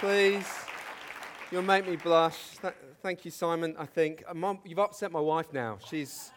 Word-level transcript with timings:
Please. 0.00 0.46
You'll 1.52 1.62
make 1.62 1.88
me 1.88 1.94
blush. 1.94 2.58
Th- 2.60 2.74
thank 3.00 3.24
you, 3.24 3.30
Simon. 3.30 3.76
I 3.78 3.86
think. 3.86 4.24
Uh, 4.26 4.34
Mum, 4.34 4.58
you've 4.64 4.80
upset 4.80 5.12
my 5.12 5.20
wife 5.20 5.52
now. 5.52 5.78
She's 5.88 6.32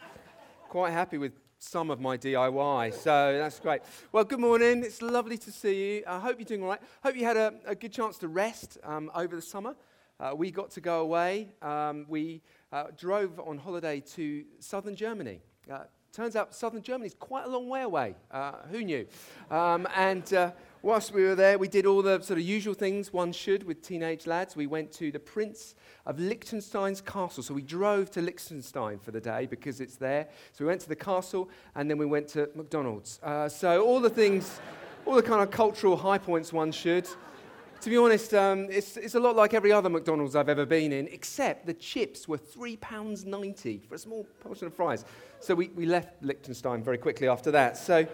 quite 0.70 0.92
happy 0.92 1.18
with 1.18 1.32
some 1.58 1.90
of 1.90 2.00
my 2.00 2.18
DIY, 2.18 2.94
so 2.94 3.36
that's 3.36 3.60
great. 3.60 3.82
Well, 4.12 4.26
good 4.26 4.40
morning. 4.40 4.84
It's 4.84 5.02
lovely 5.02 5.40
to 5.40 5.52
see 5.52 5.96
you. 5.96 6.04
I 6.06 6.20
hope 6.20 6.38
you're 6.38 6.46
doing 6.46 6.62
all 6.62 6.70
right. 6.70 6.82
Hope 7.04 7.16
you 7.16 7.26
had 7.26 7.36
a, 7.36 7.56
a 7.66 7.74
good 7.74 7.92
chance 7.92 8.20
to 8.20 8.28
rest 8.28 8.78
um, 8.84 9.10
over 9.16 9.36
the 9.36 9.42
summer. 9.42 9.76
Uh, 10.20 10.34
we 10.36 10.52
got 10.52 10.70
to 10.72 10.82
go 10.82 11.00
away. 11.00 11.50
Um, 11.64 12.06
we 12.08 12.44
uh, 12.72 12.86
drove 12.96 13.40
on 13.40 13.58
holiday 13.58 14.02
to 14.14 14.44
southern 14.60 14.96
Germany. 14.96 15.42
Uh, 15.72 15.86
turns 16.14 16.36
out 16.36 16.54
southern 16.54 16.84
Germany 16.84 17.08
is 17.08 17.16
quite 17.16 17.46
a 17.46 17.50
long 17.50 17.68
way 17.68 17.82
away. 17.82 18.16
Uh, 18.30 18.52
who 18.70 18.84
knew? 18.84 19.08
Um, 19.50 19.88
and 19.96 20.32
uh, 20.34 20.52
whilst 20.86 21.12
we 21.12 21.24
were 21.24 21.34
there, 21.34 21.58
we 21.58 21.68
did 21.68 21.88
all 21.88 22.04
the 22.04 22.22
sort 22.22 22.38
of 22.38 22.46
usual 22.46 22.76
things 22.76 23.12
one 23.12 23.32
should 23.34 23.64
with 23.64 23.82
teenage 23.82 24.28
lads. 24.28 24.56
We 24.56 24.68
went 24.68 24.92
to 24.94 25.12
the 25.12 25.20
Prince 25.20 25.74
of 26.06 26.20
Liechtenstein's 26.20 27.02
castle. 27.02 27.42
So 27.42 27.56
we 27.56 27.64
drove 27.64 28.12
to 28.12 28.22
Liechtenstein 28.22 29.00
for 29.00 29.10
the 29.10 29.20
day 29.20 29.48
because 29.48 29.82
it's 29.82 29.96
there. 29.96 30.28
So 30.54 30.64
we 30.64 30.68
went 30.68 30.82
to 30.82 30.88
the 30.88 30.96
castle 30.96 31.50
and 31.74 31.90
then 31.90 31.98
we 31.98 32.06
went 32.06 32.28
to 32.30 32.52
McDonald's. 32.54 33.20
Uh, 33.24 33.50
so 33.50 33.84
all 33.84 34.00
the 34.00 34.12
things, 34.12 34.60
all 35.08 35.16
the 35.16 35.24
kind 35.24 35.42
of 35.42 35.50
cultural 35.50 35.98
high 35.98 36.20
points 36.20 36.54
one 36.54 36.72
should. 36.72 37.08
To 37.82 37.90
be 37.90 37.98
honest, 37.98 38.36
um, 38.36 38.68
it's, 38.70 38.96
it's 38.96 39.16
a 39.16 39.20
lot 39.20 39.36
like 39.36 39.56
every 39.56 39.72
other 39.72 39.90
McDonald's 39.90 40.36
I've 40.36 40.50
ever 40.50 40.68
been 40.68 40.94
in, 40.94 41.08
except 41.08 41.66
the 41.66 41.74
chips 41.74 42.28
were 42.28 42.38
£3.90 42.38 43.88
for 43.88 43.96
a 43.96 43.98
small 43.98 44.24
portion 44.40 44.68
of 44.68 44.74
fries. 44.76 45.04
So 45.40 45.56
we, 45.56 45.70
we 45.70 45.88
left 45.88 46.24
Liechtenstein 46.24 46.84
very 46.84 47.00
quickly 47.00 47.28
after 47.28 47.50
that. 47.52 47.76
So, 47.76 48.08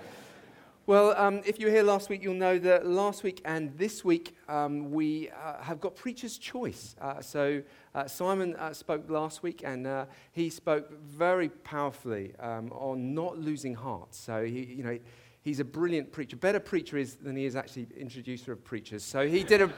well, 0.87 1.15
um, 1.15 1.41
if 1.45 1.59
you 1.59 1.67
were 1.67 1.71
here 1.71 1.83
last 1.83 2.09
week, 2.09 2.23
you'll 2.23 2.33
know 2.33 2.57
that 2.57 2.87
last 2.87 3.21
week 3.21 3.39
and 3.45 3.77
this 3.77 4.03
week 4.03 4.35
um, 4.49 4.91
we 4.91 5.29
uh, 5.29 5.61
have 5.61 5.79
got 5.79 5.95
Preacher's 5.95 6.39
Choice. 6.39 6.95
Uh, 6.99 7.21
so 7.21 7.61
uh, 7.93 8.07
Simon 8.07 8.55
uh, 8.55 8.73
spoke 8.73 9.07
last 9.07 9.43
week 9.43 9.61
and 9.63 9.85
uh, 9.85 10.05
he 10.31 10.49
spoke 10.49 10.91
very 11.03 11.49
powerfully 11.49 12.33
um, 12.39 12.71
on 12.71 13.13
not 13.13 13.37
losing 13.37 13.75
heart. 13.75 14.15
So, 14.15 14.43
he, 14.43 14.63
you 14.63 14.83
know, 14.83 14.97
he's 15.43 15.59
a 15.59 15.63
brilliant 15.65 16.11
preacher. 16.11 16.35
Better 16.35 16.59
preacher 16.59 16.97
is 16.97 17.15
than 17.15 17.35
he 17.35 17.45
is 17.45 17.55
actually 17.55 17.87
introducer 17.95 18.51
of 18.51 18.63
preachers. 18.63 19.03
So 19.03 19.27
he 19.27 19.43
did 19.43 19.61
a, 19.61 19.71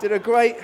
did 0.00 0.12
a 0.12 0.18
great 0.18 0.56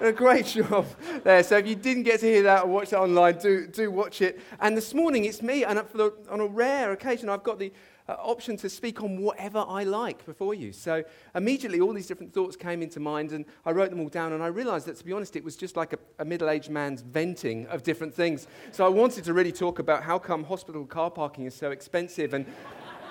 a 0.00 0.12
great 0.12 0.46
job 0.46 0.86
there. 1.22 1.42
So 1.42 1.56
if 1.58 1.66
you 1.66 1.74
didn't 1.74 2.02
get 2.02 2.20
to 2.20 2.26
hear 2.26 2.42
that 2.42 2.64
or 2.64 2.66
watch 2.66 2.90
that 2.90 3.00
online, 3.00 3.38
do, 3.38 3.66
do 3.66 3.90
watch 3.90 4.20
it. 4.22 4.40
And 4.60 4.76
this 4.76 4.92
morning 4.92 5.24
it's 5.24 5.40
me, 5.40 5.64
and 5.64 5.78
the, 5.78 6.12
on 6.30 6.40
a 6.40 6.46
rare 6.46 6.92
occasion, 6.92 7.28
I've 7.28 7.42
got 7.42 7.58
the 7.58 7.72
uh, 8.08 8.12
option 8.18 8.56
to 8.58 8.68
speak 8.68 9.02
on 9.02 9.22
whatever 9.22 9.64
I 9.66 9.84
like 9.84 10.26
before 10.26 10.54
you. 10.54 10.72
So 10.72 11.04
immediately 11.34 11.80
all 11.80 11.92
these 11.92 12.06
different 12.06 12.34
thoughts 12.34 12.56
came 12.56 12.82
into 12.82 13.00
mind, 13.00 13.32
and 13.32 13.44
I 13.64 13.70
wrote 13.70 13.90
them 13.90 14.00
all 14.00 14.08
down, 14.08 14.32
and 14.32 14.42
I 14.42 14.48
realized 14.48 14.86
that, 14.86 14.96
to 14.96 15.04
be 15.04 15.12
honest, 15.12 15.36
it 15.36 15.44
was 15.44 15.56
just 15.56 15.76
like 15.76 15.92
a, 15.94 15.98
a 16.18 16.24
middle 16.24 16.50
aged 16.50 16.70
man's 16.70 17.00
venting 17.00 17.66
of 17.68 17.82
different 17.82 18.14
things. 18.14 18.46
So 18.72 18.84
I 18.84 18.88
wanted 18.88 19.24
to 19.24 19.32
really 19.32 19.52
talk 19.52 19.78
about 19.78 20.02
how 20.02 20.18
come 20.18 20.44
hospital 20.44 20.84
car 20.84 21.10
parking 21.10 21.46
is 21.46 21.54
so 21.54 21.70
expensive 21.70 22.34
and 22.34 22.46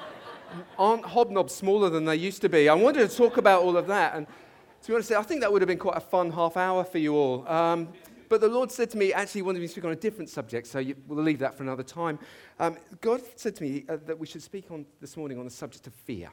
aren't 0.77 1.03
hobnobs 1.03 1.51
smaller 1.51 1.89
than 1.89 2.05
they 2.05 2.15
used 2.15 2.41
to 2.41 2.49
be? 2.49 2.69
I 2.69 2.75
wanted 2.75 3.09
to 3.09 3.15
talk 3.15 3.37
about 3.37 3.63
all 3.63 3.77
of 3.77 3.87
that. 3.87 4.15
And 4.15 4.27
to 4.83 4.87
be 4.87 4.93
honest, 4.93 5.11
I 5.11 5.23
think 5.23 5.41
that 5.41 5.51
would 5.51 5.61
have 5.61 5.67
been 5.67 5.79
quite 5.79 5.97
a 5.97 6.01
fun 6.01 6.31
half 6.31 6.55
hour 6.55 6.83
for 6.83 6.99
you 6.99 7.15
all. 7.15 7.47
Um, 7.47 7.89
but 8.33 8.41
the 8.41 8.49
Lord 8.49 8.71
said 8.71 8.89
to 8.89 8.97
me, 8.97 9.13
actually, 9.13 9.39
he 9.39 9.41
wanted 9.43 9.59
me 9.59 9.67
to 9.67 9.71
speak 9.71 9.85
on 9.85 9.91
a 9.91 9.95
different 9.95 10.27
subject, 10.27 10.65
so 10.65 10.79
you, 10.79 10.95
we'll 11.07 11.23
leave 11.23 11.37
that 11.37 11.55
for 11.55 11.61
another 11.61 11.83
time. 11.83 12.17
Um, 12.59 12.77
God 12.99 13.21
said 13.35 13.55
to 13.57 13.63
me 13.63 13.85
uh, 13.87 13.97
that 14.07 14.17
we 14.17 14.25
should 14.25 14.41
speak 14.41 14.71
on 14.71 14.87
this 14.99 15.15
morning 15.15 15.37
on 15.37 15.45
the 15.45 15.51
subject 15.51 15.85
of 15.85 15.93
fear. 15.93 16.31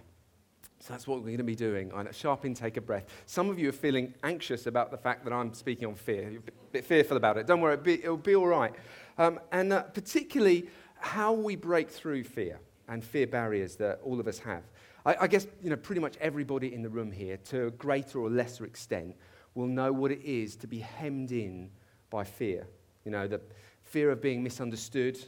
So 0.78 0.95
that's 0.95 1.06
what 1.06 1.19
we're 1.19 1.27
going 1.27 1.37
to 1.37 1.45
be 1.45 1.55
doing 1.55 1.93
on 1.93 2.06
a 2.06 2.12
sharp 2.15 2.47
intake 2.47 2.78
of 2.78 2.87
breath. 2.87 3.05
Some 3.27 3.51
of 3.51 3.59
you 3.59 3.69
are 3.69 3.73
feeling 3.73 4.15
anxious 4.23 4.67
about 4.67 4.91
the 4.91 4.97
fact 4.97 5.25
that 5.25 5.34
I'm 5.34 5.53
speaking 5.53 5.89
on 5.89 5.95
fear. 5.95 6.31
You're 6.31 6.41
a 6.41 6.73
bit 6.73 6.87
fearful 6.87 7.19
about 7.19 7.37
it. 7.37 7.47
Don't 7.47 7.61
worry, 7.61 7.75
it'll 7.75 7.84
be, 7.84 8.03
it'll 8.03 8.17
be 8.17 8.34
all 8.34 8.47
right. 8.47 8.73
Um, 9.19 9.39
and 9.53 9.71
uh, 9.71 9.83
particularly 9.83 10.71
how 11.00 11.34
we 11.34 11.55
break 11.55 11.91
through 11.91 12.25
fear 12.25 12.60
and 12.89 13.05
fear 13.05 13.27
barriers 13.27 13.77
that 13.77 14.00
all 14.03 14.19
of 14.19 14.27
us 14.27 14.39
have. 14.39 14.62
I, 15.05 15.16
I 15.21 15.27
guess 15.27 15.47
you 15.62 15.69
know, 15.69 15.77
pretty 15.77 16.00
much 16.00 16.16
everybody 16.19 16.72
in 16.72 16.81
the 16.81 16.89
room 16.89 17.12
here, 17.12 17.37
to 17.49 17.66
a 17.66 17.71
greater 17.71 18.21
or 18.21 18.31
lesser 18.31 18.65
extent, 18.65 19.16
will 19.55 19.66
know 19.66 19.93
what 19.93 20.10
it 20.10 20.22
is 20.22 20.56
to 20.56 20.66
be 20.66 20.78
hemmed 20.78 21.33
in 21.33 21.71
by 22.10 22.25
fear. 22.25 22.66
You 23.04 23.12
know, 23.12 23.26
the 23.26 23.41
fear 23.82 24.10
of 24.10 24.21
being 24.21 24.43
misunderstood, 24.43 25.19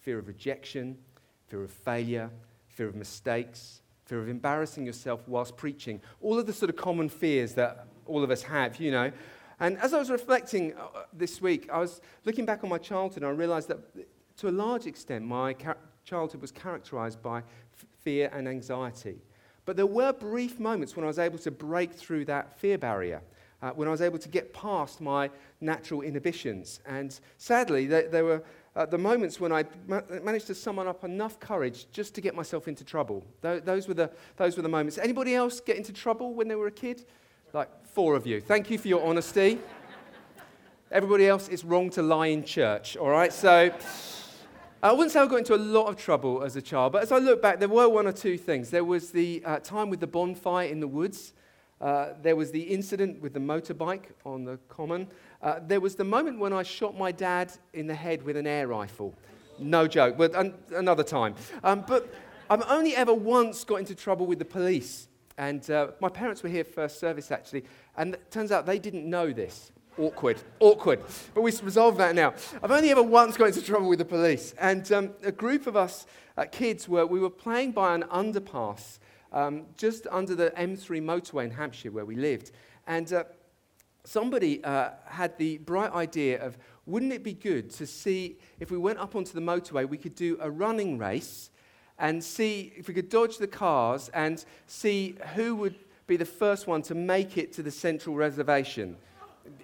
fear 0.00 0.18
of 0.18 0.28
rejection, 0.28 0.98
fear 1.46 1.62
of 1.62 1.70
failure, 1.70 2.30
fear 2.68 2.88
of 2.88 2.94
mistakes, 2.94 3.82
fear 4.04 4.20
of 4.20 4.28
embarrassing 4.28 4.84
yourself 4.84 5.22
whilst 5.26 5.56
preaching. 5.56 6.00
All 6.20 6.38
of 6.38 6.46
the 6.46 6.52
sort 6.52 6.68
of 6.70 6.76
common 6.76 7.08
fears 7.08 7.54
that 7.54 7.86
all 8.06 8.22
of 8.22 8.30
us 8.30 8.42
have, 8.42 8.80
you 8.80 8.90
know. 8.90 9.12
And 9.60 9.78
as 9.78 9.94
I 9.94 9.98
was 9.98 10.10
reflecting 10.10 10.74
uh, 10.74 11.04
this 11.12 11.40
week, 11.40 11.68
I 11.72 11.78
was 11.78 12.00
looking 12.24 12.44
back 12.44 12.64
on 12.64 12.70
my 12.70 12.78
childhood 12.78 13.22
and 13.22 13.26
I 13.26 13.30
realized 13.30 13.68
that 13.68 13.78
to 14.38 14.48
a 14.48 14.50
large 14.50 14.86
extent, 14.86 15.24
my 15.24 15.54
childhood 16.04 16.40
was 16.40 16.50
characterized 16.50 17.22
by 17.22 17.38
f- 17.38 17.44
fear 18.00 18.28
and 18.32 18.48
anxiety. 18.48 19.18
But 19.64 19.76
there 19.76 19.86
were 19.86 20.12
brief 20.12 20.58
moments 20.58 20.96
when 20.96 21.04
I 21.04 21.06
was 21.08 21.18
able 21.18 21.38
to 21.38 21.50
break 21.50 21.92
through 21.92 22.24
that 22.24 22.58
fear 22.58 22.76
barrier, 22.76 23.22
uh, 23.62 23.70
when 23.70 23.88
I 23.88 23.90
was 23.92 24.02
able 24.02 24.18
to 24.18 24.28
get 24.28 24.52
past 24.52 25.00
my 25.00 25.30
natural 25.60 26.02
inhibitions. 26.02 26.80
And 26.84 27.18
sadly, 27.38 27.86
there, 27.86 28.08
there 28.08 28.24
were 28.24 28.42
uh, 28.74 28.86
the 28.86 28.98
moments 28.98 29.38
when 29.38 29.52
I 29.52 29.64
ma- 29.86 30.00
managed 30.22 30.48
to 30.48 30.54
summon 30.54 30.86
up 30.86 31.04
enough 31.04 31.38
courage 31.38 31.86
just 31.92 32.14
to 32.16 32.20
get 32.20 32.34
myself 32.34 32.68
into 32.68 32.84
trouble. 32.84 33.24
Th- 33.42 33.62
those, 33.62 33.86
were 33.86 33.94
the, 33.94 34.10
those 34.36 34.56
were 34.56 34.62
the 34.62 34.68
moments. 34.68 34.98
Anybody 34.98 35.34
else 35.34 35.60
get 35.60 35.76
into 35.76 35.92
trouble 35.92 36.34
when 36.34 36.48
they 36.48 36.56
were 36.56 36.66
a 36.66 36.72
kid? 36.72 37.04
Like 37.52 37.68
four 37.86 38.16
of 38.16 38.26
you. 38.26 38.40
Thank 38.40 38.70
you 38.70 38.78
for 38.78 38.88
your 38.88 39.04
honesty. 39.06 39.58
Everybody 40.90 41.26
else, 41.26 41.48
it's 41.48 41.64
wrong 41.64 41.88
to 41.90 42.02
lie 42.02 42.26
in 42.26 42.44
church, 42.44 42.96
all 42.96 43.10
right? 43.10 43.32
So. 43.32 43.72
I 44.84 44.90
wouldn't 44.90 45.12
say 45.12 45.20
I 45.20 45.26
got 45.28 45.36
into 45.36 45.54
a 45.54 45.56
lot 45.56 45.86
of 45.86 45.96
trouble 45.96 46.42
as 46.42 46.56
a 46.56 46.60
child, 46.60 46.92
but 46.92 47.02
as 47.04 47.12
I 47.12 47.18
look 47.18 47.40
back, 47.40 47.60
there 47.60 47.68
were 47.68 47.88
one 47.88 48.08
or 48.08 48.12
two 48.12 48.36
things. 48.36 48.68
There 48.70 48.82
was 48.82 49.12
the 49.12 49.40
uh, 49.44 49.60
time 49.60 49.90
with 49.90 50.00
the 50.00 50.08
bonfire 50.08 50.66
in 50.66 50.80
the 50.80 50.88
woods. 50.88 51.34
Uh, 51.82 52.14
there 52.22 52.36
was 52.36 52.52
the 52.52 52.62
incident 52.62 53.20
with 53.20 53.34
the 53.34 53.40
motorbike 53.40 54.04
on 54.24 54.44
the 54.44 54.56
common. 54.68 55.08
Uh, 55.42 55.58
there 55.66 55.80
was 55.80 55.96
the 55.96 56.04
moment 56.04 56.38
when 56.38 56.52
I 56.52 56.62
shot 56.62 56.96
my 56.96 57.10
dad 57.10 57.52
in 57.72 57.88
the 57.88 57.94
head 57.94 58.22
with 58.22 58.36
an 58.36 58.46
air 58.46 58.68
rifle. 58.68 59.12
No 59.58 59.88
joke, 59.88 60.16
but 60.16 60.32
an- 60.36 60.54
another 60.72 61.02
time. 61.02 61.34
Um, 61.64 61.84
but 61.86 62.08
I've 62.48 62.62
only 62.70 62.94
ever 62.94 63.12
once 63.12 63.64
got 63.64 63.76
into 63.76 63.96
trouble 63.96 64.26
with 64.26 64.38
the 64.38 64.44
police. 64.44 65.08
And 65.36 65.68
uh, 65.70 65.88
my 66.00 66.08
parents 66.08 66.44
were 66.44 66.50
here 66.50 66.62
first 66.62 67.00
service, 67.00 67.32
actually, 67.32 67.64
and 67.96 68.14
it 68.14 68.30
turns 68.30 68.52
out 68.52 68.64
they 68.64 68.78
didn't 68.78 69.08
know 69.08 69.32
this. 69.32 69.72
Awkward, 69.98 70.40
awkward. 70.60 71.00
But 71.34 71.42
we've 71.42 71.62
resolved 71.64 71.98
that 71.98 72.14
now. 72.14 72.34
I've 72.62 72.70
only 72.70 72.90
ever 72.90 73.02
once 73.02 73.36
got 73.36 73.46
into 73.46 73.62
trouble 73.62 73.88
with 73.88 73.98
the 73.98 74.04
police. 74.04 74.54
And 74.58 74.90
um, 74.92 75.10
a 75.22 75.32
group 75.32 75.66
of 75.66 75.76
us 75.76 76.06
uh, 76.36 76.44
kids 76.50 76.88
were, 76.88 77.06
we 77.06 77.18
were 77.18 77.30
playing 77.30 77.72
by 77.72 77.94
an 77.94 78.04
underpass 78.04 78.98
um, 79.32 79.64
just 79.76 80.06
under 80.10 80.34
the 80.34 80.50
M3 80.56 81.02
motorway 81.02 81.44
in 81.44 81.50
Hampshire 81.50 81.90
where 81.90 82.04
we 82.04 82.16
lived. 82.16 82.52
And 82.86 83.12
uh, 83.12 83.24
somebody 84.04 84.62
uh, 84.64 84.90
had 85.06 85.36
the 85.38 85.58
bright 85.58 85.92
idea 85.92 86.44
of 86.44 86.58
wouldn't 86.86 87.12
it 87.12 87.22
be 87.22 87.32
good 87.32 87.70
to 87.70 87.86
see 87.86 88.38
if 88.58 88.70
we 88.70 88.78
went 88.78 88.98
up 88.98 89.14
onto 89.14 89.32
the 89.32 89.40
motorway, 89.40 89.88
we 89.88 89.98
could 89.98 90.14
do 90.14 90.36
a 90.40 90.50
running 90.50 90.98
race 90.98 91.50
and 91.98 92.22
see 92.22 92.72
if 92.76 92.88
we 92.88 92.94
could 92.94 93.08
dodge 93.08 93.38
the 93.38 93.46
cars 93.46 94.10
and 94.12 94.44
see 94.66 95.16
who 95.34 95.54
would 95.54 95.76
be 96.06 96.16
the 96.16 96.24
first 96.24 96.66
one 96.66 96.82
to 96.82 96.94
make 96.94 97.38
it 97.38 97.52
to 97.52 97.62
the 97.62 97.70
central 97.70 98.16
reservation 98.16 98.96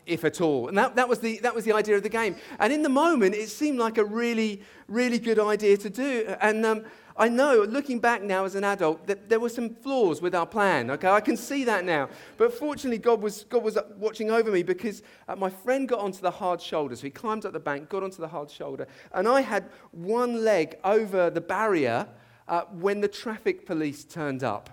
if 0.07 0.25
at 0.25 0.41
all. 0.41 0.69
And 0.69 0.79
that, 0.79 0.97
that, 0.97 1.09
was 1.09 1.19
the, 1.19 1.39
that 1.41 1.55
was 1.55 1.65
the 1.65 1.73
idea 1.73 1.97
of 1.97 2.03
the 2.03 2.09
game. 2.09 2.37
And 2.59 2.73
in 2.73 2.83
the 2.83 2.89
moment, 2.89 3.35
it 3.35 3.49
seemed 3.49 3.79
like 3.79 3.99
a 3.99 4.05
really, 4.05 4.63
really 4.89 5.19
good 5.19 5.39
idea 5.39 5.77
to 5.77 5.91
do. 5.91 6.35
And 6.41 6.65
um, 6.65 6.85
I 7.21 7.29
know, 7.29 7.67
looking 7.69 7.99
back 7.99 8.23
now 8.23 8.45
as 8.45 8.55
an 8.55 8.63
adult, 8.63 9.05
that 9.09 9.29
there 9.29 9.41
were 9.41 9.49
some 9.49 9.75
flaws 9.75 10.23
with 10.23 10.37
our 10.37 10.47
plan. 10.47 10.89
Okay, 10.93 11.09
I 11.09 11.21
can 11.21 11.37
see 11.37 11.65
that 11.65 11.85
now. 11.85 12.09
But 12.37 12.55
fortunately, 12.55 12.99
God 12.99 13.21
was, 13.21 13.43
God 13.43 13.65
was 13.65 13.77
watching 13.97 14.31
over 14.31 14.53
me 14.53 14.63
because 14.63 15.03
uh, 15.27 15.35
my 15.35 15.51
friend 15.51 15.89
got 15.89 15.99
onto 15.99 16.21
the 16.21 16.31
hard 16.31 16.63
shoulder. 16.63 16.95
So 16.95 17.03
he 17.03 17.11
climbed 17.11 17.45
up 17.45 17.53
the 17.53 17.59
bank, 17.59 17.89
got 17.89 18.05
onto 18.05 18.19
the 18.19 18.29
hard 18.29 18.49
shoulder. 18.49 18.87
And 19.13 19.27
I 19.27 19.41
had 19.41 19.69
one 19.91 20.45
leg 20.45 20.77
over 20.85 21.29
the 21.29 21.41
barrier 21.41 22.07
uh, 22.47 22.63
when 22.71 23.01
the 23.01 23.09
traffic 23.09 23.67
police 23.67 24.05
turned 24.05 24.45
up. 24.45 24.71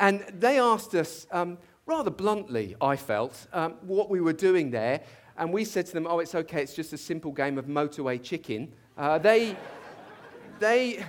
And 0.00 0.24
they 0.32 0.58
asked 0.58 0.94
us, 0.94 1.26
um, 1.30 1.58
rather 1.84 2.10
bluntly, 2.10 2.74
I 2.80 2.96
felt, 2.96 3.46
um, 3.52 3.74
what 3.82 4.08
we 4.08 4.22
were 4.22 4.32
doing 4.32 4.70
there. 4.70 5.02
And 5.36 5.52
we 5.52 5.66
said 5.66 5.84
to 5.86 5.92
them, 5.92 6.06
oh, 6.08 6.20
it's 6.20 6.34
okay, 6.34 6.62
it's 6.62 6.74
just 6.74 6.94
a 6.94 6.98
simple 6.98 7.32
game 7.32 7.58
of 7.58 7.66
motorway 7.66 8.22
chicken. 8.22 8.72
Uh, 8.96 9.18
they, 9.18 9.56
they, 10.58 11.04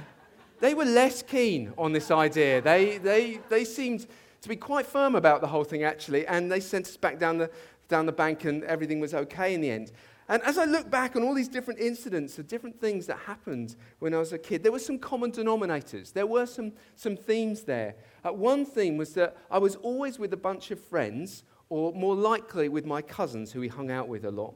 they 0.64 0.74
were 0.74 0.86
less 0.86 1.22
keen 1.22 1.74
on 1.78 1.92
this 1.92 2.10
idea. 2.10 2.62
They, 2.62 2.98
they, 2.98 3.42
they 3.50 3.66
seemed 3.66 4.08
to 4.40 4.48
be 4.48 4.56
quite 4.56 4.86
firm 4.86 5.14
about 5.14 5.42
the 5.42 5.48
whole 5.48 5.66
thing, 5.66 5.84
actually, 5.84 6.26
and 6.26 6.50
they 6.50 6.62
sent 6.62 6.88
us 6.88 6.96
back 6.96 7.20
down 7.20 7.38
the, 7.38 7.52
down 7.90 8.06
the 8.06 8.14
bank, 8.14 8.46
and 8.46 8.64
everything 8.64 9.02
was 9.02 9.14
okay 9.14 9.54
in 9.54 9.60
the 9.60 9.70
end. 9.70 9.92
And 10.30 10.42
as 10.44 10.58
I 10.58 10.64
look 10.64 10.90
back 10.90 11.18
on 11.18 11.24
all 11.24 11.34
these 11.34 11.50
different 11.50 11.82
incidents, 11.82 12.38
the 12.38 12.44
different 12.44 12.80
things 12.80 13.08
that 13.08 13.18
happened 13.18 13.76
when 14.00 14.14
I 14.14 14.20
was 14.20 14.32
a 14.32 14.38
kid, 14.38 14.64
there 14.64 14.72
were 14.72 14.80
some 14.80 14.98
common 14.98 15.34
denominators. 15.34 16.14
There 16.14 16.28
were 16.28 16.46
some, 16.46 16.72
some 16.96 17.18
themes 17.18 17.64
there. 17.64 17.96
Uh, 18.24 18.32
one 18.32 18.66
theme 18.66 18.96
was 18.96 19.16
that 19.16 19.36
I 19.52 19.58
was 19.58 19.76
always 19.76 20.18
with 20.18 20.32
a 20.32 20.38
bunch 20.38 20.72
of 20.72 20.80
friends, 20.80 21.44
or 21.68 21.92
more 21.92 22.16
likely 22.16 22.70
with 22.70 22.86
my 22.86 23.02
cousins 23.02 23.52
who 23.52 23.60
we 23.60 23.68
hung 23.68 23.92
out 23.92 24.08
with 24.08 24.24
a 24.24 24.32
lot. 24.32 24.54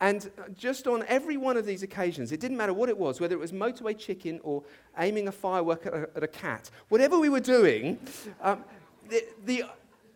And 0.00 0.30
just 0.56 0.86
on 0.86 1.04
every 1.08 1.36
one 1.36 1.56
of 1.56 1.66
these 1.66 1.82
occasions, 1.82 2.32
it 2.32 2.40
didn't 2.40 2.56
matter 2.56 2.72
what 2.72 2.88
it 2.88 2.96
was, 2.96 3.20
whether 3.20 3.34
it 3.34 3.38
was 3.38 3.52
motorway 3.52 3.96
chicken 3.98 4.40
or 4.42 4.62
aiming 4.98 5.28
a 5.28 5.32
firework 5.32 5.84
at 5.86 5.92
a, 5.92 6.08
at 6.16 6.22
a 6.22 6.28
cat, 6.28 6.70
whatever 6.88 7.18
we 7.18 7.28
were 7.28 7.40
doing, 7.40 7.98
um, 8.40 8.64
the, 9.10 9.24
the, 9.44 9.64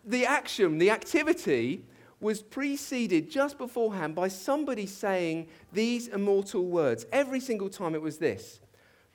the 0.06 0.25
action, 0.25 0.78
the 0.78 0.90
activity 0.90 1.84
was 2.20 2.40
preceded 2.40 3.31
just 3.31 3.58
beforehand 3.58 4.14
by 4.14 4.28
somebody 4.28 4.86
saying 4.86 5.46
these 5.75 6.08
immortal 6.08 6.64
words. 6.64 7.04
Every 7.12 7.40
single 7.40 7.69
time 7.69 7.94
it 7.94 8.00
was 8.00 8.19
this 8.19 8.60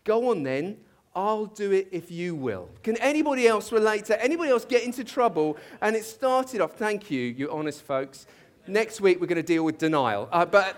Go 0.03 0.29
on 0.29 0.43
then, 0.43 0.77
I'll 1.15 1.47
do 1.47 1.71
it 1.71 1.87
if 1.91 2.11
you 2.11 2.35
will. 2.35 2.69
Can 2.83 2.95
anybody 2.97 3.47
else 3.47 3.71
relate 3.71 4.05
to 4.05 4.23
anybody 4.23 4.51
else 4.51 4.63
get 4.63 4.83
into 4.83 5.03
trouble? 5.03 5.57
And 5.81 5.95
it 5.95 6.05
started 6.05 6.61
off, 6.61 6.73
thank 6.73 7.09
you, 7.09 7.19
you 7.19 7.51
honest 7.51 7.81
folks. 7.81 8.27
Next 8.69 9.01
week 9.01 9.19
we're 9.19 9.27
going 9.27 9.37
to 9.37 9.43
deal 9.43 9.63
with 9.63 9.79
denial. 9.79 10.29
Uh, 10.31 10.45
but 10.45 10.77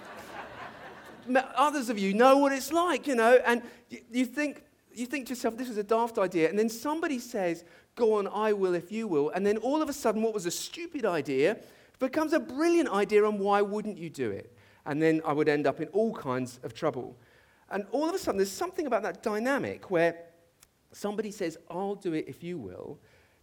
others 1.56 1.90
of 1.90 2.00
you 2.00 2.14
know 2.14 2.38
what 2.38 2.54
it's 2.54 2.72
like, 2.72 3.06
you 3.06 3.16
know, 3.16 3.40
and 3.46 3.62
you, 3.90 4.00
you 4.12 4.26
think 4.26 4.64
you 4.94 5.06
think 5.06 5.26
to 5.28 5.32
yourself, 5.32 5.58
this 5.58 5.70
is 5.70 5.78
a 5.78 5.84
daft 5.84 6.18
idea, 6.18 6.50
and 6.50 6.58
then 6.58 6.70
somebody 6.70 7.20
says, 7.20 7.64
Go 7.96 8.14
on, 8.14 8.28
I 8.28 8.54
will 8.54 8.74
if 8.74 8.92
you 8.92 9.08
will. 9.08 9.30
And 9.32 9.46
then 9.46 9.58
all 9.58 9.82
of 9.82 9.90
a 9.90 9.94
sudden, 9.94 10.22
what 10.22 10.34
was 10.34 10.46
a 10.46 10.52
stupid 10.52 11.06
idea 11.06 11.58
becomes 12.00 12.34
a 12.34 12.40
brilliant 12.40 12.90
idea, 12.90 13.26
and 13.26 13.40
why 13.40 13.62
wouldn't 13.62 13.98
you 13.98 14.10
do 14.10 14.32
it? 14.32 14.56
And 14.86 15.02
then 15.02 15.22
I 15.26 15.34
would 15.34 15.50
end 15.50 15.68
up 15.68 15.82
in 15.82 15.88
all 15.90 16.14
kinds 16.14 16.60
of 16.64 16.74
trouble. 16.74 17.18
And 17.70 17.86
all 17.92 18.08
of 18.08 18.16
a 18.16 18.18
sudden, 18.18 18.38
there's 18.38 18.52
something 18.52 18.88
about 18.88 19.04
that 19.04 19.22
dynamic 19.22 19.92
where 19.92 20.16
somebody 20.94 21.32
says, 21.32 21.58
I'll 21.70 21.96
do 21.96 22.14
it 22.14 22.26
if 22.28 22.44
you 22.44 22.58
will, 22.58 23.00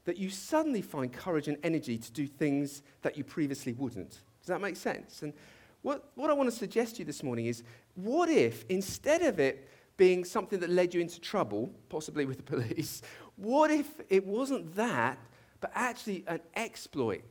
that 0.07 0.17
you 0.17 0.31
suddenly 0.31 0.83
find 0.83 1.13
courage 1.13 1.49
and 1.49 1.59
energy 1.63 1.99
to 1.99 2.13
do 2.13 2.27
things 2.27 2.83
that 3.03 3.17
you 3.17 3.25
previously 3.25 3.75
wouldn't. 3.75 4.21
Does 4.49 4.55
that 4.55 4.63
make 4.63 4.77
sense? 4.77 5.21
And 5.21 5.35
what, 5.83 6.11
what 6.15 6.31
I 6.31 6.33
want 6.33 6.51
to 6.51 6.57
suggest 6.57 6.95
to 6.95 7.01
you 7.01 7.05
this 7.05 7.23
morning 7.23 7.45
is 7.45 7.63
what 7.97 8.31
if, 8.31 8.65
instead 8.71 9.21
of 9.21 9.39
it 9.39 9.69
being 9.99 10.25
something 10.25 10.59
that 10.61 10.71
led 10.71 10.95
you 10.95 11.03
into 11.03 11.21
trouble, 11.21 11.71
possibly 11.91 12.25
with 12.25 12.39
the 12.39 12.43
police, 12.55 13.03
what 13.37 13.71
if 13.71 13.87
it 14.09 14.27
wasn't 14.27 14.75
that, 14.77 15.19
but 15.61 15.71
actually 15.75 16.25
an 16.29 16.41
exploit 16.57 17.25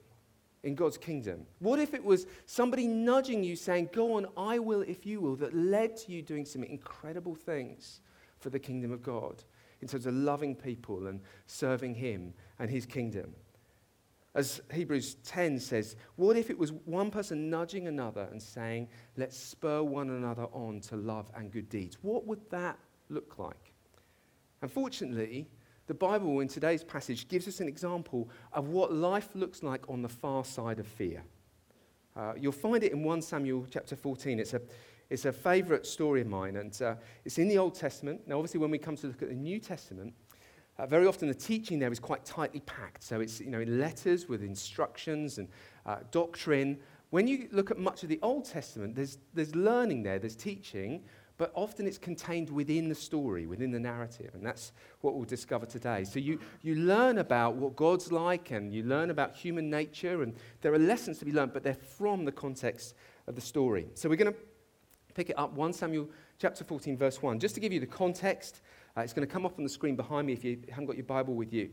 in 0.61 0.75
God's 0.75 0.99
kingdom? 0.99 1.47
What 1.57 1.79
if 1.79 1.95
it 1.95 2.05
was 2.05 2.27
somebody 2.45 2.85
nudging 2.85 3.43
you 3.43 3.55
saying, 3.55 3.89
Go 3.93 4.13
on, 4.13 4.27
I 4.37 4.59
will 4.59 4.81
if 4.81 5.07
you 5.07 5.19
will, 5.19 5.37
that 5.37 5.55
led 5.55 5.97
to 5.97 6.11
you 6.11 6.21
doing 6.21 6.45
some 6.45 6.63
incredible 6.63 7.33
things 7.33 8.01
for 8.37 8.51
the 8.51 8.59
kingdom 8.59 8.91
of 8.91 9.01
God 9.01 9.43
in 9.81 9.87
terms 9.87 10.05
of 10.05 10.13
loving 10.13 10.53
people 10.53 11.07
and 11.07 11.21
serving 11.47 11.95
Him 11.95 12.35
and 12.59 12.69
His 12.69 12.85
kingdom? 12.85 13.33
As 14.37 14.61
Hebrews 14.71 15.15
10 15.25 15.59
says, 15.59 15.95
what 16.15 16.37
if 16.37 16.51
it 16.51 16.57
was 16.59 16.71
one 16.71 17.09
person 17.09 17.49
nudging 17.49 17.87
another 17.87 18.27
and 18.31 18.41
saying, 18.41 18.87
Let's 19.17 19.35
spur 19.35 19.81
one 19.81 20.11
another 20.11 20.45
on 20.53 20.79
to 20.81 20.95
love 20.95 21.31
and 21.35 21.51
good 21.51 21.67
deeds? 21.69 21.97
What 22.03 22.27
would 22.27 22.47
that 22.51 22.77
look 23.09 23.39
like? 23.39 23.73
Unfortunately, 24.61 25.47
the 25.87 25.95
Bible 25.95 26.39
in 26.41 26.47
today's 26.47 26.83
passage 26.83 27.27
gives 27.27 27.47
us 27.47 27.61
an 27.61 27.67
example 27.67 28.29
of 28.53 28.67
what 28.67 28.93
life 28.93 29.29
looks 29.33 29.63
like 29.63 29.89
on 29.89 30.03
the 30.03 30.09
far 30.09 30.45
side 30.45 30.79
of 30.79 30.85
fear. 30.85 31.23
Uh, 32.15 32.33
you'll 32.37 32.51
find 32.51 32.83
it 32.83 32.91
in 32.91 33.03
1 33.03 33.23
Samuel 33.23 33.65
chapter 33.71 33.95
14. 33.95 34.39
It's 34.39 34.53
a, 34.53 34.61
it's 35.09 35.25
a 35.25 35.33
favorite 35.33 35.87
story 35.87 36.21
of 36.21 36.27
mine, 36.27 36.57
and 36.57 36.79
uh, 36.83 36.95
it's 37.25 37.39
in 37.39 37.47
the 37.47 37.57
Old 37.57 37.73
Testament. 37.73 38.21
Now, 38.27 38.35
obviously, 38.35 38.59
when 38.59 38.69
we 38.69 38.77
come 38.77 38.97
to 38.97 39.07
look 39.07 39.23
at 39.23 39.29
the 39.29 39.35
New 39.35 39.59
Testament, 39.59 40.13
uh, 40.79 40.85
very 40.85 41.07
often 41.07 41.27
the 41.27 41.33
teaching 41.33 41.79
there 41.79 41.91
is 41.91 41.99
quite 41.99 42.23
tightly 42.23 42.59
packed. 42.61 43.03
So 43.03 43.19
it's 43.19 43.39
you 43.39 43.49
know, 43.49 43.59
in 43.59 43.79
letters 43.79 44.27
with 44.27 44.43
instructions 44.43 45.37
and 45.37 45.47
uh, 45.85 45.97
doctrine. 46.11 46.77
When 47.09 47.27
you 47.27 47.47
look 47.51 47.71
at 47.71 47.77
much 47.77 48.03
of 48.03 48.09
the 48.09 48.19
Old 48.21 48.45
Testament, 48.45 48.95
there's, 48.95 49.17
there's 49.33 49.55
learning 49.55 50.03
there, 50.03 50.19
there's 50.19 50.35
teaching, 50.35 51.03
but 51.37 51.51
often 51.53 51.87
it's 51.87 51.97
contained 51.97 52.49
within 52.49 52.89
the 52.89 52.95
story, 52.95 53.45
within 53.45 53.71
the 53.71 53.79
narrative, 53.79 54.31
and 54.33 54.45
that's 54.45 54.71
what 55.01 55.15
we'll 55.15 55.23
discover 55.23 55.65
today. 55.65 56.03
So 56.03 56.19
you, 56.19 56.39
you 56.63 56.75
learn 56.75 57.19
about 57.19 57.55
what 57.55 57.75
God's 57.75 58.11
like, 58.11 58.51
and 58.51 58.73
you 58.73 58.83
learn 58.83 59.09
about 59.09 59.35
human 59.35 59.69
nature, 59.69 60.23
and 60.23 60.33
there 60.61 60.73
are 60.73 60.79
lessons 60.79 61.19
to 61.19 61.25
be 61.25 61.31
learned, 61.31 61.53
but 61.53 61.63
they're 61.63 61.75
from 61.75 62.25
the 62.25 62.31
context 62.31 62.95
of 63.27 63.35
the 63.35 63.41
story. 63.41 63.87
So 63.93 64.09
we're 64.09 64.15
going 64.15 64.33
to 64.33 64.39
pick 65.13 65.29
it 65.29 65.37
up 65.37 65.53
1 65.53 65.73
Samuel 65.73 66.09
chapter 66.39 66.63
14, 66.63 66.97
verse 66.97 67.21
1. 67.21 67.39
Just 67.39 67.55
to 67.55 67.61
give 67.61 67.71
you 67.71 67.79
the 67.79 67.85
context, 67.85 68.61
uh, 68.97 69.01
it's 69.01 69.13
going 69.13 69.27
to 69.27 69.31
come 69.31 69.45
up 69.45 69.57
on 69.57 69.63
the 69.63 69.69
screen 69.69 69.95
behind 69.95 70.25
me 70.25 70.33
if 70.33 70.43
you 70.43 70.59
haven't 70.69 70.87
got 70.87 70.95
your 70.95 71.05
Bible 71.05 71.35
with 71.35 71.53
you. 71.53 71.69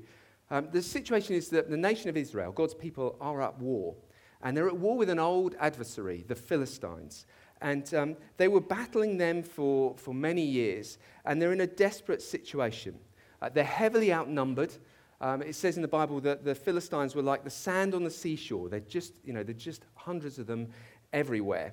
Um, 0.51 0.69
the 0.73 0.83
situation 0.83 1.35
is 1.35 1.49
that 1.49 1.71
the 1.71 1.77
nation 1.77 2.11
of 2.11 2.17
Israel, 2.17 2.53
God's 2.53 2.75
people, 2.75 3.17
are 3.21 3.41
at 3.41 3.59
war. 3.59 3.95
And 4.43 4.55
they're 4.55 4.69
at 4.69 4.77
war 4.77 4.99
with 4.99 5.09
an 5.09 5.19
old 5.19 5.57
adversary, 5.59 6.25
the 6.29 6.35
Philistines. 6.35 7.25
And 7.63 7.93
um, 7.95 8.17
they 8.37 8.49
were 8.49 8.61
battling 8.61 9.17
them 9.17 9.43
for, 9.43 9.97
for 9.97 10.13
many 10.13 10.43
years, 10.43 10.99
and 11.25 11.41
they're 11.41 11.55
in 11.55 11.63
a 11.63 11.67
desperate 11.67 12.21
situation. 12.21 12.99
Uh, 13.41 13.49
they're 13.49 13.65
heavily 13.65 14.13
outnumbered. 14.13 14.75
Um, 15.23 15.41
it 15.41 15.55
says 15.55 15.77
in 15.77 15.83
the 15.83 15.89
Bible 15.89 16.21
that 16.21 16.45
the 16.45 16.55
Philistines 16.55 17.15
were 17.15 17.23
like 17.23 17.43
the 17.43 17.49
sand 17.49 17.95
on 17.95 18.05
the 18.05 18.11
seashore. 18.11 18.69
They're 18.69 18.81
just, 18.81 19.15
you 19.25 19.33
know, 19.33 19.43
they're 19.43 19.55
just 19.55 19.87
hundreds 19.95 20.39
of 20.39 20.47
them 20.47 20.69
everywhere. 21.15 21.73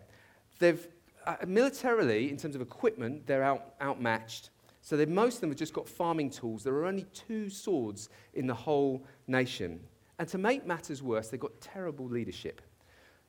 They've, 0.60 0.88
uh, 1.26 1.36
militarily, 1.46 2.30
in 2.30 2.38
terms 2.38 2.56
of 2.56 2.62
equipment, 2.62 3.28
they're 3.28 3.44
out, 3.44 3.74
outmatched. 3.82 4.51
So 4.82 4.98
most 5.06 5.36
of 5.36 5.42
them 5.42 5.52
have 5.52 5.60
just 5.60 5.74
got 5.74 5.88
farming 5.88 6.32
tools. 6.32 6.64
There 6.64 6.74
are 6.74 6.86
only 6.86 7.06
two 7.14 7.50
swords 7.50 8.10
in 8.34 8.48
the 8.48 8.54
whole 8.54 9.06
nation. 9.28 9.80
And 10.18 10.28
to 10.30 10.38
make 10.38 10.66
matters 10.66 11.04
worse, 11.04 11.30
they've 11.30 11.40
got 11.40 11.62
terrible 11.62 12.08
leadership 12.08 12.62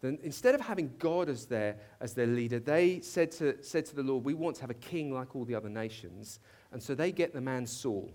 then 0.03 0.19
instead 0.25 0.55
of 0.55 0.61
having 0.61 0.93
God 0.99 1.29
as 1.29 1.47
their, 1.47 1.77
as 2.01 2.13
their 2.13 2.27
leader, 2.27 2.59
they 2.59 3.01
said 3.01 3.31
to, 3.33 3.63
said 3.63 3.87
to 3.87 3.97
the 3.97 4.03
Lord, 4.03 4.25
We 4.25 4.35
want 4.35 4.57
to 4.57 4.63
have 4.63 4.71
a 4.71 4.75
king 4.75 5.15
like 5.15 5.35
all 5.35 5.45
the 5.45 5.55
other 5.55 5.69
nations. 5.69 6.41
And 6.73 6.83
so 6.83 6.95
they 6.95 7.13
get 7.13 7.33
the 7.33 7.41
man 7.41 7.67
Saul, 7.67 8.13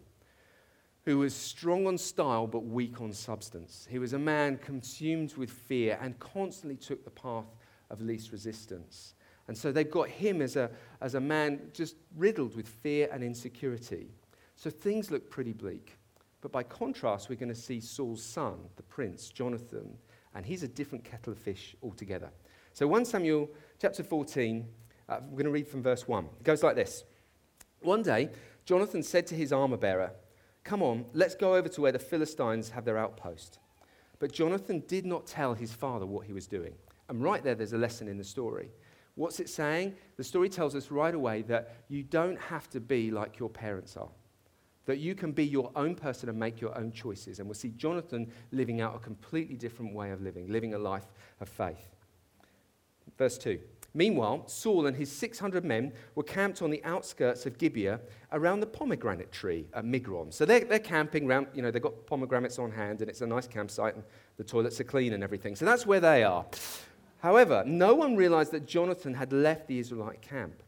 who 1.06 1.20
was 1.20 1.34
strong 1.34 1.88
on 1.88 1.98
style 1.98 2.46
but 2.46 2.66
weak 2.66 3.00
on 3.00 3.14
substance. 3.14 3.88
He 3.90 4.00
was 4.00 4.12
a 4.12 4.20
man 4.20 4.58
consumed 4.58 5.36
with 5.36 5.50
fear 5.50 5.98
and 6.02 6.20
constantly 6.20 6.76
took 6.76 7.06
the 7.06 7.10
path 7.10 7.56
of 7.90 8.02
least 8.02 8.34
resistance. 8.34 9.14
And 9.48 9.58
so 9.58 9.72
they've 9.72 9.90
got 9.90 10.10
him 10.10 10.42
as 10.42 10.56
a, 10.56 10.70
as 11.02 11.16
a 11.16 11.22
man 11.22 11.70
just 11.74 11.96
riddled 12.16 12.56
with 12.56 12.68
fear 12.68 13.08
and 13.12 13.24
insecurity. 13.24 14.10
So 14.56 14.70
things 14.70 15.10
look 15.10 15.30
pretty 15.30 15.54
bleak. 15.54 15.98
But 16.42 16.52
by 16.52 16.64
contrast, 16.64 17.30
we're 17.30 17.36
going 17.36 17.50
to 17.50 17.56
see 17.56 17.80
Saul's 17.80 18.24
son, 18.24 18.58
the 18.76 18.84
prince, 18.84 19.30
Jonathan 19.30 19.98
and 20.38 20.46
he's 20.46 20.62
a 20.62 20.68
different 20.68 21.04
kettle 21.04 21.34
of 21.34 21.40
fish 21.40 21.76
altogether. 21.82 22.30
So 22.74 22.88
1 22.88 23.06
Samuel 23.06 23.50
chapter 23.82 24.04
14, 24.04 24.68
uh, 25.10 25.18
we're 25.24 25.32
going 25.32 25.46
to 25.46 25.52
read 25.52 25.68
from 25.68 25.82
verse 25.82 26.08
1. 26.08 26.26
It 26.26 26.44
goes 26.44 26.62
like 26.62 26.76
this. 26.76 27.04
One 27.82 28.04
day, 28.04 28.30
Jonathan 28.64 29.02
said 29.02 29.26
to 29.28 29.36
his 29.36 29.52
armor 29.52 29.78
bearer, 29.78 30.12
Come 30.64 30.84
on, 30.84 31.06
let's 31.14 31.34
go 31.34 31.56
over 31.56 31.70
to 31.70 31.82
where 31.82 31.92
the 31.92 31.98
Philistines 31.98 32.70
have 32.70 32.86
their 32.86 33.00
outpost. 33.00 33.58
But 34.20 34.32
Jonathan 34.32 34.84
did 34.88 35.08
not 35.08 35.26
tell 35.26 35.56
his 35.56 35.74
father 35.74 36.06
what 36.06 36.28
he 36.28 36.34
was 36.34 36.46
doing. 36.46 36.74
And 37.10 37.24
right 37.24 37.44
there, 37.44 37.56
there's 37.56 37.74
a 37.74 37.78
lesson 37.78 38.08
in 38.08 38.18
the 38.18 38.24
story. 38.24 38.70
What's 39.18 39.40
it 39.40 39.50
saying? 39.50 39.96
The 40.16 40.24
story 40.24 40.48
tells 40.48 40.76
us 40.76 40.92
right 40.92 41.14
away 41.14 41.42
that 41.44 41.76
you 41.90 42.04
don't 42.04 42.40
have 42.40 42.70
to 42.70 42.80
be 42.80 43.12
like 43.12 43.40
your 43.40 43.50
parents 43.50 43.98
are 43.98 44.10
that 44.88 45.00
you 45.00 45.14
can 45.14 45.34
be 45.34 45.46
your 45.46 45.70
own 45.76 45.94
person 45.94 46.30
and 46.30 46.40
make 46.40 46.60
your 46.60 46.76
own 46.78 46.92
choices. 46.92 47.40
And 47.40 47.48
we'll 47.48 47.56
see 47.56 47.74
Jonathan 47.76 48.32
living 48.52 48.82
out 48.82 48.96
a 48.96 49.00
completely 49.00 49.56
different 49.56 49.94
way 49.94 50.12
of 50.12 50.22
living, 50.22 50.48
living 50.48 50.74
a 50.74 50.80
life 50.80 51.12
of 51.42 51.50
faith. 51.50 51.90
Verse 53.18 53.38
2. 53.38 53.60
Meanwhile, 53.94 54.48
Saul 54.48 54.88
and 54.88 54.96
his 54.96 55.12
600 55.12 55.66
men 55.66 55.92
were 56.16 56.24
camped 56.24 56.62
on 56.62 56.70
the 56.70 56.84
outskirts 56.86 57.46
of 57.46 57.58
Gibeah 57.58 58.00
around 58.32 58.62
the 58.62 58.66
pomegranate 58.66 59.32
tree 59.32 59.66
at 59.74 59.84
Migron. 59.84 60.32
So 60.32 60.46
they're, 60.46 60.64
they're 60.64 60.80
camping 60.80 61.28
around, 61.28 61.48
you 61.54 61.62
know, 61.62 61.72
they've 61.72 61.82
got 61.82 62.06
pomegranates 62.06 62.58
on 62.58 62.72
hand 62.72 63.02
and 63.02 63.10
it's 63.10 63.22
a 63.22 63.28
nice 63.28 63.48
campsite 63.48 63.96
and 63.96 64.04
the 64.38 64.44
toilets 64.44 64.80
are 64.80 64.86
clean 64.86 65.14
and 65.14 65.24
everything. 65.24 65.56
So 65.56 65.66
that's 65.66 65.86
where 65.86 66.00
they 66.00 66.24
are. 66.24 66.46
However, 67.20 67.64
no 67.66 67.96
one 67.96 68.16
realized 68.16 68.52
that 68.52 68.68
Jonathan 68.68 69.14
had 69.14 69.34
left 69.34 69.68
the 69.68 69.80
Israelite 69.80 70.22
camp. 70.22 70.64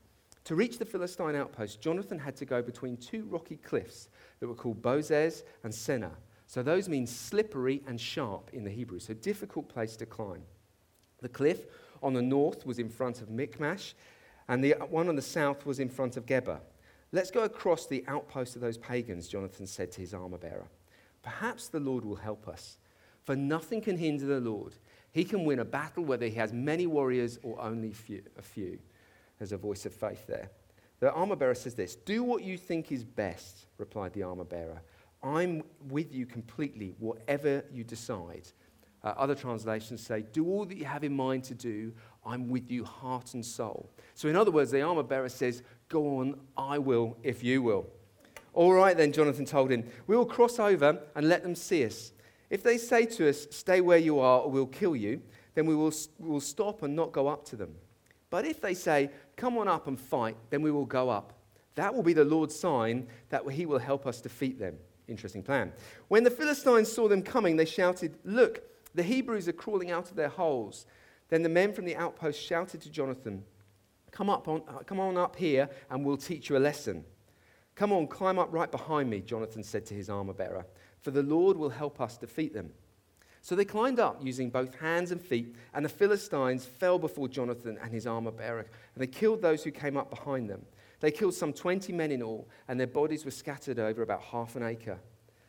To 0.45 0.55
reach 0.55 0.79
the 0.79 0.85
Philistine 0.85 1.35
outpost, 1.35 1.79
Jonathan 1.79 2.17
had 2.17 2.35
to 2.37 2.45
go 2.45 2.61
between 2.61 2.97
two 2.97 3.23
rocky 3.25 3.57
cliffs 3.57 4.09
that 4.39 4.47
were 4.47 4.55
called 4.55 4.81
Bozez 4.81 5.43
and 5.63 5.71
Seneh. 5.71 6.15
So 6.47 6.63
those 6.63 6.89
mean 6.89 7.05
slippery 7.05 7.83
and 7.85 8.01
sharp 8.01 8.49
in 8.53 8.63
the 8.63 8.71
Hebrew, 8.71 8.97
so 8.97 9.13
difficult 9.13 9.69
place 9.69 9.95
to 9.97 10.07
climb. 10.07 10.41
The 11.21 11.29
cliff 11.29 11.65
on 12.01 12.13
the 12.13 12.21
north 12.23 12.65
was 12.65 12.79
in 12.79 12.89
front 12.89 13.21
of 13.21 13.29
Michmash, 13.29 13.93
and 14.47 14.63
the 14.63 14.71
one 14.89 15.07
on 15.07 15.15
the 15.15 15.21
south 15.21 15.67
was 15.67 15.79
in 15.79 15.89
front 15.89 16.17
of 16.17 16.25
Geba. 16.25 16.61
Let's 17.11 17.29
go 17.29 17.43
across 17.43 17.85
the 17.85 18.03
outpost 18.07 18.55
of 18.55 18.61
those 18.61 18.79
pagans, 18.79 19.27
Jonathan 19.27 19.67
said 19.67 19.91
to 19.91 20.01
his 20.01 20.13
armor 20.15 20.39
bearer. 20.39 20.67
Perhaps 21.21 21.67
the 21.67 21.79
Lord 21.79 22.03
will 22.03 22.15
help 22.15 22.47
us, 22.47 22.79
for 23.25 23.35
nothing 23.35 23.81
can 23.81 23.97
hinder 23.97 24.25
the 24.25 24.39
Lord. 24.39 24.73
He 25.11 25.23
can 25.23 25.45
win 25.45 25.59
a 25.59 25.65
battle 25.65 26.03
whether 26.03 26.25
he 26.25 26.35
has 26.35 26.53
many 26.53 26.87
warriors 26.87 27.39
or 27.43 27.59
only 27.61 27.91
few, 27.91 28.21
a 28.37 28.41
few. 28.41 28.79
There's 29.37 29.51
a 29.51 29.57
voice 29.57 29.85
of 29.85 29.93
faith 29.93 30.27
there. 30.27 30.49
The 30.99 31.11
armor 31.11 31.35
bearer 31.35 31.55
says 31.55 31.75
this 31.75 31.95
Do 31.95 32.23
what 32.23 32.43
you 32.43 32.57
think 32.57 32.91
is 32.91 33.03
best, 33.03 33.65
replied 33.77 34.13
the 34.13 34.23
armor 34.23 34.43
bearer. 34.43 34.81
I'm 35.21 35.63
with 35.89 36.13
you 36.13 36.25
completely, 36.25 36.95
whatever 36.99 37.65
you 37.71 37.83
decide. 37.83 38.47
Uh, 39.01 39.13
other 39.17 39.35
translations 39.35 40.01
say, 40.01 40.25
Do 40.33 40.45
all 40.45 40.65
that 40.65 40.77
you 40.77 40.85
have 40.85 41.03
in 41.03 41.15
mind 41.15 41.45
to 41.45 41.55
do, 41.55 41.93
I'm 42.25 42.49
with 42.49 42.69
you 42.69 42.83
heart 42.83 43.33
and 43.33 43.45
soul. 43.45 43.89
So, 44.13 44.27
in 44.27 44.35
other 44.35 44.51
words, 44.51 44.71
the 44.71 44.81
armor 44.81 45.03
bearer 45.03 45.29
says, 45.29 45.63
Go 45.87 46.19
on, 46.19 46.39
I 46.57 46.77
will 46.77 47.17
if 47.23 47.43
you 47.43 47.61
will. 47.61 47.87
All 48.53 48.73
right, 48.73 48.95
then, 48.95 49.13
Jonathan 49.13 49.45
told 49.45 49.71
him, 49.71 49.85
We 50.07 50.17
will 50.17 50.25
cross 50.25 50.59
over 50.59 51.01
and 51.15 51.29
let 51.29 51.43
them 51.43 51.55
see 51.55 51.85
us. 51.85 52.11
If 52.49 52.63
they 52.63 52.77
say 52.77 53.05
to 53.05 53.29
us, 53.29 53.47
Stay 53.51 53.81
where 53.81 53.97
you 53.97 54.19
are 54.19 54.41
or 54.41 54.51
we'll 54.51 54.65
kill 54.65 54.95
you, 54.95 55.21
then 55.55 55.65
we 55.65 55.75
will, 55.75 55.93
we 56.17 56.29
will 56.29 56.41
stop 56.41 56.83
and 56.83 56.95
not 56.95 57.11
go 57.11 57.27
up 57.27 57.45
to 57.45 57.55
them. 57.55 57.75
But 58.29 58.45
if 58.45 58.61
they 58.61 58.73
say, 58.73 59.09
Come 59.35 59.57
on 59.57 59.67
up 59.67 59.87
and 59.87 59.99
fight, 59.99 60.37
then 60.49 60.61
we 60.61 60.71
will 60.71 60.85
go 60.85 61.09
up. 61.09 61.33
That 61.75 61.93
will 61.93 62.03
be 62.03 62.13
the 62.13 62.25
Lord's 62.25 62.55
sign 62.55 63.07
that 63.29 63.49
he 63.49 63.65
will 63.65 63.79
help 63.79 64.05
us 64.05 64.21
defeat 64.21 64.59
them. 64.59 64.75
Interesting 65.07 65.43
plan. 65.43 65.71
When 66.07 66.23
the 66.23 66.31
Philistines 66.31 66.91
saw 66.91 67.07
them 67.07 67.21
coming, 67.21 67.55
they 67.55 67.65
shouted, 67.65 68.17
Look, 68.23 68.61
the 68.93 69.03
Hebrews 69.03 69.47
are 69.47 69.53
crawling 69.53 69.91
out 69.91 70.09
of 70.09 70.15
their 70.15 70.29
holes. 70.29 70.85
Then 71.29 71.43
the 71.43 71.49
men 71.49 71.73
from 71.73 71.85
the 71.85 71.95
outpost 71.95 72.41
shouted 72.41 72.81
to 72.81 72.89
Jonathan, 72.89 73.43
Come, 74.11 74.29
up 74.29 74.47
on, 74.47 74.63
uh, 74.67 74.79
come 74.79 74.99
on 74.99 75.17
up 75.17 75.35
here 75.35 75.69
and 75.89 76.03
we'll 76.03 76.17
teach 76.17 76.49
you 76.49 76.57
a 76.57 76.59
lesson. 76.59 77.05
Come 77.75 77.93
on, 77.93 78.07
climb 78.07 78.39
up 78.39 78.49
right 78.51 78.69
behind 78.69 79.09
me, 79.09 79.21
Jonathan 79.21 79.63
said 79.63 79.85
to 79.85 79.93
his 79.93 80.09
armor 80.09 80.33
bearer, 80.33 80.65
for 81.01 81.11
the 81.11 81.23
Lord 81.23 81.57
will 81.57 81.69
help 81.69 82.01
us 82.01 82.17
defeat 82.17 82.53
them. 82.53 82.71
So 83.41 83.55
they 83.55 83.65
climbed 83.65 83.99
up 83.99 84.19
using 84.21 84.49
both 84.49 84.75
hands 84.75 85.11
and 85.11 85.21
feet, 85.21 85.55
and 85.73 85.83
the 85.83 85.89
Philistines 85.89 86.65
fell 86.65 86.99
before 86.99 87.27
Jonathan 87.27 87.77
and 87.81 87.93
his 87.93 88.05
armor 88.05 88.31
bearer, 88.31 88.59
and 88.59 89.01
they 89.01 89.07
killed 89.07 89.41
those 89.41 89.63
who 89.63 89.71
came 89.71 89.97
up 89.97 90.09
behind 90.09 90.49
them. 90.49 90.65
They 90.99 91.11
killed 91.11 91.33
some 91.33 91.53
20 91.53 91.93
men 91.93 92.11
in 92.11 92.21
all, 92.21 92.49
and 92.67 92.79
their 92.79 92.87
bodies 92.87 93.23
were 93.23 93.31
scattered 93.31 93.79
over 93.79 94.01
about 94.01 94.21
half 94.21 94.55
an 94.55 94.63
acre. 94.63 94.99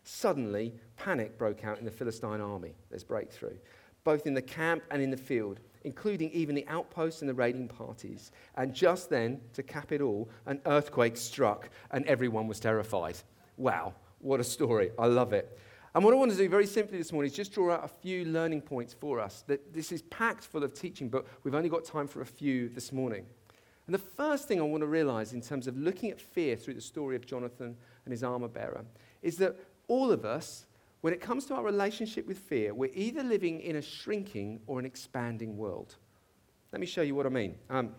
Suddenly, 0.05 0.73
panic 0.97 1.37
broke 1.37 1.65
out 1.65 1.79
in 1.79 1.85
the 1.85 1.91
Philistine 1.91 2.41
army. 2.41 2.75
There's 2.89 3.05
breakthrough, 3.05 3.57
both 4.05 4.27
in 4.27 4.35
the 4.35 4.43
camp 4.43 4.85
and 4.91 5.03
in 5.03 5.11
the 5.11 5.17
field, 5.17 5.61
including 5.83 6.31
even 6.31 6.55
the 6.55 6.67
outposts 6.69 7.23
and 7.23 7.29
the 7.29 7.35
raiding 7.35 7.69
parties. 7.69 8.31
And 8.55 8.73
just 8.73 9.11
then, 9.11 9.41
to 9.55 9.63
cap 9.63 9.93
it 9.93 10.01
all, 10.01 10.31
an 10.47 10.61
earthquake 10.67 11.17
struck 11.17 11.69
and 11.91 12.07
everyone 12.07 12.47
was 12.47 12.61
terrified. 12.61 13.17
Wow, 13.57 13.95
what 14.21 14.41
a 14.41 14.45
story. 14.45 14.91
I 14.99 15.07
love 15.07 15.33
it. 15.33 15.59
And 15.95 16.05
what 16.05 16.15
I 16.15 16.17
want 16.17 16.31
to 16.31 16.37
do 16.37 16.49
very 16.49 16.67
simply 16.67 16.99
this 16.99 17.13
morning 17.13 17.31
is 17.31 17.37
just 17.37 17.53
draw 17.53 17.73
out 17.73 17.85
a 17.85 17.89
few 17.89 18.25
learning 18.25 18.63
points 18.63 18.95
for 18.95 19.19
us. 19.19 19.43
That 19.49 19.75
this 19.75 19.91
is 19.91 20.03
packed 20.03 20.45
full 20.45 20.63
of 20.63 20.73
teaching, 20.73 21.09
but 21.09 21.27
we've 21.43 21.55
only 21.55 21.69
got 21.69 21.85
time 21.85 22.07
for 22.07 22.21
a 22.21 22.27
few 22.27 22.69
this 22.69 22.93
morning. 22.93 23.27
And 23.87 23.95
the 23.95 23.99
first 23.99 24.47
thing 24.47 24.61
I 24.61 24.63
want 24.63 24.83
to 24.83 24.87
realize 24.87 25.33
in 25.33 25.41
terms 25.41 25.67
of 25.67 25.77
looking 25.77 26.11
at 26.11 26.21
fear 26.21 26.55
through 26.55 26.75
the 26.75 26.81
story 26.81 27.17
of 27.17 27.27
Jonathan 27.27 27.77
and 28.05 28.13
his 28.13 28.23
armor 28.23 28.47
bearer 28.47 28.85
is 29.21 29.37
that 29.39 29.57
all 29.89 30.13
of 30.13 30.25
us, 30.25 30.67
when 31.01 31.13
it 31.13 31.21
comes 31.21 31.47
to 31.47 31.55
our 31.55 31.65
relationship 31.65 32.25
with 32.29 32.39
fear, 32.39 32.73
we're 32.73 32.93
either 32.95 33.25
living 33.25 33.61
in 33.61 33.75
a 33.75 33.83
shrinking 33.83 34.61
or 34.69 34.79
an 34.79 34.87
expanding 34.87 35.57
world. 35.57 35.97
Let 36.71 36.79
me 36.79 36.87
show 36.87 37.03
you 37.03 37.17
what 37.17 37.27
I 37.27 37.31
mean. 37.31 37.57
Um, 37.69 37.91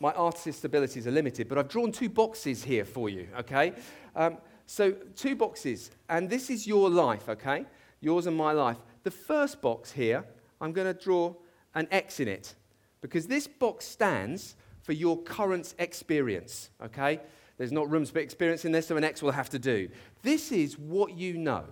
my 0.00 0.12
artist 0.12 0.64
abilities 0.64 1.06
are 1.06 1.12
limited, 1.12 1.48
but 1.48 1.58
I've 1.58 1.68
drawn 1.68 1.92
two 1.92 2.08
boxes 2.08 2.64
here 2.64 2.84
for 2.84 3.08
you, 3.08 3.28
okay? 3.38 3.74
Um, 4.14 4.38
so, 4.66 4.92
two 5.16 5.34
boxes, 5.34 5.90
and 6.08 6.28
this 6.28 6.50
is 6.50 6.66
your 6.66 6.90
life, 6.90 7.28
okay? 7.28 7.64
Yours 8.00 8.26
and 8.26 8.36
my 8.36 8.52
life. 8.52 8.76
The 9.02 9.10
first 9.10 9.62
box 9.62 9.92
here, 9.92 10.24
I'm 10.60 10.72
going 10.72 10.92
to 10.92 10.98
draw 10.98 11.34
an 11.74 11.88
X 11.90 12.20
in 12.20 12.28
it 12.28 12.54
because 13.00 13.26
this 13.26 13.46
box 13.46 13.86
stands 13.86 14.56
for 14.82 14.92
your 14.92 15.22
current 15.22 15.74
experience, 15.78 16.70
okay? 16.82 17.20
There's 17.56 17.72
not 17.72 17.90
room 17.90 18.04
for 18.06 18.18
experience 18.18 18.64
in 18.64 18.72
there, 18.72 18.82
so 18.82 18.96
an 18.96 19.04
X 19.04 19.22
will 19.22 19.32
have 19.32 19.50
to 19.50 19.58
do. 19.58 19.88
This 20.22 20.52
is 20.52 20.78
what 20.78 21.16
you 21.16 21.36
know. 21.36 21.64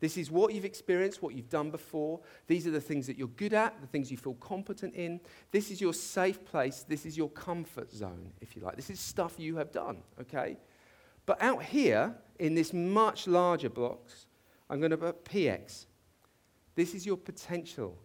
This 0.00 0.16
is 0.16 0.30
what 0.30 0.52
you've 0.52 0.64
experienced, 0.64 1.22
what 1.22 1.34
you've 1.34 1.48
done 1.48 1.70
before. 1.70 2.20
These 2.46 2.66
are 2.66 2.70
the 2.70 2.80
things 2.80 3.06
that 3.06 3.16
you're 3.16 3.28
good 3.28 3.54
at, 3.54 3.80
the 3.80 3.86
things 3.86 4.10
you 4.10 4.16
feel 4.16 4.34
competent 4.34 4.94
in. 4.94 5.20
This 5.50 5.70
is 5.70 5.80
your 5.80 5.94
safe 5.94 6.44
place. 6.44 6.84
This 6.86 7.06
is 7.06 7.16
your 7.16 7.30
comfort 7.30 7.90
zone, 7.90 8.32
if 8.40 8.54
you 8.54 8.62
like. 8.62 8.76
This 8.76 8.90
is 8.90 9.00
stuff 9.00 9.36
you 9.38 9.56
have 9.56 9.72
done, 9.72 10.02
okay? 10.20 10.58
But 11.26 11.42
out 11.42 11.62
here, 11.62 12.14
in 12.38 12.54
this 12.54 12.72
much 12.72 13.26
larger 13.26 13.70
box, 13.70 14.26
I'm 14.68 14.80
going 14.80 14.90
to 14.90 14.96
put 14.96 15.24
PX. 15.24 15.86
This 16.74 16.94
is 16.94 17.06
your 17.06 17.16
potential. 17.16 17.96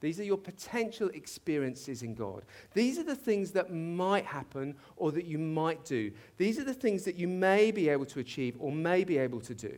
These 0.00 0.20
are 0.20 0.24
your 0.24 0.38
potential 0.38 1.08
experiences 1.12 2.02
in 2.02 2.14
God. 2.14 2.44
These 2.72 2.98
are 2.98 3.04
the 3.04 3.16
things 3.16 3.50
that 3.52 3.72
might 3.72 4.24
happen 4.24 4.76
or 4.96 5.10
that 5.12 5.24
you 5.24 5.38
might 5.38 5.84
do. 5.84 6.12
These 6.36 6.58
are 6.60 6.64
the 6.64 6.74
things 6.74 7.04
that 7.04 7.16
you 7.16 7.26
may 7.26 7.72
be 7.72 7.88
able 7.88 8.06
to 8.06 8.20
achieve 8.20 8.56
or 8.60 8.70
may 8.70 9.02
be 9.02 9.18
able 9.18 9.40
to 9.40 9.54
do. 9.54 9.76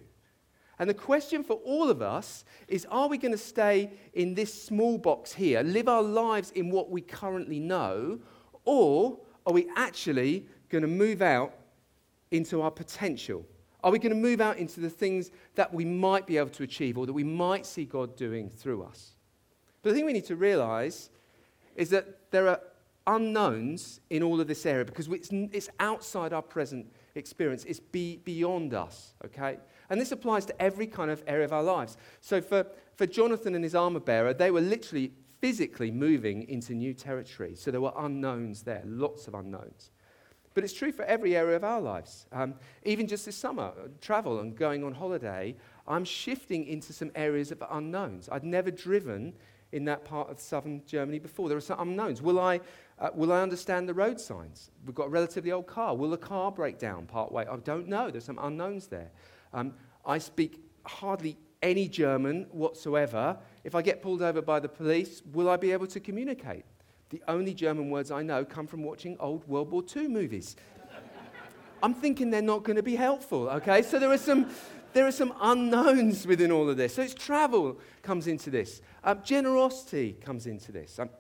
And 0.78 0.88
the 0.88 0.94
question 0.94 1.42
for 1.42 1.54
all 1.56 1.90
of 1.90 2.02
us 2.02 2.44
is 2.66 2.86
are 2.90 3.08
we 3.08 3.18
going 3.18 3.32
to 3.32 3.38
stay 3.38 3.92
in 4.14 4.34
this 4.34 4.62
small 4.62 4.98
box 4.98 5.32
here, 5.32 5.62
live 5.62 5.88
our 5.88 6.02
lives 6.02 6.50
in 6.52 6.70
what 6.70 6.90
we 6.90 7.00
currently 7.00 7.58
know, 7.58 8.18
or 8.64 9.18
are 9.46 9.52
we 9.52 9.68
actually 9.76 10.46
going 10.68 10.82
to 10.82 10.88
move 10.88 11.22
out 11.22 11.54
into 12.30 12.62
our 12.62 12.70
potential? 12.70 13.44
Are 13.82 13.90
we 13.90 13.98
going 13.98 14.14
to 14.14 14.20
move 14.20 14.40
out 14.40 14.58
into 14.58 14.80
the 14.80 14.90
things 14.90 15.30
that 15.54 15.72
we 15.72 15.84
might 15.84 16.26
be 16.26 16.36
able 16.36 16.50
to 16.50 16.62
achieve 16.62 16.98
or 16.98 17.06
that 17.06 17.12
we 17.12 17.24
might 17.24 17.64
see 17.64 17.84
God 17.84 18.16
doing 18.16 18.50
through 18.50 18.82
us? 18.82 19.14
But 19.82 19.90
the 19.90 19.96
thing 19.96 20.04
we 20.04 20.12
need 20.12 20.26
to 20.26 20.36
realize 20.36 21.10
is 21.76 21.90
that 21.90 22.30
there 22.30 22.48
are 22.48 22.60
unknowns 23.06 24.00
in 24.10 24.22
all 24.22 24.40
of 24.40 24.46
this 24.46 24.66
area 24.66 24.84
because 24.84 25.08
it's, 25.08 25.68
outside 25.80 26.32
our 26.32 26.42
present 26.42 26.86
experience. 27.14 27.64
It's 27.64 27.80
be, 27.80 28.18
beyond 28.18 28.74
us, 28.74 29.14
okay? 29.24 29.58
And 29.88 30.00
this 30.00 30.12
applies 30.12 30.44
to 30.46 30.62
every 30.62 30.86
kind 30.86 31.10
of 31.10 31.22
area 31.26 31.44
of 31.44 31.52
our 31.52 31.62
lives. 31.62 31.96
So 32.20 32.40
for, 32.40 32.66
for 32.94 33.06
Jonathan 33.06 33.54
and 33.54 33.64
his 33.64 33.74
armor 33.74 34.00
bearer, 34.00 34.34
they 34.34 34.50
were 34.50 34.60
literally 34.60 35.12
physically 35.40 35.90
moving 35.90 36.48
into 36.48 36.74
new 36.74 36.92
territory. 36.92 37.54
So 37.56 37.70
there 37.70 37.80
were 37.80 37.92
unknowns 37.96 38.62
there, 38.62 38.82
lots 38.84 39.26
of 39.26 39.34
unknowns. 39.34 39.90
But 40.54 40.64
it's 40.64 40.72
true 40.72 40.90
for 40.90 41.04
every 41.04 41.36
area 41.36 41.56
of 41.56 41.64
our 41.64 41.80
lives. 41.80 42.26
Um, 42.32 42.54
even 42.84 43.06
just 43.06 43.26
this 43.26 43.36
summer, 43.36 43.72
travel 44.00 44.40
and 44.40 44.56
going 44.56 44.82
on 44.82 44.92
holiday, 44.92 45.54
I'm 45.86 46.04
shifting 46.04 46.66
into 46.66 46.92
some 46.92 47.10
areas 47.14 47.52
of 47.52 47.62
unknowns. 47.70 48.28
I'd 48.30 48.44
never 48.44 48.70
driven 48.70 49.34
in 49.72 49.84
that 49.84 50.04
part 50.04 50.30
of 50.30 50.40
southern 50.40 50.82
Germany 50.86 51.18
before. 51.18 51.48
There 51.48 51.58
are 51.58 51.60
some 51.60 51.78
unknowns. 51.80 52.20
Will 52.20 52.40
I, 52.40 52.60
uh, 52.98 53.10
will 53.14 53.32
I 53.32 53.42
understand 53.42 53.88
the 53.88 53.94
road 53.94 54.20
signs? 54.20 54.70
We've 54.84 54.94
got 54.94 55.06
a 55.06 55.10
relatively 55.10 55.52
old 55.52 55.66
car. 55.66 55.94
Will 55.94 56.10
the 56.10 56.16
car 56.16 56.50
break 56.50 56.78
down 56.78 57.06
part 57.06 57.30
way? 57.30 57.46
I 57.46 57.56
don't 57.56 57.86
know. 57.86 58.10
There's 58.10 58.24
some 58.24 58.38
unknowns 58.40 58.88
there. 58.88 59.10
Um, 59.52 59.74
I 60.04 60.18
speak 60.18 60.64
hardly 60.84 61.36
any 61.62 61.88
German 61.88 62.46
whatsoever. 62.50 63.36
If 63.64 63.74
I 63.74 63.82
get 63.82 64.02
pulled 64.02 64.22
over 64.22 64.42
by 64.42 64.60
the 64.60 64.68
police, 64.68 65.22
will 65.32 65.48
I 65.48 65.56
be 65.56 65.72
able 65.72 65.86
to 65.88 66.00
communicate? 66.00 66.64
The 67.10 67.22
only 67.28 67.54
German 67.54 67.90
words 67.90 68.10
I 68.10 68.22
know 68.22 68.44
come 68.44 68.66
from 68.66 68.82
watching 68.82 69.16
old 69.18 69.46
World 69.48 69.70
War 69.70 69.82
II 69.94 70.08
movies. 70.08 70.56
I'm 71.82 71.94
thinking 71.94 72.30
they're 72.30 72.42
not 72.42 72.62
going 72.62 72.76
to 72.76 72.82
be 72.82 72.96
helpful, 72.96 73.48
okay? 73.48 73.82
So 73.82 73.98
there 73.98 74.10
are 74.10 74.18
some, 74.18 74.50
there 74.92 75.06
are 75.06 75.12
some 75.12 75.32
unknowns 75.40 76.26
within 76.26 76.52
all 76.52 76.68
of 76.68 76.76
this. 76.76 76.94
So 76.94 77.02
it's 77.02 77.14
travel 77.14 77.78
comes 78.02 78.26
into 78.26 78.50
this. 78.50 78.82
Um, 79.02 79.20
generosity 79.24 80.12
comes 80.20 80.46
into 80.46 80.72
this. 80.72 80.98
Um, 80.98 81.10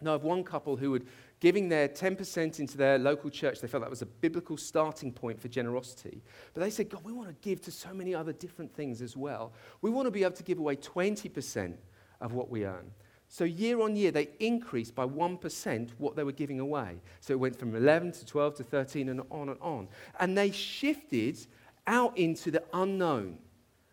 I 0.00 0.04
know 0.04 0.14
of 0.14 0.22
one 0.22 0.44
couple 0.44 0.76
who 0.76 0.92
would 0.92 1.06
giving 1.40 1.68
their 1.68 1.88
10% 1.88 2.58
into 2.58 2.76
their 2.76 2.98
local 2.98 3.30
church. 3.30 3.60
They 3.60 3.68
felt 3.68 3.82
that 3.82 3.90
was 3.90 4.02
a 4.02 4.06
biblical 4.06 4.56
starting 4.56 5.12
point 5.12 5.40
for 5.40 5.48
generosity. 5.48 6.22
But 6.52 6.62
they 6.62 6.70
said, 6.70 6.88
God, 6.88 7.04
we 7.04 7.12
want 7.12 7.28
to 7.28 7.48
give 7.48 7.60
to 7.62 7.70
so 7.70 7.92
many 7.94 8.14
other 8.14 8.32
different 8.32 8.74
things 8.74 9.00
as 9.02 9.16
well. 9.16 9.52
We 9.80 9.90
want 9.90 10.06
to 10.06 10.10
be 10.10 10.24
able 10.24 10.36
to 10.36 10.42
give 10.42 10.58
away 10.58 10.76
20% 10.76 11.74
of 12.20 12.32
what 12.32 12.50
we 12.50 12.64
earn. 12.64 12.90
So 13.28 13.44
year 13.44 13.80
on 13.82 13.94
year, 13.94 14.10
they 14.10 14.30
increased 14.40 14.94
by 14.94 15.06
1% 15.06 15.90
what 15.98 16.16
they 16.16 16.24
were 16.24 16.32
giving 16.32 16.60
away. 16.60 17.00
So 17.20 17.34
it 17.34 17.40
went 17.40 17.58
from 17.58 17.76
11 17.76 18.12
to 18.12 18.26
12 18.26 18.54
to 18.56 18.64
13 18.64 19.10
and 19.10 19.22
on 19.30 19.50
and 19.50 19.60
on. 19.60 19.88
And 20.18 20.36
they 20.36 20.50
shifted 20.50 21.38
out 21.86 22.16
into 22.16 22.50
the 22.50 22.62
unknown. 22.72 23.38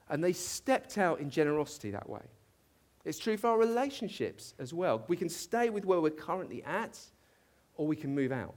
And 0.10 0.24
they 0.24 0.34
stepped 0.34 0.98
out 0.98 1.20
in 1.20 1.30
generosity 1.30 1.92
that 1.92 2.10
way. 2.10 2.22
It's 3.04 3.20
true 3.20 3.38
for 3.38 3.48
our 3.48 3.58
relationships 3.58 4.54
as 4.58 4.74
well. 4.74 5.04
We 5.08 5.18
can 5.18 5.30
stay 5.30 5.70
with 5.70 5.86
where 5.86 6.00
we're 6.00 6.12
currently 6.12 6.63
at, 6.63 7.00
or 7.75 7.86
we 7.86 7.96
can 7.96 8.15
move 8.15 8.32
out. 8.32 8.56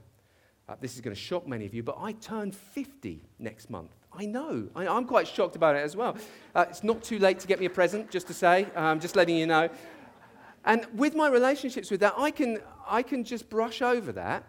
Uh, 0.67 0.75
this 0.79 0.95
is 0.95 1.01
going 1.01 1.15
to 1.15 1.19
shock 1.19 1.47
many 1.47 1.65
of 1.65 1.73
you, 1.73 1.83
but 1.83 1.97
I 1.99 2.13
turn 2.13 2.51
50 2.51 3.21
next 3.37 3.69
month. 3.69 3.91
I 4.13 4.25
know. 4.25 4.67
I, 4.75 4.85
am 4.85 5.05
quite 5.05 5.27
shocked 5.27 5.55
about 5.55 5.75
it 5.75 5.79
as 5.79 5.95
well. 5.95 6.17
Uh, 6.55 6.65
it's 6.69 6.83
not 6.83 7.03
too 7.03 7.19
late 7.19 7.39
to 7.39 7.47
get 7.47 7.59
me 7.59 7.65
a 7.65 7.69
present, 7.69 8.09
just 8.09 8.27
to 8.27 8.33
say, 8.33 8.67
um, 8.75 8.99
just 8.99 9.15
letting 9.15 9.35
you 9.35 9.45
know. 9.45 9.69
And 10.65 10.85
with 10.93 11.15
my 11.15 11.29
relationships 11.29 11.89
with 11.89 12.01
that, 12.01 12.13
I 12.17 12.31
can, 12.31 12.59
I 12.87 13.01
can 13.03 13.23
just 13.23 13.49
brush 13.49 13.81
over 13.81 14.11
that 14.13 14.43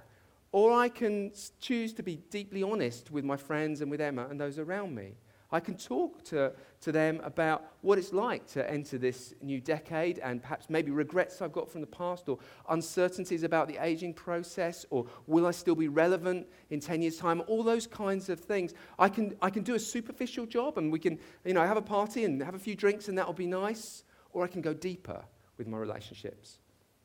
or 0.52 0.72
I 0.72 0.88
can 0.88 1.32
choose 1.60 1.92
to 1.94 2.02
be 2.02 2.16
deeply 2.30 2.62
honest 2.62 3.10
with 3.10 3.24
my 3.24 3.36
friends 3.36 3.80
and 3.80 3.90
with 3.90 4.00
Emma 4.00 4.26
and 4.28 4.40
those 4.40 4.58
around 4.58 4.94
me. 4.94 5.14
I 5.52 5.58
can 5.58 5.76
talk 5.76 6.22
to, 6.26 6.52
to 6.80 6.92
them 6.92 7.20
about 7.24 7.72
what 7.80 7.98
it's 7.98 8.12
like 8.12 8.46
to 8.48 8.70
enter 8.70 8.98
this 8.98 9.34
new 9.42 9.60
decade 9.60 10.20
and 10.20 10.40
perhaps 10.40 10.70
maybe 10.70 10.92
regrets 10.92 11.42
I've 11.42 11.52
got 11.52 11.68
from 11.68 11.80
the 11.80 11.88
past 11.88 12.28
or 12.28 12.38
uncertainties 12.68 13.42
about 13.42 13.66
the 13.66 13.78
aging 13.78 14.14
process 14.14 14.86
or 14.90 15.06
will 15.26 15.46
I 15.46 15.50
still 15.50 15.74
be 15.74 15.88
relevant 15.88 16.46
in 16.70 16.78
10 16.78 17.02
years' 17.02 17.16
time? 17.16 17.42
All 17.48 17.64
those 17.64 17.86
kinds 17.88 18.28
of 18.28 18.38
things. 18.38 18.74
I 18.98 19.08
can, 19.08 19.34
I 19.42 19.50
can 19.50 19.64
do 19.64 19.74
a 19.74 19.80
superficial 19.80 20.46
job 20.46 20.78
and 20.78 20.92
we 20.92 21.00
can 21.00 21.18
you 21.44 21.54
know, 21.54 21.66
have 21.66 21.76
a 21.76 21.82
party 21.82 22.24
and 22.24 22.40
have 22.42 22.54
a 22.54 22.58
few 22.58 22.76
drinks 22.76 23.08
and 23.08 23.18
that'll 23.18 23.32
be 23.32 23.46
nice. 23.46 24.04
or 24.32 24.44
I 24.44 24.46
can 24.46 24.60
go 24.60 24.72
deeper 24.72 25.24
with 25.60 25.68
my 25.68 25.76
relationships. 25.76 26.58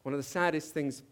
One 0.03 0.13
of 0.13 0.17
the 0.17 0.23
saddest 0.23 0.73
things 0.73 1.03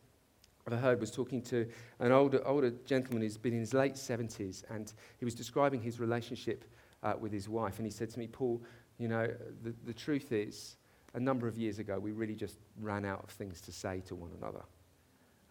I've 0.65 0.79
heard 0.79 1.01
was 1.01 1.11
talking 1.11 1.41
to 1.43 1.67
an 1.99 2.13
older, 2.13 2.41
older 2.47 2.71
gentleman 2.85 3.21
who's 3.21 3.37
been 3.37 3.53
in 3.53 3.59
his 3.59 3.73
late 3.73 3.95
70s, 3.95 4.63
and 4.69 4.91
he 5.17 5.25
was 5.25 5.35
describing 5.35 5.81
his 5.81 5.99
relationship 5.99 6.63
uh, 7.03 7.15
with 7.19 7.33
his 7.33 7.49
wife. 7.49 7.79
And 7.79 7.85
he 7.85 7.91
said 7.91 8.09
to 8.11 8.19
me, 8.19 8.27
Paul, 8.27 8.63
you 8.97 9.09
know, 9.09 9.27
the, 9.61 9.75
the 9.85 9.93
truth 9.93 10.31
is, 10.31 10.77
a 11.15 11.19
number 11.19 11.49
of 11.49 11.57
years 11.57 11.79
ago, 11.79 11.99
we 11.99 12.13
really 12.13 12.33
just 12.33 12.59
ran 12.79 13.03
out 13.03 13.21
of 13.23 13.29
things 13.29 13.59
to 13.61 13.73
say 13.73 14.01
to 14.07 14.15
one 14.15 14.31
another. 14.39 14.63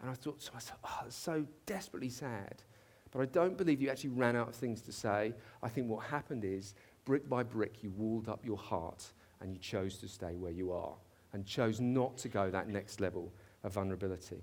And 0.01 0.11
I 0.11 0.15
thought, 0.15 0.41
so 0.41 0.51
I 0.57 0.59
said, 0.59 0.77
oh, 0.83 1.01
it's 1.07 1.15
so 1.15 1.47
desperately 1.67 2.09
sad. 2.09 2.63
But 3.11 3.21
I 3.21 3.27
don't 3.27 3.59
believe 3.59 3.83
you 3.83 3.91
actually 3.91 4.11
ran 4.11 4.35
out 4.35 4.49
of 4.49 4.55
things 4.55 4.81
to 4.83 4.93
say. 4.93 5.35
I 5.63 5.69
think 5.69 5.91
what 5.91 6.07
happened 6.07 6.47
is, 6.47 6.75
brick 7.05 7.29
by 7.29 7.43
brick, 7.43 7.83
you 7.83 7.91
walled 7.91 8.31
up 8.31 8.47
your 8.47 8.57
heart 8.57 9.13
and 9.43 9.53
you 9.53 9.59
chose 9.59 9.99
to 9.99 10.09
stay 10.09 10.37
where 10.37 10.53
you 10.53 10.73
are 10.73 10.95
and 11.33 11.47
chose 11.47 11.81
not 11.81 12.17
to 12.19 12.29
go 12.29 12.51
that 12.51 12.69
next 12.69 13.01
level 13.01 13.33
of 13.65 13.73
vulnerability. 13.73 14.43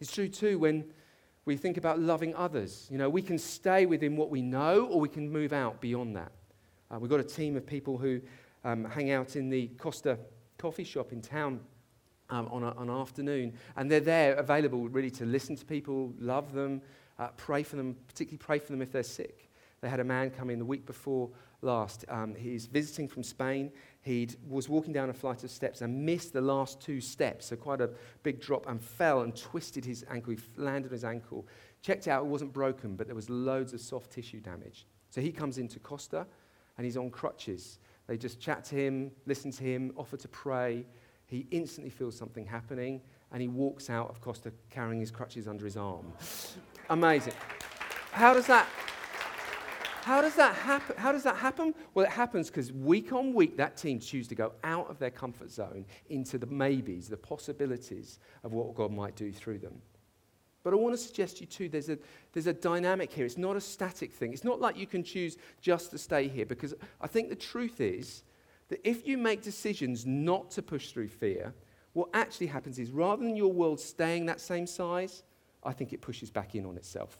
It's 0.00 0.12
true 0.12 0.28
too 0.28 0.58
when 0.58 0.84
we 1.44 1.56
think 1.56 1.76
about 1.76 1.98
loving 1.98 2.34
others. 2.34 2.88
You 2.90 2.98
know, 2.98 3.08
we 3.10 3.22
can 3.22 3.38
stay 3.38 3.86
within 3.86 4.16
what 4.16 4.30
we 4.30 4.42
know 4.42 4.86
or 4.86 5.00
we 5.00 5.08
can 5.08 5.30
move 5.30 5.52
out 5.52 5.80
beyond 5.80 6.16
that. 6.16 6.32
Uh, 6.90 6.98
we've 6.98 7.10
got 7.10 7.20
a 7.20 7.24
team 7.24 7.56
of 7.56 7.66
people 7.66 7.98
who 7.98 8.20
um, 8.64 8.84
hang 8.84 9.10
out 9.10 9.36
in 9.36 9.48
the 9.48 9.68
Costa 9.78 10.18
coffee 10.58 10.84
shop 10.84 11.12
in 11.12 11.20
town 11.20 11.60
um, 12.30 12.46
on 12.48 12.62
an 12.62 12.88
afternoon, 12.88 13.52
and 13.76 13.90
they're 13.90 14.00
there 14.00 14.34
available 14.34 14.88
really 14.88 15.10
to 15.10 15.26
listen 15.26 15.56
to 15.56 15.64
people, 15.64 16.12
love 16.18 16.52
them, 16.52 16.80
uh, 17.18 17.28
pray 17.36 17.62
for 17.62 17.76
them, 17.76 17.96
particularly 18.06 18.38
pray 18.38 18.58
for 18.58 18.72
them 18.72 18.80
if 18.80 18.90
they're 18.90 19.02
sick. 19.02 19.50
They 19.80 19.88
had 19.88 20.00
a 20.00 20.04
man 20.04 20.30
come 20.30 20.48
in 20.48 20.58
the 20.58 20.64
week 20.64 20.86
before 20.86 21.30
last. 21.62 22.04
Um, 22.08 22.34
he's 22.34 22.66
visiting 22.66 23.08
from 23.08 23.22
Spain. 23.22 23.70
He 24.02 24.28
was 24.48 24.68
walking 24.68 24.92
down 24.92 25.10
a 25.10 25.14
flight 25.14 25.44
of 25.44 25.50
steps 25.50 25.80
and 25.80 26.04
missed 26.04 26.32
the 26.32 26.40
last 26.40 26.80
two 26.80 27.00
steps, 27.00 27.46
so 27.46 27.56
quite 27.56 27.80
a 27.80 27.90
big 28.22 28.40
drop, 28.40 28.68
and 28.68 28.82
fell 28.82 29.22
and 29.22 29.34
twisted 29.34 29.84
his 29.84 30.04
ankle. 30.10 30.34
He 30.34 30.38
landed 30.56 30.88
on 30.88 30.92
his 30.92 31.04
ankle. 31.04 31.46
Checked 31.82 32.08
out, 32.08 32.24
it 32.24 32.28
wasn't 32.28 32.52
broken, 32.52 32.96
but 32.96 33.06
there 33.06 33.16
was 33.16 33.30
loads 33.30 33.72
of 33.72 33.80
soft 33.80 34.10
tissue 34.12 34.40
damage. 34.40 34.86
So 35.10 35.20
he 35.20 35.32
comes 35.32 35.58
into 35.58 35.78
Costa 35.78 36.26
and 36.76 36.84
he's 36.84 36.96
on 36.96 37.10
crutches. 37.10 37.78
They 38.06 38.16
just 38.16 38.40
chat 38.40 38.64
to 38.66 38.74
him, 38.74 39.10
listen 39.26 39.50
to 39.52 39.64
him, 39.64 39.92
offer 39.96 40.16
to 40.16 40.28
pray. 40.28 40.84
He 41.26 41.46
instantly 41.50 41.90
feels 41.90 42.16
something 42.16 42.44
happening 42.44 43.00
and 43.32 43.40
he 43.40 43.48
walks 43.48 43.88
out 43.88 44.10
of 44.10 44.20
Costa 44.20 44.52
carrying 44.70 45.00
his 45.00 45.10
crutches 45.10 45.48
under 45.48 45.64
his 45.64 45.76
arm. 45.76 46.12
Amazing. 46.90 47.34
How 48.10 48.34
does 48.34 48.46
that 48.46 48.68
how 50.02 50.20
does 50.20 50.34
that 50.34 50.54
happen? 50.54 50.96
How 50.96 51.12
does 51.12 51.22
that 51.22 51.36
happen? 51.36 51.74
Well, 51.94 52.04
it 52.04 52.10
happens 52.10 52.48
because 52.48 52.72
week 52.72 53.12
on 53.12 53.32
week 53.34 53.56
that 53.56 53.76
team 53.76 54.00
choose 54.00 54.26
to 54.28 54.34
go 54.34 54.52
out 54.64 54.90
of 54.90 54.98
their 54.98 55.10
comfort 55.10 55.50
zone 55.50 55.84
into 56.10 56.38
the 56.38 56.46
maybes, 56.46 57.08
the 57.08 57.16
possibilities 57.16 58.18
of 58.42 58.52
what 58.52 58.74
God 58.74 58.92
might 58.92 59.14
do 59.14 59.32
through 59.32 59.58
them. 59.58 59.80
But 60.64 60.72
I 60.72 60.76
want 60.76 60.94
to 60.94 60.98
suggest 60.98 61.36
to 61.36 61.40
you 61.42 61.46
too, 61.46 61.68
there's 61.68 61.88
a, 61.88 61.98
there's 62.32 62.46
a 62.46 62.52
dynamic 62.52 63.12
here. 63.12 63.24
It's 63.24 63.38
not 63.38 63.56
a 63.56 63.60
static 63.60 64.12
thing. 64.12 64.32
It's 64.32 64.44
not 64.44 64.60
like 64.60 64.76
you 64.76 64.86
can 64.86 65.02
choose 65.02 65.36
just 65.60 65.90
to 65.90 65.98
stay 65.98 66.28
here 66.28 66.46
because 66.46 66.74
I 67.00 67.06
think 67.06 67.28
the 67.28 67.36
truth 67.36 67.80
is 67.80 68.22
that 68.68 68.80
if 68.88 69.06
you 69.06 69.18
make 69.18 69.42
decisions 69.42 70.06
not 70.06 70.50
to 70.52 70.62
push 70.62 70.90
through 70.90 71.08
fear, 71.08 71.52
what 71.92 72.08
actually 72.14 72.46
happens 72.46 72.78
is 72.78 72.90
rather 72.90 73.22
than 73.22 73.36
your 73.36 73.52
world 73.52 73.78
staying 73.78 74.26
that 74.26 74.40
same 74.40 74.66
size, 74.66 75.22
I 75.62 75.72
think 75.72 75.92
it 75.92 76.00
pushes 76.00 76.30
back 76.30 76.54
in 76.54 76.64
on 76.64 76.76
itself. 76.76 77.18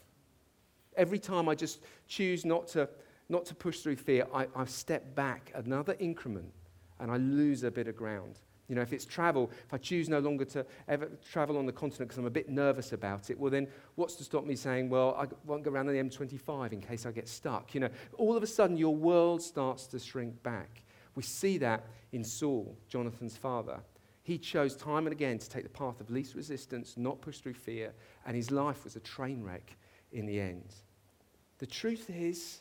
Every 0.97 1.19
time 1.19 1.49
I 1.49 1.55
just 1.55 1.81
choose 2.09 2.45
not 2.45 2.69
to, 2.69 2.89
not 3.29 3.45
to 3.47 3.55
push 3.55 3.81
through 3.81 3.97
fear, 3.97 4.27
I, 4.35 4.47
I 4.55 4.65
step 4.65 5.15
back 5.15 5.53
another 5.55 5.97
increment 5.99 6.53
and 7.01 7.11
I 7.11 7.17
lose 7.17 7.65
a 7.65 7.71
bit 7.71 7.89
of 7.89 7.97
ground. 7.97 8.41
You 8.69 8.77
know, 8.77 8.83
if 8.83 8.93
it's 8.93 9.05
travel, 9.05 9.51
if 9.67 9.75
I 9.75 9.77
choose 9.77 10.09
no 10.09 10.21
longer 10.21 10.45
to 10.47 10.65
ever 10.89 11.11
travel 11.31 11.59
on 11.59 11.67
the 11.67 11.73
continent 11.73 12.09
because 12.09 12.19
I'm 12.19 12.27
a 12.27 12.31
bit 12.31 12.49
nervous 12.49 12.93
about 12.93 13.29
it, 13.29 13.39
well, 13.39 13.51
then 13.51 13.67
what's 13.97 14.15
to 14.17 14.25
stop 14.25 14.47
me 14.47 14.57
saying, 14.57 14.89
well, 14.89 15.15
I 15.19 15.27
won't 15.45 15.63
go 15.63 15.71
around 15.71 15.87
the 15.87 15.93
M25 15.93 16.73
in 16.73 16.81
case 16.81 17.05
I 17.05 17.11
get 17.11 17.29
stuck? 17.29 17.75
You 17.75 17.81
know, 17.81 17.89
all 18.17 18.37
of 18.37 18.43
a 18.43 18.47
sudden 18.47 18.77
your 18.77 18.95
world 18.95 19.43
starts 19.43 19.87
to 19.89 19.99
shrink 19.99 20.43
back. 20.43 20.85
We 21.15 21.23
see 21.23 21.59
that 21.59 21.85
in 22.13 22.25
Saul, 22.25 22.77
Jonathan's 22.89 23.37
father. 23.37 23.81
He 24.23 24.39
chose 24.39 24.77
time 24.77 25.07
and 25.07 25.13
again 25.13 25.39
to 25.39 25.51
take 25.51 25.65
the 25.65 25.69
path 25.69 26.01
of 26.01 26.09
least 26.09 26.35
resistance, 26.35 26.95
not 26.97 27.21
push 27.21 27.39
through 27.39 27.55
fear, 27.55 27.93
and 28.25 28.37
his 28.37 28.51
life 28.51 28.85
was 28.85 28.97
a 28.97 29.01
train 29.01 29.43
wreck 29.43 29.77
in 30.13 30.27
the 30.27 30.41
end. 30.41 30.75
The 31.59 31.67
truth 31.67 32.11
is, 32.11 32.61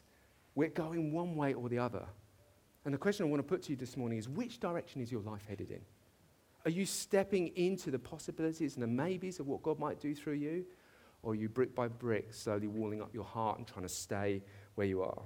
we're 0.55 0.69
going 0.69 1.11
one 1.11 1.35
way 1.35 1.53
or 1.53 1.69
the 1.69 1.79
other. 1.79 2.05
And 2.85 2.93
the 2.93 2.97
question 2.97 3.25
I 3.25 3.29
want 3.29 3.39
to 3.39 3.47
put 3.47 3.63
to 3.63 3.71
you 3.71 3.75
this 3.75 3.95
morning 3.95 4.17
is 4.17 4.27
which 4.27 4.59
direction 4.59 5.01
is 5.01 5.11
your 5.11 5.21
life 5.21 5.45
headed 5.47 5.71
in? 5.71 5.81
Are 6.65 6.71
you 6.71 6.85
stepping 6.85 7.47
into 7.55 7.91
the 7.91 7.99
possibilities 7.99 8.75
and 8.75 8.83
the 8.83 8.87
maybes 8.87 9.39
of 9.39 9.47
what 9.47 9.63
God 9.63 9.79
might 9.79 9.99
do 9.99 10.13
through 10.13 10.33
you? 10.33 10.65
Or 11.23 11.33
are 11.33 11.35
you 11.35 11.49
brick 11.49 11.75
by 11.75 11.87
brick 11.87 12.33
slowly 12.33 12.67
walling 12.67 13.01
up 13.01 13.13
your 13.13 13.23
heart 13.23 13.57
and 13.57 13.67
trying 13.67 13.83
to 13.83 13.89
stay 13.89 14.43
where 14.75 14.87
you 14.87 15.01
are? 15.01 15.21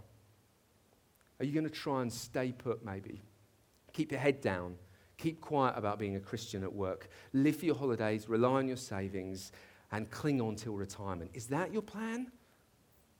Are 1.40 1.46
you 1.46 1.54
going 1.54 1.68
to 1.68 1.70
try 1.70 2.02
and 2.02 2.12
stay 2.12 2.52
put, 2.52 2.86
maybe? 2.86 3.22
Keep 3.94 4.12
your 4.12 4.20
head 4.20 4.42
down. 4.42 4.76
Keep 5.18 5.40
quiet 5.40 5.76
about 5.78 6.00
being 6.00 6.18
a 6.18 6.20
Christian 6.20 6.64
at 6.64 6.74
work. 6.74 7.10
Live 7.34 7.58
for 7.58 7.66
your 7.66 7.76
holidays, 7.76 8.28
rely 8.28 8.60
on 8.60 8.68
your 8.68 8.78
savings, 8.78 9.52
and 9.92 10.10
cling 10.12 10.42
on 10.42 10.56
till 10.56 10.74
retirement. 10.74 11.32
Is 11.34 11.48
that 11.48 11.72
your 11.72 11.82
plan? 11.82 12.32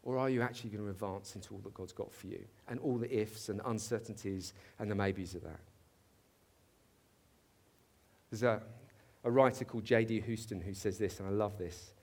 Or 0.04 0.18
are 0.20 0.30
you 0.30 0.42
actually 0.42 0.70
going 0.70 0.84
to 0.84 0.90
advance 0.90 1.36
into 1.36 1.54
all 1.54 1.60
that 1.64 1.74
God's 1.74 1.94
got 1.94 2.14
for 2.14 2.28
you 2.28 2.44
and 2.68 2.80
all 2.80 2.98
the 2.98 3.12
ifs 3.12 3.50
and 3.50 3.60
uncertainties 3.66 4.54
and 4.78 4.90
the 4.90 4.96
maybes 4.96 5.34
of 5.34 5.44
that? 5.44 5.60
There's 8.30 8.44
a, 8.44 8.62
a 9.24 9.32
writer 9.32 9.66
called 9.66 9.84
J.D. 9.84 10.22
Houston 10.22 10.62
who 10.62 10.74
says 10.74 10.98
this, 10.98 11.20
and 11.20 11.28
I 11.28 11.32
love 11.32 11.58
this. 11.58 11.94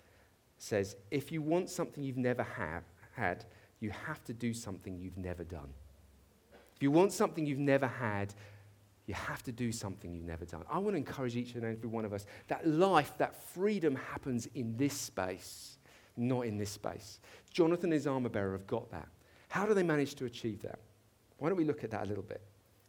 Says, 0.58 0.96
if 1.10 1.30
you 1.30 1.42
want 1.42 1.70
something 1.70 2.02
you've 2.02 2.16
never 2.16 2.42
have, 2.42 2.84
had, 3.12 3.44
you 3.80 3.90
have 4.06 4.22
to 4.24 4.32
do 4.32 4.52
something 4.54 4.98
you've 4.98 5.18
never 5.18 5.44
done. 5.44 5.68
If 6.74 6.82
you 6.82 6.90
want 6.90 7.12
something 7.12 7.46
you've 7.46 7.58
never 7.58 7.86
had, 7.86 8.34
you 9.12 9.16
have 9.26 9.42
to 9.42 9.52
do 9.52 9.70
something 9.72 10.14
you've 10.14 10.24
never 10.24 10.46
done. 10.46 10.62
I 10.70 10.78
want 10.78 10.94
to 10.94 10.96
encourage 10.96 11.36
each 11.36 11.54
and 11.54 11.64
every 11.64 11.86
one 11.86 12.06
of 12.06 12.14
us 12.14 12.24
that 12.48 12.66
life, 12.66 13.12
that 13.18 13.34
freedom 13.52 13.94
happens 13.94 14.48
in 14.54 14.74
this 14.78 14.94
space, 14.94 15.76
not 16.16 16.46
in 16.46 16.56
this 16.56 16.70
space. 16.70 17.20
Jonathan 17.50 17.86
and 17.86 17.92
his 17.92 18.06
armor 18.06 18.30
bearer 18.30 18.52
have 18.52 18.66
got 18.66 18.90
that. 18.90 19.06
How 19.50 19.66
do 19.66 19.74
they 19.74 19.82
manage 19.82 20.14
to 20.14 20.24
achieve 20.24 20.62
that? 20.62 20.78
Why 21.36 21.50
don't 21.50 21.58
we 21.58 21.66
look 21.66 21.84
at 21.84 21.90
that 21.90 22.04
a 22.04 22.06
little 22.06 22.22
bit? 22.22 22.40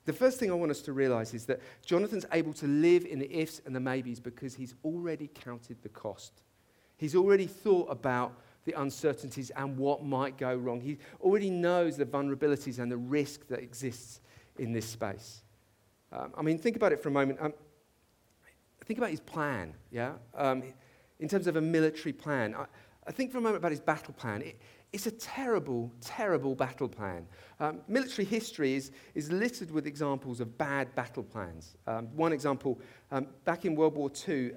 The 0.05 0.13
first 0.13 0.39
thing 0.39 0.49
I 0.49 0.53
want 0.53 0.71
us 0.71 0.81
to 0.83 0.93
realize 0.93 1.33
is 1.33 1.45
that 1.47 1.59
Jonathan's 1.85 2.25
able 2.31 2.53
to 2.53 2.67
live 2.67 3.05
in 3.05 3.19
the 3.19 3.29
ifs 3.37 3.59
and 3.65 3.75
the 3.75 3.81
maybes 3.81 4.21
because 4.21 4.55
he's 4.55 4.75
already 4.85 5.29
counted 5.43 5.81
the 5.83 5.89
cost. 5.89 6.31
He's 6.95 7.15
already 7.17 7.47
thought 7.47 7.91
about 7.91 8.39
the 8.63 8.79
uncertainties 8.79 9.49
and 9.57 9.77
what 9.77 10.05
might 10.05 10.37
go 10.37 10.55
wrong. 10.55 10.79
He 10.79 10.99
already 11.19 11.49
knows 11.49 11.97
the 11.97 12.05
vulnerabilities 12.05 12.79
and 12.79 12.89
the 12.89 12.95
risk 12.95 13.45
that 13.49 13.59
exists 13.59 14.21
in 14.57 14.71
this 14.71 14.85
space. 14.85 15.43
Um, 16.13 16.31
I 16.37 16.41
mean, 16.43 16.57
think 16.57 16.75
about 16.75 16.91
it 16.91 17.01
for 17.01 17.09
a 17.09 17.11
moment. 17.11 17.39
Um, 17.41 17.53
think 18.85 18.99
about 18.99 19.09
his 19.09 19.19
plan, 19.19 19.73
yeah? 19.91 20.13
Um, 20.35 20.63
in 21.19 21.27
terms 21.27 21.47
of 21.47 21.55
a 21.55 21.61
military 21.61 22.13
plan. 22.13 22.53
I, 22.55 22.65
I, 23.07 23.11
think 23.11 23.31
for 23.31 23.39
a 23.39 23.41
moment 23.41 23.57
about 23.57 23.71
his 23.71 23.79
battle 23.79 24.13
plan. 24.13 24.43
It, 24.43 24.59
it's 24.91 25.07
a 25.07 25.11
terrible, 25.11 25.91
terrible 26.01 26.53
battle 26.53 26.87
plan. 26.87 27.25
Um, 27.59 27.81
military 27.87 28.25
history 28.25 28.75
is, 28.75 28.91
is 29.15 29.31
littered 29.31 29.71
with 29.71 29.87
examples 29.87 30.39
of 30.39 30.55
bad 30.55 30.93
battle 30.93 31.23
plans. 31.23 31.75
Um, 31.87 32.15
one 32.15 32.31
example, 32.31 32.79
um, 33.11 33.25
back 33.43 33.65
in 33.65 33.73
World 33.73 33.95
War 33.95 34.11
II, 34.27 34.51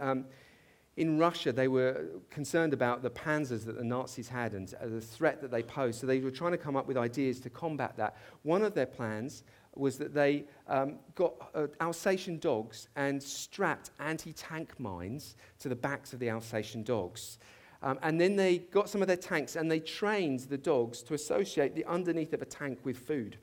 in 0.97 1.19
Russia, 1.19 1.53
they 1.53 1.69
were 1.69 2.07
concerned 2.31 2.73
about 2.73 3.03
the 3.03 3.11
panzers 3.11 3.64
that 3.66 3.77
the 3.77 3.85
Nazis 3.85 4.29
had 4.29 4.55
and 4.55 4.73
uh, 4.81 4.87
the 4.87 5.01
threat 5.01 5.42
that 5.42 5.51
they 5.51 5.62
posed. 5.62 6.01
So 6.01 6.07
they 6.07 6.21
were 6.21 6.31
trying 6.31 6.53
to 6.53 6.59
come 6.59 6.75
up 6.75 6.87
with 6.87 6.97
ideas 6.97 7.38
to 7.40 7.51
combat 7.51 7.97
that. 7.99 8.16
One 8.42 8.62
of 8.62 8.75
their 8.75 8.87
plans 8.87 9.45
was 9.77 9.99
that 9.99 10.15
they 10.15 10.45
um, 10.69 10.99
got 11.15 11.35
uh, 11.55 11.67
Alsatian 11.81 12.39
dogs 12.39 12.89
and 12.97 13.23
strapped 13.23 13.91
anti 14.01 14.33
tank 14.33 14.79
mines 14.79 15.37
to 15.61 15.69
the 15.69 15.77
backs 15.77 16.12
of 16.12 16.19
the 16.19 16.31
Alsatian 16.31 16.83
dogs. 16.83 17.39
Um, 17.83 17.99
and 18.03 18.21
then 18.21 18.37
they 18.37 18.59
got 18.59 18.89
some 18.89 19.03
of 19.03 19.09
their 19.09 19.17
tanks 19.17 19.55
and 19.55 19.71
they 19.71 19.81
trained 19.81 20.41
the 20.41 20.59
dogs 20.59 21.03
to 21.05 21.15
associate 21.15 21.75
the 21.75 21.85
underneath 21.85 22.33
of 22.33 22.43
a 22.43 22.47
tank 22.47 22.81
with 22.85 22.99
food. 22.99 23.39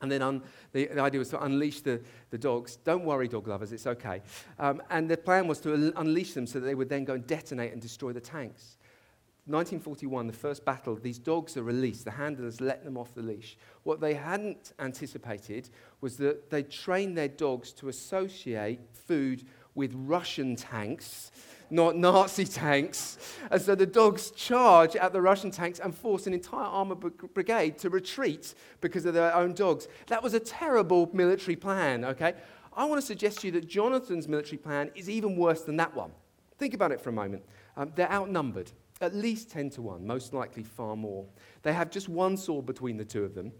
And 0.00 0.10
then 0.10 0.20
un- 0.20 0.42
the, 0.72 0.86
the, 0.86 1.00
idea 1.00 1.20
was 1.20 1.28
to 1.30 1.42
unleash 1.42 1.80
the, 1.80 2.00
the 2.30 2.38
dogs. 2.38 2.76
Don't 2.76 3.04
worry, 3.04 3.28
dog 3.28 3.46
lovers, 3.46 3.72
it's 3.72 3.86
okay. 3.86 4.20
Um, 4.58 4.82
and 4.90 5.08
the 5.08 5.16
plan 5.16 5.46
was 5.46 5.60
to 5.60 5.74
un- 5.74 5.92
unleash 5.96 6.34
them 6.34 6.46
so 6.46 6.60
that 6.60 6.66
they 6.66 6.74
would 6.74 6.88
then 6.88 7.04
go 7.04 7.14
and 7.14 7.26
detonate 7.26 7.72
and 7.72 7.80
destroy 7.80 8.12
the 8.12 8.20
tanks. 8.20 8.78
1941, 9.46 10.28
the 10.28 10.32
first 10.32 10.64
battle, 10.64 10.94
these 10.94 11.18
dogs 11.18 11.56
are 11.56 11.64
released. 11.64 12.04
The 12.04 12.12
handlers 12.12 12.60
let 12.60 12.84
them 12.84 12.96
off 12.96 13.12
the 13.12 13.22
leash. 13.22 13.58
What 13.82 14.00
they 14.00 14.14
hadn't 14.14 14.72
anticipated 14.78 15.68
was 16.00 16.16
that 16.18 16.48
they 16.48 16.62
trained 16.62 17.18
their 17.18 17.26
dogs 17.26 17.72
to 17.74 17.88
associate 17.88 18.78
food 18.92 19.44
with 19.74 19.92
Russian 19.94 20.54
tanks, 20.54 21.32
not 21.70 21.96
Nazi 21.96 22.44
tanks. 22.44 23.18
And 23.50 23.60
so 23.60 23.74
the 23.74 23.84
dogs 23.84 24.30
charge 24.30 24.94
at 24.94 25.12
the 25.12 25.20
Russian 25.20 25.50
tanks 25.50 25.80
and 25.80 25.92
force 25.92 26.28
an 26.28 26.34
entire 26.34 26.66
armor 26.66 26.94
brigade 26.94 27.78
to 27.78 27.90
retreat 27.90 28.54
because 28.80 29.06
of 29.06 29.14
their 29.14 29.34
own 29.34 29.54
dogs. 29.54 29.88
That 30.06 30.22
was 30.22 30.34
a 30.34 30.40
terrible 30.40 31.10
military 31.12 31.56
plan, 31.56 32.04
okay? 32.04 32.34
I 32.76 32.84
want 32.84 33.00
to 33.00 33.06
suggest 33.06 33.40
to 33.40 33.48
you 33.48 33.52
that 33.54 33.66
Jonathan's 33.66 34.28
military 34.28 34.58
plan 34.58 34.92
is 34.94 35.10
even 35.10 35.36
worse 35.36 35.62
than 35.62 35.76
that 35.78 35.96
one. 35.96 36.12
Think 36.58 36.74
about 36.74 36.92
it 36.92 37.00
for 37.00 37.10
a 37.10 37.12
moment. 37.12 37.42
Um, 37.76 37.92
they're 37.96 38.12
outnumbered, 38.12 38.70
at 39.02 39.14
least 39.14 39.50
10 39.50 39.70
to 39.70 39.82
1, 39.82 40.06
most 40.06 40.32
likely 40.32 40.62
far 40.62 40.96
more. 40.96 41.26
They 41.62 41.72
have 41.72 41.90
just 41.90 42.08
one 42.08 42.36
sword 42.36 42.66
between 42.66 42.96
the 42.96 43.04
two 43.04 43.24
of 43.24 43.34
them. 43.34 43.52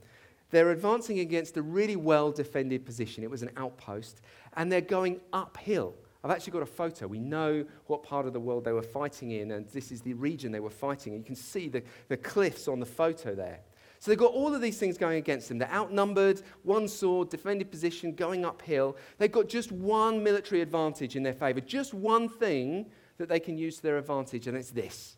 They're 0.50 0.70
advancing 0.70 1.20
against 1.20 1.56
a 1.56 1.62
really 1.62 1.96
well 1.96 2.30
defended 2.30 2.84
position. 2.84 3.24
It 3.24 3.30
was 3.30 3.42
an 3.42 3.50
outpost, 3.56 4.20
and 4.56 4.70
they're 4.70 4.80
going 4.80 5.20
uphill. 5.32 5.94
I've 6.22 6.30
actually 6.30 6.52
got 6.52 6.62
a 6.62 6.66
photo. 6.66 7.06
We 7.06 7.18
know 7.18 7.64
what 7.86 8.02
part 8.02 8.26
of 8.26 8.32
the 8.32 8.40
world 8.40 8.64
they 8.64 8.72
were 8.72 8.82
fighting 8.82 9.32
in, 9.32 9.50
and 9.52 9.66
this 9.68 9.90
is 9.90 10.02
the 10.02 10.14
region 10.14 10.52
they 10.52 10.60
were 10.60 10.70
fighting. 10.70 11.14
You 11.14 11.22
can 11.22 11.34
see 11.34 11.68
the, 11.68 11.82
the 12.08 12.16
cliffs 12.16 12.68
on 12.68 12.78
the 12.78 12.86
photo 12.86 13.34
there. 13.34 13.60
So 13.98 14.10
they've 14.10 14.18
got 14.18 14.32
all 14.32 14.54
of 14.54 14.60
these 14.60 14.78
things 14.78 14.98
going 14.98 15.18
against 15.18 15.48
them. 15.48 15.58
They're 15.58 15.72
outnumbered, 15.72 16.42
one 16.64 16.86
sword, 16.86 17.30
defended 17.30 17.70
position, 17.70 18.14
going 18.14 18.44
uphill. 18.44 18.96
They've 19.18 19.32
got 19.32 19.48
just 19.48 19.72
one 19.72 20.22
military 20.22 20.60
advantage 20.60 21.16
in 21.16 21.22
their 21.22 21.34
favor, 21.34 21.60
just 21.60 21.94
one 21.94 22.28
thing 22.28 22.86
that 23.18 23.28
they 23.28 23.40
can 23.40 23.56
use 23.56 23.76
to 23.76 23.82
their 23.82 23.98
advantage, 23.98 24.48
and 24.48 24.56
it's 24.56 24.70
this 24.70 25.16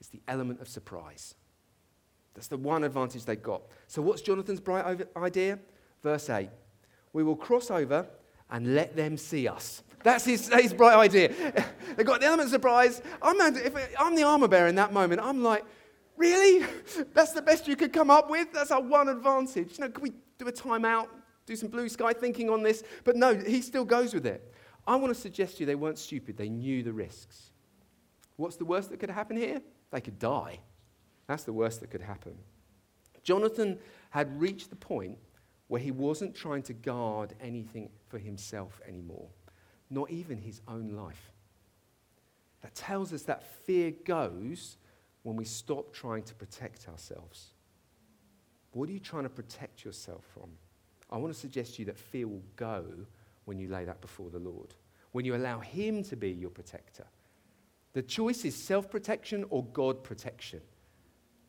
it's 0.00 0.08
the 0.08 0.22
element 0.28 0.60
of 0.60 0.68
surprise. 0.68 1.34
That's 2.34 2.48
the 2.48 2.56
one 2.56 2.84
advantage 2.84 3.24
they've 3.24 3.42
got. 3.42 3.62
So, 3.86 4.00
what's 4.02 4.22
Jonathan's 4.22 4.60
bright 4.60 5.04
idea? 5.16 5.58
Verse 6.02 6.30
8 6.30 6.48
We 7.12 7.24
will 7.24 7.36
cross 7.36 7.70
over 7.70 8.06
and 8.50 8.74
let 8.74 8.96
them 8.96 9.16
see 9.16 9.48
us. 9.48 9.82
That's 10.04 10.24
his, 10.24 10.48
his 10.48 10.72
bright 10.72 10.96
idea. 10.96 11.32
They've 11.96 12.06
got 12.06 12.20
the 12.20 12.26
element 12.26 12.46
of 12.46 12.52
surprise. 12.52 13.02
I'm, 13.20 13.40
if 13.56 13.74
I'm 13.98 14.14
the 14.14 14.22
armor 14.22 14.46
bearer 14.46 14.68
in 14.68 14.76
that 14.76 14.92
moment, 14.92 15.20
I'm 15.20 15.42
like, 15.42 15.64
Really? 16.18 16.66
That's 17.14 17.32
the 17.32 17.40
best 17.40 17.66
you 17.66 17.76
could 17.76 17.92
come 17.92 18.10
up 18.10 18.28
with? 18.28 18.52
That's 18.52 18.70
our 18.70 18.82
one 18.82 19.08
advantage. 19.08 19.78
You 19.78 19.84
know, 19.84 19.90
can 19.90 20.02
we 20.02 20.12
do 20.36 20.48
a 20.48 20.52
timeout, 20.52 21.06
do 21.46 21.56
some 21.56 21.68
blue 21.68 21.88
sky 21.88 22.12
thinking 22.12 22.50
on 22.50 22.62
this? 22.62 22.82
But 23.04 23.16
no, 23.16 23.34
he 23.34 23.62
still 23.62 23.84
goes 23.84 24.12
with 24.12 24.26
it. 24.26 24.52
I 24.86 24.96
want 24.96 25.14
to 25.14 25.20
suggest 25.20 25.56
to 25.56 25.60
you 25.60 25.66
they 25.66 25.74
weren't 25.76 25.98
stupid, 25.98 26.36
they 26.36 26.48
knew 26.48 26.82
the 26.82 26.92
risks. 26.92 27.52
What's 28.36 28.56
the 28.56 28.64
worst 28.64 28.90
that 28.90 28.98
could 28.98 29.10
happen 29.10 29.36
here? 29.36 29.60
They 29.90 30.00
could 30.00 30.18
die. 30.18 30.60
That's 31.26 31.44
the 31.44 31.52
worst 31.52 31.80
that 31.80 31.90
could 31.90 32.02
happen. 32.02 32.36
Jonathan 33.22 33.78
had 34.10 34.40
reached 34.40 34.70
the 34.70 34.76
point 34.76 35.18
where 35.68 35.80
he 35.80 35.90
wasn't 35.90 36.34
trying 36.34 36.62
to 36.62 36.72
guard 36.72 37.34
anything 37.40 37.90
for 38.08 38.18
himself 38.18 38.80
anymore, 38.88 39.28
not 39.90 40.10
even 40.10 40.38
his 40.38 40.60
own 40.66 40.94
life. 40.94 41.30
That 42.62 42.74
tells 42.74 43.12
us 43.12 43.22
that 43.24 43.44
fear 43.64 43.92
goes 44.04 44.78
when 45.22 45.36
we 45.36 45.44
stop 45.44 45.92
trying 45.92 46.22
to 46.24 46.34
protect 46.34 46.88
ourselves. 46.88 47.48
What 48.72 48.88
are 48.88 48.92
you 48.92 49.00
trying 49.00 49.24
to 49.24 49.28
protect 49.28 49.84
yourself 49.84 50.24
from? 50.32 50.50
I 51.10 51.18
want 51.18 51.32
to 51.32 51.38
suggest 51.38 51.74
to 51.74 51.82
you 51.82 51.86
that 51.86 51.98
fear 51.98 52.26
will 52.26 52.42
go 52.56 52.84
when 53.44 53.58
you 53.58 53.68
lay 53.68 53.84
that 53.84 54.00
before 54.00 54.30
the 54.30 54.38
Lord, 54.38 54.74
when 55.12 55.24
you 55.24 55.34
allow 55.34 55.60
Him 55.60 56.02
to 56.04 56.16
be 56.16 56.30
your 56.30 56.50
protector. 56.50 57.04
The 57.98 58.02
choice 58.02 58.44
is 58.44 58.54
self 58.54 58.88
protection 58.88 59.44
or 59.50 59.64
God 59.64 60.04
protection. 60.04 60.60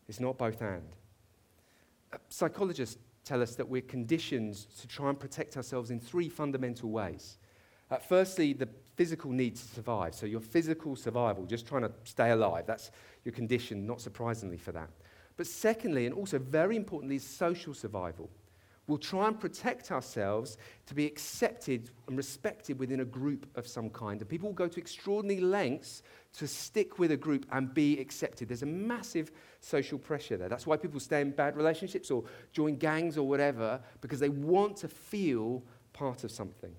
It's 0.07 0.19
not 0.19 0.39
both 0.39 0.59
and. 0.63 0.81
Uh, 2.11 2.17
psychologists 2.29 2.97
tell 3.23 3.43
us 3.43 3.53
that 3.53 3.69
we're 3.69 3.83
conditioned 3.83 4.55
to 4.79 4.87
try 4.87 5.09
and 5.09 5.19
protect 5.19 5.57
ourselves 5.57 5.91
in 5.91 5.99
three 5.99 6.27
fundamental 6.27 6.89
ways. 6.89 7.37
Uh, 7.91 7.97
firstly, 7.97 8.53
the 8.53 8.67
physical 8.95 9.29
need 9.29 9.57
to 9.57 9.61
survive. 9.61 10.15
So, 10.15 10.25
your 10.25 10.41
physical 10.41 10.95
survival, 10.95 11.45
just 11.45 11.67
trying 11.67 11.83
to 11.83 11.91
stay 12.03 12.31
alive. 12.31 12.63
That's 12.65 12.89
your 13.23 13.33
condition, 13.33 13.85
not 13.85 14.01
surprisingly, 14.01 14.57
for 14.57 14.71
that. 14.71 14.89
But 15.37 15.45
secondly, 15.45 16.07
and 16.07 16.15
also 16.15 16.39
very 16.39 16.75
importantly, 16.75 17.17
is 17.17 17.27
social 17.27 17.75
survival. 17.75 18.27
We'll 18.89 18.97
try 18.97 19.27
and 19.27 19.39
protect 19.39 19.91
ourselves 19.91 20.57
to 20.87 20.95
be 20.95 21.05
accepted 21.05 21.91
and 22.07 22.17
respected 22.17 22.79
within 22.79 23.01
a 23.01 23.05
group 23.05 23.45
of 23.55 23.67
some 23.67 23.91
kind. 23.91 24.19
And 24.19 24.27
people 24.27 24.49
will 24.49 24.55
go 24.55 24.67
to 24.67 24.79
extraordinary 24.79 25.41
lengths 25.41 26.01
to 26.37 26.47
stick 26.47 26.97
with 26.97 27.11
a 27.11 27.17
group 27.17 27.45
and 27.51 27.71
be 27.71 27.99
accepted. 27.99 28.47
There's 28.47 28.63
a 28.63 28.65
massive 28.65 29.31
social 29.59 29.99
pressure 29.99 30.37
there. 30.37 30.49
That's 30.49 30.65
why 30.65 30.75
people 30.75 30.99
stay 30.99 31.21
in 31.21 31.29
bad 31.29 31.55
relationships 31.55 32.09
or 32.09 32.23
join 32.51 32.77
gangs 32.77 33.15
or 33.15 33.27
whatever, 33.27 33.79
because 34.01 34.19
they 34.19 34.29
want 34.29 34.77
to 34.77 34.87
feel 34.87 35.63
part 35.93 36.23
of 36.23 36.31
something. 36.31 36.73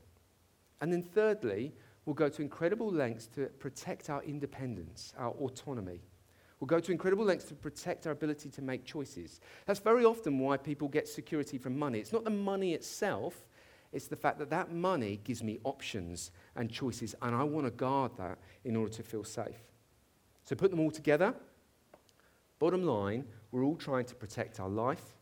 And 0.81 0.93
then, 0.93 1.05
thirdly, 1.05 1.73
we'll 2.07 2.15
go 2.15 2.29
to 2.29 2.43
incredible 2.43 2.91
lengths 2.91 3.29
to 3.37 3.47
protect 3.61 4.11
our 4.11 4.25
independence, 4.25 5.15
our 5.17 5.31
autonomy. 5.31 6.01
We'll 6.61 6.69
go 6.69 6.79
to 6.79 6.93
incredible 6.93 7.25
lengths 7.25 7.47
to 7.47 7.55
protect 7.55 8.07
our 8.07 8.13
ability 8.13 8.51
to 8.51 8.63
make 8.63 8.85
choices. 8.85 9.41
That's 9.65 9.81
very 9.81 10.05
often 10.05 10.39
why 10.39 10.59
people 10.59 10.89
get 10.89 11.09
security 11.09 11.57
from 11.57 11.79
money. 11.79 11.99
It's 11.99 12.13
not 12.13 12.25
the 12.25 12.31
money 12.31 12.75
itself, 12.75 13.47
it's 13.93 14.07
the 14.07 14.17
fact 14.17 14.39
that 14.39 14.51
that 14.51 14.71
money 14.71 15.21
gives 15.25 15.43
me 15.43 15.59
options 15.65 16.31
and 16.55 16.71
choices, 16.71 17.15
and 17.23 17.35
I 17.35 17.43
want 17.45 17.67
to 17.67 17.71
guard 17.71 18.13
that 18.19 18.39
in 18.65 18.77
order 18.77 18.93
to 18.93 19.03
feel 19.03 19.25
safe. 19.25 19.59
So 20.45 20.55
put 20.55 20.71
them 20.71 20.81
all 20.81 20.91
together. 20.91 21.35
Bottom 22.59 22.85
line, 22.85 23.25
we're 23.51 23.65
all 23.65 23.77
trying 23.77 24.05
to 24.05 24.15
protect 24.15 24.61
our 24.61 24.69
life, 24.69 25.17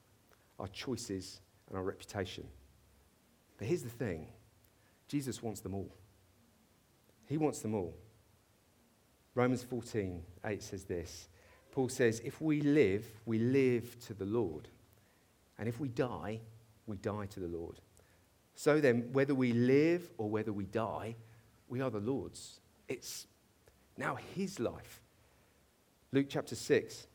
our 0.58 0.68
choices, 0.68 1.40
and 1.68 1.78
our 1.78 1.84
reputation. 1.84 2.46
But 3.58 3.68
here's 3.68 3.82
the 3.82 3.88
thing 3.90 4.26
Jesus 5.06 5.42
wants 5.42 5.60
them 5.60 5.74
all. 5.74 5.94
He 7.26 7.38
wants 7.38 7.60
them 7.60 7.74
all. 7.74 7.94
Romans 9.38 9.62
14, 9.62 10.20
8 10.44 10.60
says 10.60 10.82
this. 10.82 11.28
Paul 11.70 11.88
says, 11.88 12.20
If 12.24 12.40
we 12.40 12.60
live, 12.60 13.06
we 13.24 13.38
live 13.38 13.96
to 14.06 14.12
the 14.12 14.24
Lord. 14.24 14.66
And 15.60 15.68
if 15.68 15.78
we 15.78 15.86
die, 15.86 16.40
we 16.88 16.96
die 16.96 17.26
to 17.26 17.38
the 17.38 17.46
Lord. 17.46 17.78
So 18.56 18.80
then, 18.80 19.10
whether 19.12 19.36
we 19.36 19.52
live 19.52 20.10
or 20.18 20.28
whether 20.28 20.52
we 20.52 20.64
die, 20.64 21.14
we 21.68 21.80
are 21.80 21.88
the 21.88 22.00
Lord's. 22.00 22.58
It's 22.88 23.28
now 23.96 24.16
His 24.34 24.58
life. 24.58 25.00
Luke 26.10 26.26
chapter 26.28 26.56
6, 26.56 27.06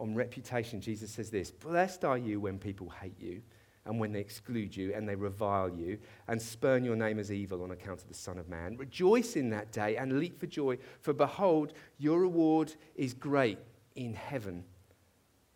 on 0.00 0.14
reputation, 0.14 0.80
Jesus 0.80 1.10
says 1.10 1.28
this 1.28 1.50
Blessed 1.50 2.06
are 2.06 2.16
you 2.16 2.40
when 2.40 2.58
people 2.58 2.88
hate 2.88 3.20
you 3.20 3.42
and 3.84 3.98
when 3.98 4.12
they 4.12 4.20
exclude 4.20 4.76
you 4.76 4.92
and 4.94 5.08
they 5.08 5.16
revile 5.16 5.68
you 5.68 5.98
and 6.28 6.40
spurn 6.40 6.84
your 6.84 6.96
name 6.96 7.18
as 7.18 7.32
evil 7.32 7.62
on 7.62 7.72
account 7.72 8.00
of 8.00 8.08
the 8.08 8.14
Son 8.14 8.38
of 8.38 8.48
Man. 8.48 8.76
Rejoice 8.76 9.36
in 9.36 9.50
that 9.50 9.72
day 9.72 9.96
and 9.96 10.18
leap 10.18 10.38
for 10.38 10.46
joy, 10.46 10.78
for 11.00 11.12
behold, 11.12 11.72
your 11.98 12.20
reward 12.20 12.74
is 12.94 13.12
great 13.12 13.58
in 13.96 14.14
heaven, 14.14 14.64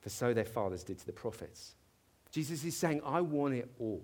for 0.00 0.10
so 0.10 0.34
their 0.34 0.44
fathers 0.44 0.82
did 0.82 0.98
to 0.98 1.06
the 1.06 1.12
prophets. 1.12 1.76
Jesus 2.30 2.64
is 2.64 2.76
saying, 2.76 3.00
I 3.04 3.20
want 3.20 3.54
it 3.54 3.70
all. 3.78 4.02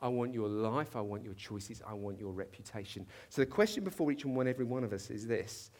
I 0.00 0.08
want 0.08 0.32
your 0.32 0.48
life, 0.48 0.94
I 0.94 1.00
want 1.00 1.24
your 1.24 1.34
choices, 1.34 1.82
I 1.86 1.92
want 1.92 2.20
your 2.20 2.32
reputation. 2.32 3.04
So 3.28 3.42
the 3.42 3.46
question 3.46 3.82
before 3.82 4.12
each 4.12 4.24
and 4.24 4.36
one, 4.36 4.46
every 4.46 4.64
one 4.64 4.84
of 4.84 4.92
us 4.92 5.10
is 5.10 5.26
this 5.26 5.70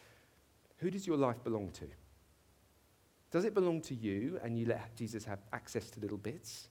Who 0.77 0.91
does 0.91 1.07
your 1.07 1.17
life 1.17 1.41
belong 1.43 1.71
to? 1.71 1.87
Does 3.31 3.45
it 3.45 3.53
belong 3.53 3.81
to 3.81 3.95
you 3.95 4.39
and 4.43 4.57
you 4.57 4.65
let 4.65 4.95
Jesus 4.95 5.23
have 5.23 5.39
access 5.53 5.89
to 5.91 5.99
little 5.99 6.17
bits? 6.17 6.67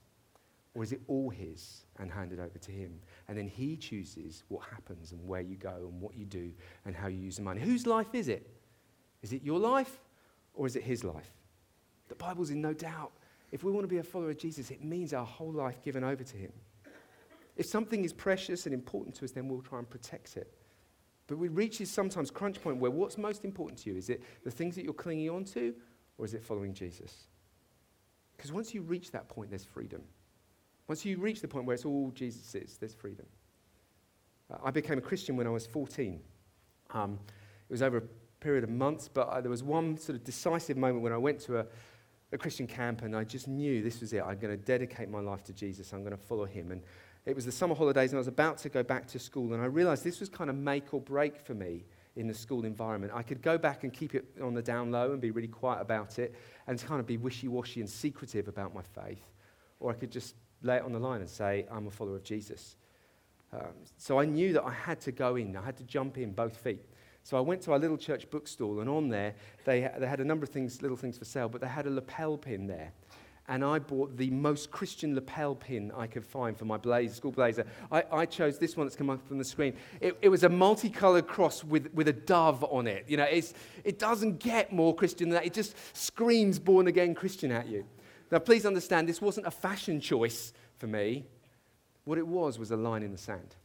Or 0.75 0.83
is 0.83 0.91
it 0.91 1.01
all 1.07 1.29
his 1.29 1.85
and 1.97 2.11
handed 2.11 2.39
over 2.39 2.57
to 2.57 2.71
him? 2.71 2.99
And 3.27 3.37
then 3.37 3.47
he 3.47 3.75
chooses 3.75 4.43
what 4.49 4.63
happens 4.69 5.11
and 5.11 5.27
where 5.27 5.41
you 5.41 5.55
go 5.55 5.89
and 5.91 5.99
what 5.99 6.15
you 6.15 6.25
do 6.25 6.51
and 6.85 6.95
how 6.95 7.07
you 7.07 7.17
use 7.17 7.37
the 7.37 7.41
money. 7.41 7.59
Whose 7.59 7.87
life 7.87 8.13
is 8.13 8.27
it? 8.27 8.49
Is 9.21 9.33
it 9.33 9.43
your 9.43 9.59
life 9.59 9.99
or 10.53 10.67
is 10.67 10.75
it 10.75 10.83
his 10.83 11.03
life? 11.03 11.33
The 12.07 12.15
Bible's 12.15 12.51
in 12.51 12.61
no 12.61 12.73
doubt. 12.73 13.11
If 13.51 13.63
we 13.63 13.71
want 13.71 13.83
to 13.83 13.87
be 13.87 13.97
a 13.97 14.03
follower 14.03 14.29
of 14.29 14.37
Jesus, 14.37 14.69
it 14.69 14.83
means 14.83 15.13
our 15.13 15.25
whole 15.25 15.51
life 15.51 15.81
given 15.81 16.03
over 16.03 16.23
to 16.23 16.37
him. 16.37 16.51
If 17.55 17.65
something 17.65 18.05
is 18.05 18.13
precious 18.13 18.65
and 18.65 18.73
important 18.73 19.15
to 19.15 19.25
us, 19.25 19.31
then 19.31 19.47
we'll 19.47 19.61
try 19.61 19.79
and 19.79 19.89
protect 19.89 20.37
it. 20.37 20.53
But 21.27 21.37
we 21.37 21.47
reach 21.47 21.79
this 21.79 21.91
sometimes 21.91 22.31
crunch 22.31 22.61
point 22.61 22.77
where 22.77 22.91
what's 22.91 23.17
most 23.17 23.43
important 23.43 23.79
to 23.81 23.91
you? 23.91 23.97
Is 23.97 24.09
it 24.09 24.23
the 24.43 24.51
things 24.51 24.75
that 24.75 24.83
you're 24.83 24.93
clinging 24.93 25.29
on 25.29 25.43
to 25.45 25.73
or 26.17 26.25
is 26.25 26.33
it 26.33 26.43
following 26.43 26.73
Jesus? 26.73 27.27
Because 28.35 28.51
once 28.51 28.73
you 28.73 28.81
reach 28.81 29.11
that 29.11 29.27
point, 29.29 29.49
there's 29.49 29.65
freedom. 29.65 30.01
Once 30.89 31.05
you 31.05 31.19
reach 31.19 31.39
the 31.39 31.47
point 31.47 31.65
where 31.65 31.75
it's 31.75 31.85
all 31.85 32.11
Jesus 32.15 32.77
there's 32.79 32.95
freedom. 32.95 33.27
Uh, 34.51 34.57
I 34.63 34.71
became 34.71 34.97
a 34.97 35.01
Christian 35.01 35.37
when 35.37 35.45
I 35.45 35.51
was 35.51 35.67
14. 35.67 36.19
Um, 36.89 37.19
it 37.69 37.71
was 37.71 37.83
over 37.83 37.97
a 37.97 38.03
period 38.39 38.63
of 38.63 38.71
months, 38.71 39.07
but 39.07 39.27
uh, 39.27 39.39
there 39.39 39.51
was 39.51 39.61
one 39.61 39.99
sort 39.99 40.17
of 40.17 40.23
decisive 40.23 40.77
moment 40.77 41.03
when 41.03 41.13
I 41.13 41.17
went 41.17 41.41
to 41.41 41.59
a, 41.59 41.65
a 42.31 42.39
Christian 42.39 42.65
camp 42.65 43.03
and 43.03 43.15
I 43.15 43.23
just 43.23 43.47
knew 43.47 43.83
this 43.83 44.01
was 44.01 44.13
it. 44.13 44.23
I'm 44.23 44.39
going 44.39 44.57
to 44.57 44.57
dedicate 44.57 45.09
my 45.09 45.19
life 45.19 45.43
to 45.43 45.53
Jesus. 45.53 45.93
I'm 45.93 45.99
going 45.99 46.17
to 46.17 46.23
follow 46.23 46.45
him. 46.45 46.71
And 46.71 46.81
it 47.27 47.35
was 47.35 47.45
the 47.45 47.51
summer 47.51 47.75
holidays 47.75 48.09
and 48.09 48.17
I 48.17 48.21
was 48.21 48.27
about 48.27 48.57
to 48.59 48.69
go 48.69 48.81
back 48.81 49.05
to 49.09 49.19
school 49.19 49.53
and 49.53 49.61
I 49.61 49.67
realized 49.67 50.03
this 50.03 50.19
was 50.19 50.27
kind 50.27 50.49
of 50.49 50.55
make 50.55 50.91
or 50.91 51.01
break 51.01 51.39
for 51.39 51.53
me 51.53 51.85
in 52.15 52.25
the 52.25 52.33
school 52.33 52.65
environment. 52.65 53.13
I 53.15 53.21
could 53.21 53.43
go 53.43 53.59
back 53.59 53.83
and 53.83 53.93
keep 53.93 54.15
it 54.15 54.25
on 54.41 54.55
the 54.55 54.63
down 54.63 54.89
low 54.89 55.11
and 55.11 55.21
be 55.21 55.29
really 55.29 55.47
quiet 55.49 55.81
about 55.81 56.17
it 56.17 56.33
and 56.65 56.81
kind 56.81 56.99
of 56.99 57.05
be 57.05 57.17
wishy 57.17 57.47
washy 57.47 57.79
and 57.79 57.87
secretive 57.87 58.47
about 58.47 58.73
my 58.73 58.81
faith. 58.81 59.21
Or 59.79 59.91
I 59.91 59.93
could 59.93 60.11
just 60.11 60.33
lay 60.61 60.77
it 60.77 60.83
on 60.83 60.91
the 60.91 60.99
line 60.99 61.21
and 61.21 61.29
say, 61.29 61.65
I'm 61.71 61.87
a 61.87 61.91
follower 61.91 62.15
of 62.15 62.23
Jesus. 62.23 62.75
Um, 63.51 63.73
so 63.97 64.19
I 64.19 64.25
knew 64.25 64.53
that 64.53 64.63
I 64.63 64.71
had 64.71 64.99
to 65.01 65.11
go 65.11 65.35
in, 65.35 65.55
I 65.55 65.63
had 65.63 65.77
to 65.77 65.83
jump 65.83 66.17
in 66.17 66.33
both 66.33 66.57
feet. 66.57 66.85
So 67.23 67.37
I 67.37 67.41
went 67.41 67.61
to 67.63 67.73
our 67.73 67.79
little 67.79 67.97
church 67.97 68.29
bookstall, 68.29 68.79
and 68.79 68.89
on 68.89 69.09
there, 69.09 69.33
they, 69.65 69.89
they 69.99 70.07
had 70.07 70.19
a 70.19 70.25
number 70.25 70.43
of 70.43 70.49
things, 70.49 70.81
little 70.81 70.97
things 70.97 71.17
for 71.17 71.25
sale, 71.25 71.49
but 71.49 71.61
they 71.61 71.67
had 71.67 71.85
a 71.85 71.89
lapel 71.89 72.37
pin 72.37 72.67
there. 72.67 72.91
and 73.49 73.65
I 73.65 73.79
bought 73.79 74.15
the 74.15 74.29
most 74.29 74.69
Christian 74.69 75.15
lapel 75.15 75.55
pin 75.55 75.91
I 75.97 76.05
could 76.05 76.23
find 76.23 76.55
for 76.55 76.65
my 76.65 76.77
blazer, 76.77 77.15
school 77.15 77.31
blazer. 77.31 77.65
I, 77.91 78.03
I 78.11 78.25
chose 78.27 78.59
this 78.59 78.77
one 78.77 78.85
that's 78.85 78.95
come 78.95 79.09
up 79.09 79.19
on 79.31 79.39
the 79.39 79.43
screen. 79.43 79.73
It, 79.99 80.15
it 80.21 80.29
was 80.29 80.43
a 80.43 80.49
multicolored 80.49 81.27
cross 81.27 81.63
with, 81.63 81.91
with 81.95 82.07
a 82.07 82.13
dove 82.13 82.63
on 82.65 82.85
it. 82.85 83.05
You 83.07 83.17
know, 83.17 83.27
it 83.27 83.97
doesn't 83.97 84.37
get 84.37 84.71
more 84.71 84.95
Christian 84.95 85.29
than 85.29 85.37
that. 85.37 85.47
It 85.47 85.55
just 85.55 85.75
screams 85.97 86.59
born 86.59 86.87
again 86.87 87.15
Christian 87.15 87.51
at 87.51 87.67
you. 87.67 87.85
Now, 88.31 88.39
please 88.39 88.65
understand, 88.65 89.09
this 89.09 89.21
wasn't 89.21 89.47
a 89.47 89.51
fashion 89.51 89.99
choice 89.99 90.53
for 90.77 90.87
me. 90.87 91.25
What 92.03 92.17
it 92.17 92.27
was 92.27 92.59
was 92.59 92.71
a 92.71 92.77
line 92.77 93.03
in 93.03 93.11
the 93.11 93.17
sand. 93.17 93.55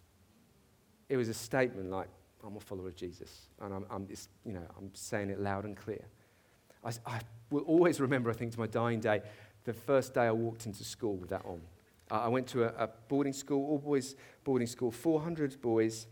It 1.09 1.17
was 1.17 1.29
a 1.29 1.35
statement 1.35 1.91
like, 1.91 2.09
I'm 2.47 2.57
a 2.57 2.61
follower 2.61 2.89
of 2.89 2.97
Jesus. 2.97 3.49
And 3.61 3.75
I'm, 3.75 3.87
I'm 3.91 4.07
just, 4.07 4.31
you 4.45 4.53
know, 4.53 4.67
I'm 4.79 4.91
saying 4.95 5.31
it 5.31 5.41
loud 5.41 5.65
and 5.65 5.77
clear. 5.77 6.05
I, 6.85 6.93
I 7.07 7.21
will 7.51 7.63
always 7.63 8.01
remember, 8.01 8.31
I 8.31 8.35
think, 8.35 8.53
to 8.53 8.59
my 8.59 8.67
dying 8.67 9.01
day, 9.01 9.23
the 9.65 9.73
first 9.73 10.15
day 10.15 10.23
I 10.23 10.33
walked 10.33 10.67
into 10.67 10.85
school 10.85 11.17
with 11.17 11.31
that 11.31 11.45
on. 11.45 11.61
I 12.11 12.29
went 12.29 12.47
to 12.49 12.65
a, 12.65 12.85
a, 12.85 12.89
boarding 13.09 13.33
school, 13.33 13.67
all 13.71 13.79
boys 13.79 14.15
boarding 14.45 14.67
school, 14.67 14.91
400 14.91 15.61
boys, 15.63 16.07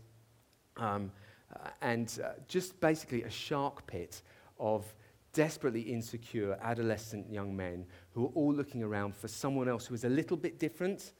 um, 0.77 1.11
uh, 1.55 1.69
and 1.81 2.19
uh, 2.23 2.29
just 2.47 2.79
basically 2.81 3.23
a 3.23 3.29
shark 3.29 3.85
pit 3.85 4.23
of 4.59 4.91
desperately 5.33 5.81
insecure 5.81 6.57
adolescent 6.61 7.31
young 7.31 7.55
men 7.55 7.85
who 8.11 8.21
were 8.23 8.29
all 8.29 8.53
looking 8.53 8.83
around 8.83 9.15
for 9.15 9.27
someone 9.27 9.67
else 9.67 9.85
who 9.87 9.93
was 9.93 10.03
a 10.03 10.09
little 10.09 10.37
bit 10.37 10.59
different 10.59 11.13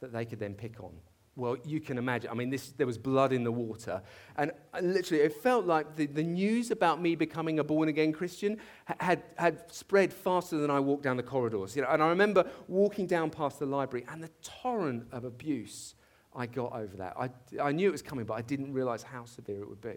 that 0.00 0.12
they 0.12 0.24
could 0.24 0.38
then 0.38 0.54
pick 0.54 0.82
on. 0.82 0.92
Well, 1.36 1.56
you 1.64 1.80
can 1.80 1.98
imagine. 1.98 2.30
I 2.30 2.34
mean, 2.34 2.50
this, 2.50 2.70
there 2.70 2.86
was 2.86 2.98
blood 2.98 3.32
in 3.32 3.44
the 3.44 3.52
water. 3.52 4.02
And 4.34 4.50
uh, 4.74 4.80
literally, 4.82 5.22
it 5.22 5.34
felt 5.34 5.66
like 5.66 5.94
the, 5.94 6.06
the 6.06 6.22
news 6.22 6.72
about 6.72 7.00
me 7.00 7.14
becoming 7.14 7.60
a 7.60 7.64
born 7.64 7.88
again 7.88 8.12
Christian 8.12 8.58
had, 8.98 9.22
had 9.36 9.70
spread 9.70 10.12
faster 10.12 10.58
than 10.58 10.68
I 10.68 10.80
walked 10.80 11.04
down 11.04 11.16
the 11.16 11.22
corridors. 11.22 11.76
You 11.76 11.82
know, 11.82 11.88
and 11.90 12.02
I 12.02 12.08
remember 12.08 12.44
walking 12.66 13.06
down 13.06 13.30
past 13.30 13.60
the 13.60 13.66
library 13.66 14.04
and 14.08 14.20
the 14.20 14.30
torrent 14.42 15.06
of 15.12 15.24
abuse 15.24 15.94
I 16.34 16.46
got 16.46 16.72
over 16.72 16.96
that. 16.98 17.16
I, 17.18 17.30
I 17.60 17.72
knew 17.72 17.88
it 17.88 17.92
was 17.92 18.02
coming, 18.02 18.24
but 18.24 18.34
I 18.34 18.42
didn't 18.42 18.72
realize 18.72 19.02
how 19.02 19.24
severe 19.24 19.62
it 19.62 19.68
would 19.68 19.80
be. 19.80 19.96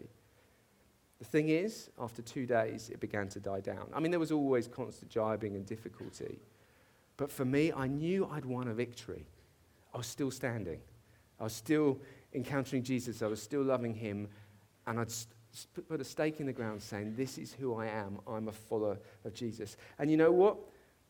The 1.22 1.28
thing 1.28 1.50
is, 1.50 1.92
after 2.00 2.24
two 2.24 2.48
days, 2.48 2.90
it 2.90 3.00
began 3.00 3.30
to 3.30 3.40
die 3.40 3.60
down. 3.60 3.88
I 3.94 4.00
mean, 4.00 4.10
there 4.10 4.20
was 4.20 4.32
always 4.32 4.68
constant 4.68 5.12
jibing 5.12 5.56
and 5.56 5.64
difficulty. 5.64 6.40
But 7.16 7.32
for 7.32 7.46
me, 7.46 7.72
I 7.72 7.86
knew 7.86 8.28
I'd 8.32 8.44
won 8.44 8.68
a 8.68 8.74
victory. 8.74 9.28
I 9.94 10.00
was 10.00 10.08
still 10.08 10.32
standing. 10.32 10.80
I 11.40 11.44
was 11.44 11.54
still 11.54 12.00
encountering 12.34 12.82
Jesus. 12.82 13.22
I 13.22 13.28
was 13.28 13.40
still 13.40 13.62
loving 13.62 13.94
him. 13.94 14.30
And 14.88 15.00
I'd 15.00 15.14
put 15.88 16.02
a 16.02 16.04
stake 16.04 16.40
in 16.40 16.48
the 16.48 16.54
ground 16.54 16.82
saying, 16.82 17.14
This 17.16 17.38
is 17.38 17.54
who 17.54 17.76
I 17.76 17.86
am. 17.86 18.18
I'm 18.28 18.48
a 18.48 18.52
follower 18.52 18.98
of 19.24 19.36
Jesus. 19.36 19.78
And 20.00 20.10
you 20.10 20.18
know 20.18 20.32
what? 20.32 20.58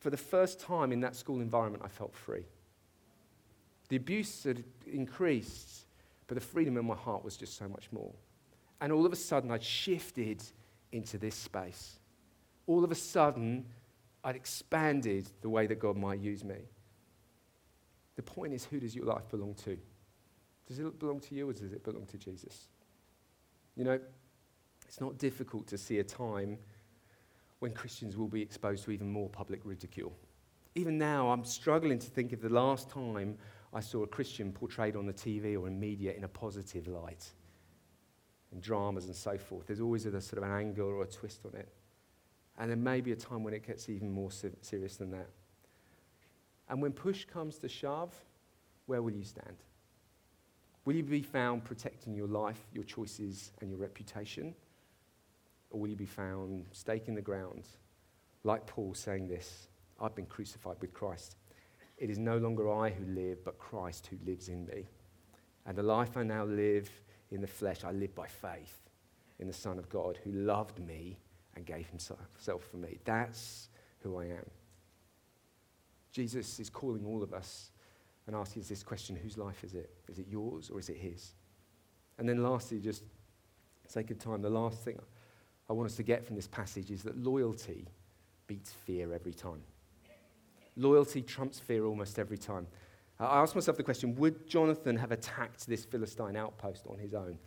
For 0.00 0.10
the 0.10 0.18
first 0.18 0.60
time 0.60 0.92
in 0.92 1.00
that 1.00 1.16
school 1.16 1.40
environment, 1.40 1.84
I 1.86 1.88
felt 1.88 2.14
free. 2.14 2.44
The 3.88 3.96
abuse 3.96 4.44
had 4.44 4.62
increased, 4.86 5.86
but 6.26 6.34
the 6.34 6.42
freedom 6.42 6.76
in 6.76 6.84
my 6.84 6.96
heart 6.96 7.24
was 7.24 7.38
just 7.38 7.56
so 7.56 7.66
much 7.66 7.88
more. 7.92 8.12
And 8.82 8.92
all 8.92 9.06
of 9.06 9.12
a 9.12 9.16
sudden, 9.16 9.52
I'd 9.52 9.62
shifted 9.62 10.42
into 10.90 11.16
this 11.16 11.36
space. 11.36 12.00
All 12.66 12.82
of 12.82 12.90
a 12.90 12.96
sudden, 12.96 13.64
I'd 14.24 14.34
expanded 14.34 15.30
the 15.40 15.48
way 15.48 15.68
that 15.68 15.78
God 15.78 15.96
might 15.96 16.18
use 16.18 16.42
me. 16.42 16.56
The 18.16 18.22
point 18.22 18.52
is, 18.52 18.64
who 18.64 18.80
does 18.80 18.96
your 18.96 19.04
life 19.04 19.28
belong 19.30 19.54
to? 19.64 19.78
Does 20.66 20.80
it 20.80 20.98
belong 20.98 21.20
to 21.20 21.34
you 21.36 21.48
or 21.48 21.52
does 21.52 21.72
it 21.72 21.84
belong 21.84 22.06
to 22.06 22.18
Jesus? 22.18 22.66
You 23.76 23.84
know, 23.84 24.00
it's 24.84 25.00
not 25.00 25.16
difficult 25.16 25.68
to 25.68 25.78
see 25.78 26.00
a 26.00 26.04
time 26.04 26.58
when 27.60 27.72
Christians 27.72 28.16
will 28.16 28.26
be 28.26 28.42
exposed 28.42 28.84
to 28.84 28.90
even 28.90 29.12
more 29.12 29.28
public 29.28 29.60
ridicule. 29.62 30.12
Even 30.74 30.98
now, 30.98 31.30
I'm 31.30 31.44
struggling 31.44 32.00
to 32.00 32.06
think 32.08 32.32
of 32.32 32.40
the 32.40 32.48
last 32.48 32.90
time 32.90 33.38
I 33.72 33.78
saw 33.78 34.02
a 34.02 34.08
Christian 34.08 34.52
portrayed 34.52 34.96
on 34.96 35.06
the 35.06 35.12
TV 35.12 35.56
or 35.56 35.68
in 35.68 35.78
media 35.78 36.14
in 36.14 36.24
a 36.24 36.28
positive 36.28 36.88
light. 36.88 37.30
In 38.52 38.60
dramas 38.60 39.06
and 39.06 39.16
so 39.16 39.38
forth, 39.38 39.66
there's 39.66 39.80
always 39.80 40.06
a 40.06 40.20
sort 40.20 40.42
of 40.42 40.50
an 40.50 40.56
angle 40.56 40.86
or 40.88 41.02
a 41.02 41.06
twist 41.06 41.40
on 41.44 41.58
it. 41.58 41.68
And 42.58 42.68
there 42.70 42.76
may 42.76 43.00
be 43.00 43.12
a 43.12 43.16
time 43.16 43.42
when 43.42 43.54
it 43.54 43.66
gets 43.66 43.88
even 43.88 44.10
more 44.10 44.30
serious 44.30 44.96
than 44.96 45.10
that. 45.12 45.28
And 46.68 46.82
when 46.82 46.92
push 46.92 47.24
comes 47.24 47.58
to 47.58 47.68
shove, 47.68 48.14
where 48.86 49.02
will 49.02 49.12
you 49.12 49.24
stand? 49.24 49.56
Will 50.84 50.94
you 50.94 51.02
be 51.02 51.22
found 51.22 51.64
protecting 51.64 52.14
your 52.14 52.26
life, 52.26 52.60
your 52.72 52.84
choices, 52.84 53.52
and 53.60 53.70
your 53.70 53.78
reputation? 53.78 54.54
Or 55.70 55.80
will 55.80 55.88
you 55.88 55.96
be 55.96 56.06
found 56.06 56.66
staking 56.72 57.14
the 57.14 57.22
ground, 57.22 57.68
like 58.44 58.66
Paul 58.66 58.94
saying 58.94 59.28
this 59.28 59.68
I've 60.00 60.14
been 60.14 60.26
crucified 60.26 60.76
with 60.80 60.92
Christ. 60.92 61.36
It 61.96 62.10
is 62.10 62.18
no 62.18 62.36
longer 62.38 62.70
I 62.70 62.90
who 62.90 63.04
live, 63.14 63.44
but 63.44 63.58
Christ 63.58 64.08
who 64.08 64.18
lives 64.26 64.48
in 64.48 64.66
me. 64.66 64.88
And 65.64 65.78
the 65.78 65.82
life 65.82 66.16
I 66.16 66.24
now 66.24 66.44
live 66.44 66.90
in 67.32 67.40
the 67.40 67.46
flesh, 67.46 67.84
I 67.84 67.92
live 67.92 68.14
by 68.14 68.26
faith 68.26 68.90
in 69.38 69.46
the 69.46 69.52
Son 69.52 69.78
of 69.78 69.88
God 69.88 70.18
who 70.22 70.30
loved 70.30 70.78
me 70.78 71.18
and 71.56 71.66
gave 71.66 71.88
himself 71.88 72.62
for 72.70 72.76
me. 72.76 72.98
That's 73.04 73.68
who 74.00 74.18
I 74.18 74.26
am. 74.26 74.50
Jesus 76.12 76.60
is 76.60 76.68
calling 76.68 77.04
all 77.06 77.22
of 77.22 77.32
us 77.32 77.70
and 78.26 78.36
asking 78.36 78.62
us 78.62 78.68
this 78.68 78.82
question 78.82 79.16
whose 79.16 79.38
life 79.38 79.64
is 79.64 79.74
it? 79.74 79.90
Is 80.08 80.18
it 80.18 80.26
yours 80.28 80.70
or 80.70 80.78
is 80.78 80.88
it 80.88 80.96
his? 80.96 81.32
And 82.18 82.28
then, 82.28 82.42
lastly, 82.42 82.78
just 82.78 83.02
sake 83.88 84.10
of 84.10 84.18
time, 84.18 84.42
the 84.42 84.50
last 84.50 84.82
thing 84.84 84.98
I 85.68 85.72
want 85.72 85.90
us 85.90 85.96
to 85.96 86.02
get 86.02 86.24
from 86.24 86.36
this 86.36 86.46
passage 86.46 86.90
is 86.90 87.02
that 87.02 87.16
loyalty 87.16 87.88
beats 88.46 88.72
fear 88.72 89.12
every 89.12 89.32
time. 89.32 89.62
Loyalty 90.76 91.22
trumps 91.22 91.58
fear 91.58 91.84
almost 91.84 92.18
every 92.18 92.38
time. 92.38 92.66
I 93.26 93.40
asked 93.40 93.54
myself 93.54 93.76
the 93.76 93.82
question 93.82 94.14
would 94.16 94.48
Jonathan 94.48 94.96
have 94.96 95.12
attacked 95.12 95.66
this 95.66 95.84
Philistine 95.84 96.36
outpost 96.36 96.86
on 96.88 96.98
his 96.98 97.14
own? 97.14 97.38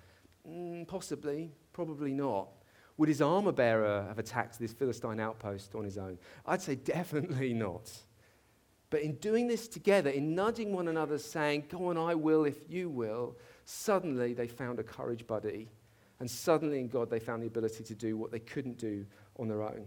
Mm, 0.47 0.88
possibly, 0.88 1.51
probably 1.73 2.13
not. 2.13 2.49
Would 2.97 3.09
his 3.09 3.21
armor 3.21 3.51
bearer 3.51 4.05
have 4.07 4.19
attacked 4.19 4.57
this 4.57 4.71
Philistine 4.71 5.19
outpost 5.19 5.75
on 5.75 5.83
his 5.83 5.97
own? 5.97 6.17
I'd 6.45 6.61
say 6.61 6.75
definitely 6.97 7.53
not. 7.53 7.91
But 8.89 9.01
in 9.01 9.15
doing 9.15 9.47
this 9.47 9.67
together, 9.67 10.09
in 10.09 10.35
nudging 10.35 10.71
one 10.71 10.88
another, 10.88 11.17
saying, 11.17 11.65
Go 11.69 11.88
on, 11.88 11.97
I 11.97 12.15
will 12.15 12.45
if 12.45 12.69
you 12.69 12.89
will, 12.89 13.35
suddenly 13.65 14.33
they 14.33 14.47
found 14.47 14.79
a 14.79 14.83
courage 14.83 15.27
buddy. 15.27 15.69
And 16.19 16.31
suddenly 16.31 16.79
in 16.79 16.88
God, 16.88 17.09
they 17.09 17.19
found 17.19 17.43
the 17.43 17.47
ability 17.47 17.83
to 17.83 17.95
do 17.95 18.15
what 18.15 18.31
they 18.31 18.39
couldn't 18.39 18.77
do 18.77 19.05
on 19.38 19.49
their 19.49 19.63
own. 19.63 19.85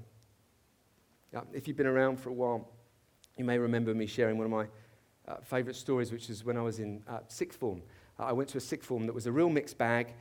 Now, 1.33 1.45
if 1.55 1.67
you've 1.67 1.77
been 1.77 1.87
around 1.87 2.19
for 2.21 2.29
a 2.29 2.35
while, 2.35 2.69
you 3.39 3.45
may 3.45 3.59
remember 3.59 3.95
me 3.95 4.07
sharing 4.07 4.37
one 4.37 4.45
of 4.45 4.51
my 4.51 4.67
uh, 5.29 5.37
favorite 5.43 5.77
stories, 5.77 6.11
which 6.11 6.31
is 6.31 6.45
when 6.45 6.57
I 6.57 6.63
was 6.63 6.79
in 6.79 7.03
uh, 7.09 7.21
sixth 7.29 7.59
form. 7.59 7.83
Uh, 8.19 8.25
I 8.25 8.33
went 8.33 8.49
to 8.51 8.59
a 8.59 8.61
sixth 8.61 8.89
form 8.89 9.07
that 9.07 9.15
was 9.15 9.27
a 9.27 9.33
real 9.33 9.51
mixed 9.51 9.79
bag. 9.79 10.15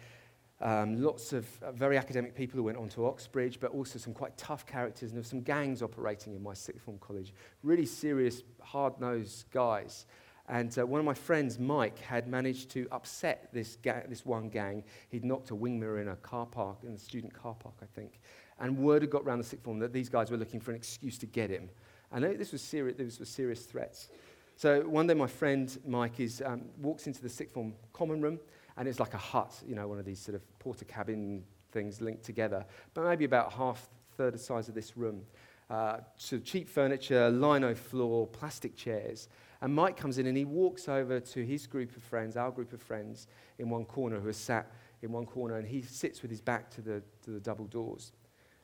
Um, 0.59 1.01
lots 1.01 1.33
of 1.33 1.45
uh, 1.61 1.71
very 1.71 1.97
academic 1.97 2.35
people 2.35 2.57
who 2.57 2.63
went 2.63 2.77
on 2.77 2.89
to 2.89 3.05
Oxbridge, 3.05 3.59
but 3.59 3.71
also 3.71 3.99
some 3.99 4.13
quite 4.13 4.35
tough 4.37 4.65
characters, 4.65 5.09
and 5.09 5.13
there 5.13 5.21
were 5.21 5.27
some 5.27 5.41
gangs 5.41 5.81
operating 5.81 6.33
in 6.33 6.41
my 6.41 6.53
sixth 6.53 6.83
form 6.83 6.97
college. 6.99 7.33
Really 7.63 7.85
serious, 7.85 8.41
hard 8.61 8.99
nosed 8.99 9.45
guys. 9.51 10.05
And 10.49 10.75
uh, 10.79 10.87
one 10.87 10.99
of 10.99 11.05
my 11.05 11.13
friends, 11.13 11.59
Mike, 11.59 11.99
had 11.99 12.27
managed 12.27 12.69
to 12.71 12.87
upset 12.91 13.49
this, 13.51 13.75
ga- 13.83 14.03
this 14.07 14.25
one 14.25 14.49
gang. 14.49 14.83
He'd 15.09 15.25
knocked 15.25 15.49
a 15.49 15.55
wing 15.55 15.79
mirror 15.79 15.99
in 15.99 16.07
a 16.07 16.15
car 16.15 16.45
park, 16.45 16.77
in 16.83 16.93
the 16.93 16.99
student 16.99 17.33
car 17.33 17.53
park, 17.53 17.75
I 17.81 17.85
think. 17.85 18.19
And 18.57 18.77
word 18.77 19.01
had 19.01 19.11
got 19.11 19.23
around 19.23 19.39
the 19.39 19.43
sixth 19.43 19.65
form 19.65 19.79
that 19.79 19.91
these 19.91 20.09
guys 20.09 20.31
were 20.31 20.37
looking 20.37 20.61
for 20.61 20.71
an 20.71 20.77
excuse 20.77 21.17
to 21.19 21.25
get 21.25 21.49
him. 21.49 21.69
And 22.11 22.23
this 22.23 22.53
was 22.53 22.61
serious, 22.61 22.97
this 22.97 23.19
was 23.19 23.29
serious 23.29 23.63
threats. 23.63 24.09
So 24.57 24.81
one 24.81 25.05
day, 25.05 25.13
my 25.13 25.27
friend 25.27 25.77
Mike 25.85 26.19
is, 26.19 26.41
um, 26.43 26.63
walks 26.81 27.05
into 27.05 27.21
the 27.21 27.29
sixth 27.29 27.53
form 27.53 27.75
common 27.93 28.21
room 28.21 28.39
and 28.75 28.87
it's 28.87 28.99
like 28.99 29.13
a 29.13 29.17
hut, 29.19 29.53
you 29.67 29.75
know, 29.75 29.87
one 29.87 29.99
of 29.99 30.05
these 30.05 30.19
sort 30.19 30.33
of 30.33 30.41
Portakabin 30.57 31.43
things 31.71 32.01
linked 32.01 32.23
together, 32.23 32.65
but 32.95 33.03
maybe 33.03 33.23
about 33.23 33.53
half, 33.53 33.87
third 34.17 34.33
the 34.33 34.39
size 34.39 34.67
of 34.67 34.73
this 34.73 34.97
room. 34.97 35.21
Uh, 35.69 35.97
so 36.15 36.39
cheap 36.39 36.67
furniture, 36.67 37.29
lino 37.29 37.75
floor, 37.75 38.25
plastic 38.25 38.75
chairs. 38.75 39.29
And 39.61 39.75
Mike 39.75 39.95
comes 39.95 40.17
in 40.17 40.25
and 40.25 40.35
he 40.35 40.45
walks 40.45 40.89
over 40.89 41.19
to 41.19 41.45
his 41.45 41.67
group 41.67 41.95
of 41.95 42.01
friends, 42.01 42.35
our 42.35 42.49
group 42.49 42.73
of 42.73 42.81
friends, 42.81 43.27
in 43.59 43.69
one 43.69 43.85
corner 43.85 44.19
who 44.19 44.27
are 44.27 44.33
sat 44.33 44.71
in 45.03 45.11
one 45.11 45.27
corner, 45.27 45.57
and 45.57 45.67
he 45.67 45.83
sits 45.83 46.23
with 46.23 46.31
his 46.31 46.41
back 46.41 46.71
to 46.71 46.81
the, 46.81 47.03
to 47.21 47.29
the 47.29 47.39
double 47.39 47.65
doors. 47.65 48.11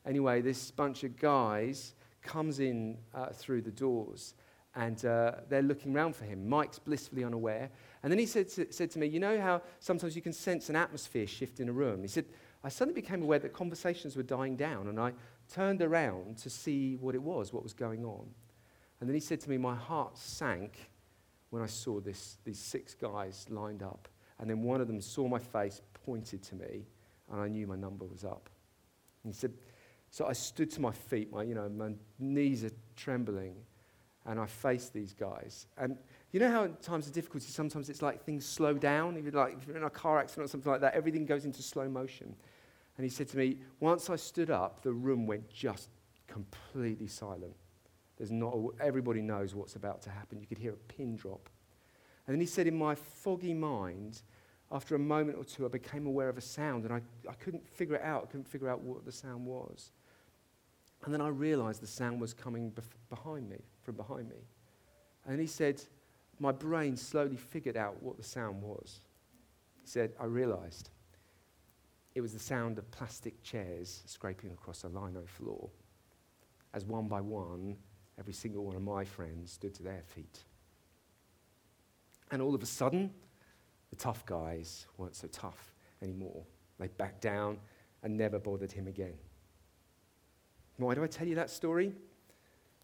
Anyway, 0.08 0.42
this 0.42 0.72
bunch 0.72 1.04
of 1.04 1.20
guys 1.20 1.94
comes 2.24 2.60
in 2.60 2.98
uh, 3.14 3.28
through 3.28 3.62
the 3.62 3.72
doors 3.72 4.34
and 4.76 5.06
uh, 5.06 5.34
they're 5.50 5.62
looking 5.62 5.96
around 5.96 6.16
for 6.16 6.26
him. 6.26 6.48
Mike's 6.48 6.80
blissfully 6.80 7.24
unaware. 7.24 7.70
And 8.02 8.12
then 8.12 8.20
he 8.20 8.26
said 8.26 8.50
to, 8.50 8.72
said 8.72 8.90
to 8.92 9.00
me, 9.00 9.08
You 9.08 9.20
know 9.20 9.40
how 9.40 9.62
sometimes 9.80 10.16
you 10.16 10.22
can 10.22 10.34
sense 10.34 10.70
an 10.70 10.76
atmosphere 10.76 11.28
shift 11.28 11.60
in 11.60 11.70
a 11.70 11.74
room? 11.74 12.02
He 12.02 12.08
said, 12.08 12.26
I 12.64 12.70
suddenly 12.70 13.00
became 13.00 13.22
aware 13.22 13.40
that 13.40 13.54
conversations 13.54 14.16
were 14.16 14.24
dying 14.24 14.56
down, 14.56 14.88
and 14.88 15.00
I 15.00 15.12
turned 15.52 15.82
around 15.82 16.38
to 16.40 16.50
see 16.50 16.96
what 16.96 17.14
it 17.14 17.22
was, 17.22 17.52
what 17.52 17.62
was 17.62 17.74
going 17.74 18.06
on. 18.06 18.26
And 19.00 19.10
then 19.10 19.16
he 19.16 19.20
said 19.20 19.42
to 19.42 19.50
me, 19.50 19.58
My 19.58 19.76
heart 19.76 20.18
sank 20.18 20.90
when 21.54 21.62
I 21.62 21.68
saw 21.68 22.00
this, 22.00 22.40
these 22.44 22.58
six 22.58 22.96
guys 22.96 23.46
lined 23.48 23.84
up. 23.84 24.08
And 24.40 24.50
then 24.50 24.64
one 24.64 24.82
of 24.82 24.88
them 24.88 25.00
saw 25.00 25.28
my 25.28 25.38
face, 25.38 25.82
pointed 26.04 26.42
to 26.44 26.56
me, 26.56 26.88
and 27.32 27.40
I 27.40 27.48
knew 27.48 27.68
my 27.68 27.76
number 27.76 28.06
was 28.06 28.24
up. 28.24 28.50
And 29.24 29.32
he 29.32 29.38
said, 29.38 29.54
So 30.10 30.26
I 30.26 30.34
stood 30.34 30.72
to 30.72 30.82
my 30.82 30.92
feet, 30.92 31.32
my, 31.32 31.44
you 31.44 31.54
know, 31.54 31.70
my 31.70 31.92
knees 32.18 32.64
are 32.64 32.72
trembling. 32.96 33.54
And 34.26 34.40
I 34.40 34.46
faced 34.46 34.94
these 34.94 35.14
guys. 35.14 35.68
And 35.78 35.98
you 36.32 36.40
know 36.40 36.50
how 36.50 36.64
in 36.64 36.74
times 36.76 37.08
of 37.08 37.14
difficulty, 37.14 37.48
sometimes 37.48 37.90
it's 37.90 38.02
like 38.02 38.24
things 38.24 38.46
slow 38.46 38.74
down? 38.74 39.18
If 39.18 39.26
you're, 39.26 39.34
like, 39.34 39.58
if 39.60 39.68
you're 39.68 39.78
in 39.78 39.84
a 39.84 39.90
car 39.90 40.20
accident 40.20 40.46
or 40.46 40.48
something 40.50 40.72
like 40.72 40.82
that, 40.82 40.94
everything 40.94 41.26
goes 41.26 41.46
into 41.46 41.62
slow 41.62 41.90
motion. 41.90 42.36
And 42.98 43.04
he 43.04 43.10
said 43.10 43.28
to 43.30 43.38
me, 43.38 43.58
once 43.80 44.10
I 44.10 44.16
stood 44.16 44.50
up, 44.50 44.82
the 44.82 44.94
room 44.94 45.28
went 45.28 45.50
just 45.50 45.90
completely 46.28 47.08
silent. 47.08 47.56
There's 48.18 48.32
not 48.32 48.54
a, 48.54 48.68
everybody 48.82 49.22
knows 49.22 49.56
what's 49.56 49.76
about 49.76 50.02
to 50.04 50.10
happen. 50.10 50.40
You 50.40 50.48
could 50.48 50.60
hear 50.60 50.74
a 50.74 50.94
pin 50.94 51.16
drop. 51.16 51.50
And 52.26 52.34
then 52.34 52.40
he 52.40 52.48
said, 52.48 52.68
in 52.68 52.78
my 52.78 52.96
foggy 52.96 53.54
mind, 53.54 54.22
after 54.72 54.96
a 54.96 55.00
moment 55.00 55.38
or 55.38 55.44
two, 55.44 55.66
I 55.66 55.70
became 55.70 56.08
aware 56.08 56.30
of 56.30 56.38
a 56.38 56.42
sound, 56.42 56.86
and 56.86 56.94
I, 56.94 57.02
I 57.30 57.34
couldn't 57.34 57.68
figure 57.68 57.96
it 57.96 58.02
out. 58.02 58.24
I 58.24 58.26
couldn't 58.28 58.48
figure 58.48 58.70
out 58.70 58.82
what 58.82 59.06
the 59.06 59.12
sound 59.12 59.46
was. 59.46 59.92
And 61.04 61.14
then 61.14 61.22
I 61.22 61.28
realized 61.28 61.82
the 61.82 61.88
sound 61.88 62.22
was 62.22 62.34
coming 62.34 62.72
bef- 62.72 62.84
behind 63.10 63.50
me, 63.50 63.60
from 63.84 63.96
behind 63.96 64.30
me. 64.30 64.48
And 65.26 65.39
he 65.39 65.48
said, 65.48 65.82
my 66.39 66.52
brain 66.52 66.98
slowly 66.98 67.38
figured 67.38 67.78
out 67.78 68.02
what 68.02 68.17
the 68.17 68.24
sound 68.24 68.62
was. 68.62 69.02
He 69.82 69.88
said, 69.88 70.13
I 70.19 70.26
realized 70.26 70.89
it 72.15 72.22
was 72.22 72.34
the 72.34 72.39
sound 72.39 72.78
of 72.78 72.89
plastic 72.91 73.41
chairs 73.43 74.04
scraping 74.06 74.52
across 74.52 74.84
a 74.84 74.88
lino 74.88 75.24
floor 75.26 75.69
as 76.74 76.86
one 76.86 77.08
by 77.08 77.22
one, 77.22 77.78
every 78.19 78.34
single 78.34 78.65
one 78.65 78.76
of 78.76 78.82
my 78.82 79.04
friends 79.04 79.52
stood 79.52 79.74
to 79.76 79.84
their 79.84 80.02
feet. 80.08 80.39
And 82.32 82.41
all 82.41 82.56
of 82.56 82.63
a 82.63 82.67
sudden, 82.67 83.12
the 83.89 83.96
tough 83.96 84.26
guys 84.26 84.88
weren't 84.98 85.15
so 85.15 85.28
tough 85.28 85.74
anymore. 86.02 86.43
They 86.80 86.88
backed 86.88 87.22
down 87.22 87.60
and 88.02 88.17
never 88.17 88.39
bothered 88.39 88.72
him 88.72 88.88
again. 88.88 89.13
Why 90.78 90.96
do 90.96 91.04
I 91.04 91.08
tell 91.08 91.28
you 91.28 91.36
that 91.36 91.52
story? 91.52 91.93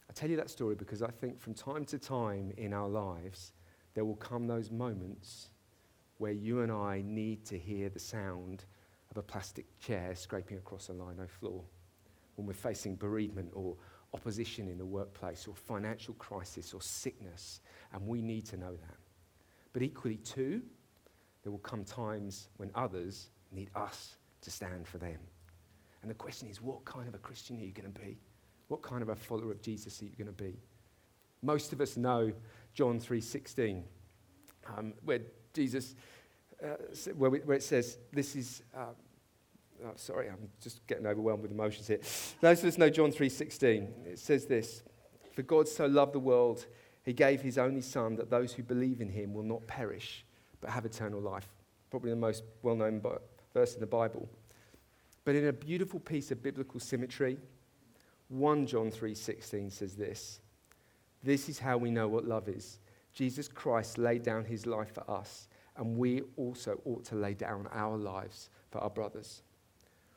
I 0.10 0.14
tell 0.14 0.30
you 0.30 0.38
that 0.38 0.50
story 0.50 0.76
because 0.76 1.04
I 1.04 1.12
think 1.12 1.40
from 1.40 1.54
time 1.54 1.86
to 1.86 2.00
time 2.00 2.52
in 2.58 2.74
our 2.74 2.90
lives, 2.90 3.54
there 3.94 4.06
will 4.06 4.16
come 4.16 4.48
those 4.48 4.72
moments 4.72 5.50
where 6.18 6.32
you 6.32 6.62
and 6.62 6.72
I 6.72 7.04
need 7.06 7.46
to 7.46 7.58
hear 7.58 7.90
the 7.90 8.00
sound 8.00 8.66
of 9.12 9.18
a 9.18 9.22
plastic 9.22 9.66
chair 9.80 10.16
scraping 10.16 10.58
across 10.58 10.90
a 10.90 10.94
lino 10.94 11.28
floor. 11.28 11.64
When 12.36 12.48
we're 12.48 12.54
facing 12.54 12.96
bereavement 12.96 13.52
or 13.54 13.76
opposition 14.14 14.68
in 14.68 14.78
the 14.78 14.86
workplace 14.86 15.48
or 15.48 15.56
financial 15.56 16.16
crisis 16.16 16.74
or 16.74 16.82
sickness, 16.82 17.62
and 17.94 18.06
we 18.08 18.22
need 18.22 18.46
to 18.48 18.58
know 18.58 18.76
that. 18.76 18.98
But 19.74 19.84
equally, 19.84 20.18
too, 20.18 20.62
there 21.44 21.52
will 21.52 21.60
come 21.60 21.84
times 21.84 22.50
when 22.58 22.72
others 22.76 23.30
need 23.52 23.70
us 23.76 24.16
to 24.42 24.50
stand 24.50 24.88
for 24.88 24.98
them. 24.98 25.20
And 26.02 26.10
the 26.10 26.16
question 26.16 26.48
is, 26.50 26.62
what 26.62 26.84
kind 26.86 27.08
of 27.08 27.14
a 27.14 27.20
Christian 27.20 27.58
are 27.60 27.64
you 27.64 27.72
going 27.72 27.92
to 27.92 28.00
be? 28.00 28.18
What 28.70 28.82
kind 28.82 29.02
of 29.02 29.10
a 29.10 29.16
follower 29.16 29.52
of 29.52 29.62
Jesus 29.62 30.02
are 30.02 30.06
you 30.06 30.12
going 30.18 30.28
to 30.28 30.44
be? 30.44 30.56
Most 31.42 31.74
of 31.74 31.82
us 31.82 31.98
know 31.98 32.32
John 32.74 33.00
3.16, 33.00 33.82
um, 34.78 34.94
where 35.04 35.20
Jesus, 35.54 35.96
uh, 36.64 36.76
where, 37.16 37.32
we, 37.32 37.40
where, 37.40 37.58
it 37.58 37.64
says, 37.64 37.98
this 38.14 38.36
is, 38.36 38.62
uh, 38.78 38.86
oh, 39.86 39.92
sorry, 39.96 40.30
I'm 40.30 40.50
just 40.62 40.86
getting 40.86 41.08
overwhelmed 41.08 41.42
with 41.42 41.52
emotions 41.52 41.88
here. 41.88 42.00
Most 42.42 42.62
of 42.62 42.70
us 42.70 42.78
know 42.78 42.90
John 42.90 43.12
3.16. 43.12 44.06
It 44.06 44.20
says 44.20 44.46
this, 44.46 44.84
For 45.34 45.42
God 45.42 45.68
so 45.68 45.88
loved 45.88 46.14
the 46.14 46.20
world, 46.20 46.66
he 47.04 47.14
gave 47.14 47.42
his 47.42 47.58
only 47.58 47.82
son 47.82 48.18
that 48.18 48.30
those 48.30 48.54
who 48.54 48.62
believe 48.62 49.02
in 49.02 49.10
him 49.10 49.34
will 49.34 49.44
not 49.44 49.66
perish, 49.66 50.26
but 50.62 50.70
have 50.70 50.86
eternal 50.86 51.20
life. 51.20 51.48
Probably 51.90 52.12
the 52.12 52.18
most 52.18 52.44
well-known 52.62 53.02
verse 53.54 53.74
in 53.74 53.80
the 53.80 53.88
Bible. 53.88 54.30
But 55.26 55.36
in 55.36 55.48
a 55.48 55.54
beautiful 55.54 56.00
piece 56.00 56.30
of 56.30 56.44
biblical 56.44 56.80
symmetry, 56.80 57.40
1 58.30 58.68
John 58.68 58.92
3:16 58.92 59.72
says 59.72 59.96
this. 59.96 60.40
This 61.22 61.50
is 61.50 61.60
how 61.60 61.78
we 61.78 61.92
know 61.92 62.08
what 62.08 62.26
love 62.26 62.48
is. 62.48 62.80
Jesus 63.12 63.48
Christ 63.48 63.98
laid 63.98 64.24
down 64.24 64.46
his 64.46 64.66
life 64.66 64.94
for 64.94 65.10
us, 65.10 65.48
and 65.76 65.98
we 65.98 66.22
also 66.38 66.80
ought 66.86 67.04
to 67.06 67.16
lay 67.16 67.34
down 67.34 67.68
our 67.72 67.98
lives 67.98 68.50
for 68.70 68.80
our 68.80 68.90
brothers. 68.90 69.42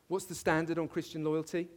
What's 0.08 0.26
the 0.26 0.34
standard 0.34 0.78
on 0.78 0.88
Christian 0.88 1.24
loyalty? 1.24 1.68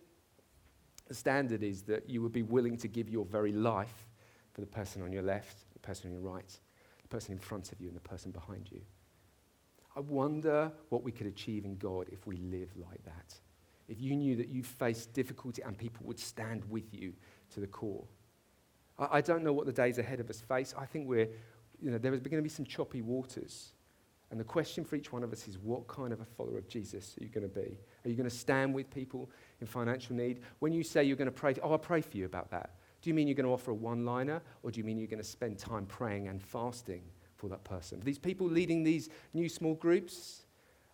The 1.08 1.16
standard 1.16 1.64
is 1.64 1.84
that 1.84 2.10
you 2.10 2.22
would 2.22 2.34
be 2.34 2.44
willing 2.44 2.78
to 2.78 2.88
give 2.88 3.10
your 3.10 3.26
very 3.26 3.54
life 3.54 4.08
for 4.52 4.62
the 4.62 4.68
person 4.68 5.02
on 5.02 5.14
your 5.14 5.24
left, 5.24 5.72
the 5.74 5.80
person 5.80 6.10
on 6.10 6.14
your 6.14 6.30
right, 6.30 6.60
the 7.02 7.08
person 7.08 7.32
in 7.34 7.40
front 7.40 7.72
of 7.72 7.80
you, 7.80 7.88
and 7.88 7.96
the 7.96 8.02
person 8.02 8.32
behind 8.32 8.70
you. 8.72 8.82
I 9.96 10.02
wonder 10.02 10.72
what 10.90 11.04
we 11.04 11.12
could 11.12 11.28
achieve 11.28 11.64
in 11.64 11.78
God 11.78 12.10
if 12.12 12.28
we 12.28 12.38
live 12.38 12.76
like 12.76 13.04
that. 13.06 13.40
If 13.88 14.02
you 14.02 14.16
knew 14.16 14.36
that 14.38 14.50
you 14.50 14.64
faced 14.64 15.14
difficulty 15.14 15.62
and 15.62 15.78
people 15.78 16.06
would 16.06 16.20
stand 16.20 16.64
with 16.70 16.94
you 16.94 17.14
to 17.54 17.60
the 17.60 17.68
core. 17.68 18.06
I, 18.98 19.18
I 19.18 19.22
don't 19.22 19.44
know 19.44 19.54
what 19.54 19.66
the 19.66 19.74
days 19.74 19.98
ahead 19.98 20.20
of 20.20 20.30
us 20.30 20.42
face. 20.42 20.74
I 20.78 20.86
think 20.86 21.08
we're, 21.08 21.30
you 21.80 21.92
know, 21.92 21.98
there 21.98 22.14
is 22.14 22.22
going 22.22 22.38
to 22.38 22.42
be 22.42 22.50
some 22.50 22.66
choppy 22.66 23.02
waters. 23.02 23.74
And 24.32 24.40
the 24.40 24.44
question 24.44 24.84
for 24.84 24.96
each 24.96 25.12
one 25.12 25.24
of 25.24 25.32
us 25.32 25.48
is 25.48 25.60
what 25.60 25.88
kind 25.88 26.12
of 26.12 26.20
a 26.20 26.26
follower 26.26 26.58
of 26.58 26.68
Jesus 26.68 27.16
are 27.20 27.24
you 27.24 27.30
going 27.30 27.48
to 27.48 27.54
be? 27.54 27.78
Are 28.04 28.10
you 28.10 28.16
going 28.16 28.30
to 28.30 28.36
stand 28.36 28.74
with 28.74 28.90
people 28.90 29.30
in 29.62 29.68
financial 29.68 30.16
need? 30.16 30.42
When 30.60 30.74
you 30.74 30.84
say 30.84 31.04
you're 31.04 31.16
going 31.16 31.28
to 31.28 31.32
pray, 31.32 31.54
oh, 31.62 31.72
I'll 31.72 31.78
pray 31.78 32.02
for 32.02 32.18
you 32.18 32.26
about 32.26 32.50
that. 32.52 32.78
Do 33.02 33.10
you 33.10 33.14
mean 33.14 33.28
you're 33.28 33.36
going 33.36 33.46
to 33.46 33.54
offer 33.54 33.72
a 33.72 33.76
one 33.76 34.04
liner 34.04 34.42
or 34.64 34.72
do 34.72 34.80
you 34.80 34.84
mean 34.84 34.98
you're 34.98 35.08
going 35.08 35.22
to 35.22 35.24
spend 35.24 35.60
time 35.60 35.86
praying 35.86 36.28
and 36.28 36.42
fasting 36.42 37.04
for 37.36 37.50
that 37.50 37.64
person. 37.64 38.02
These 38.04 38.20
people 38.20 38.48
leading 38.48 38.84
these 38.84 39.10
new 39.34 39.50
small 39.50 39.76
groups, 39.76 40.45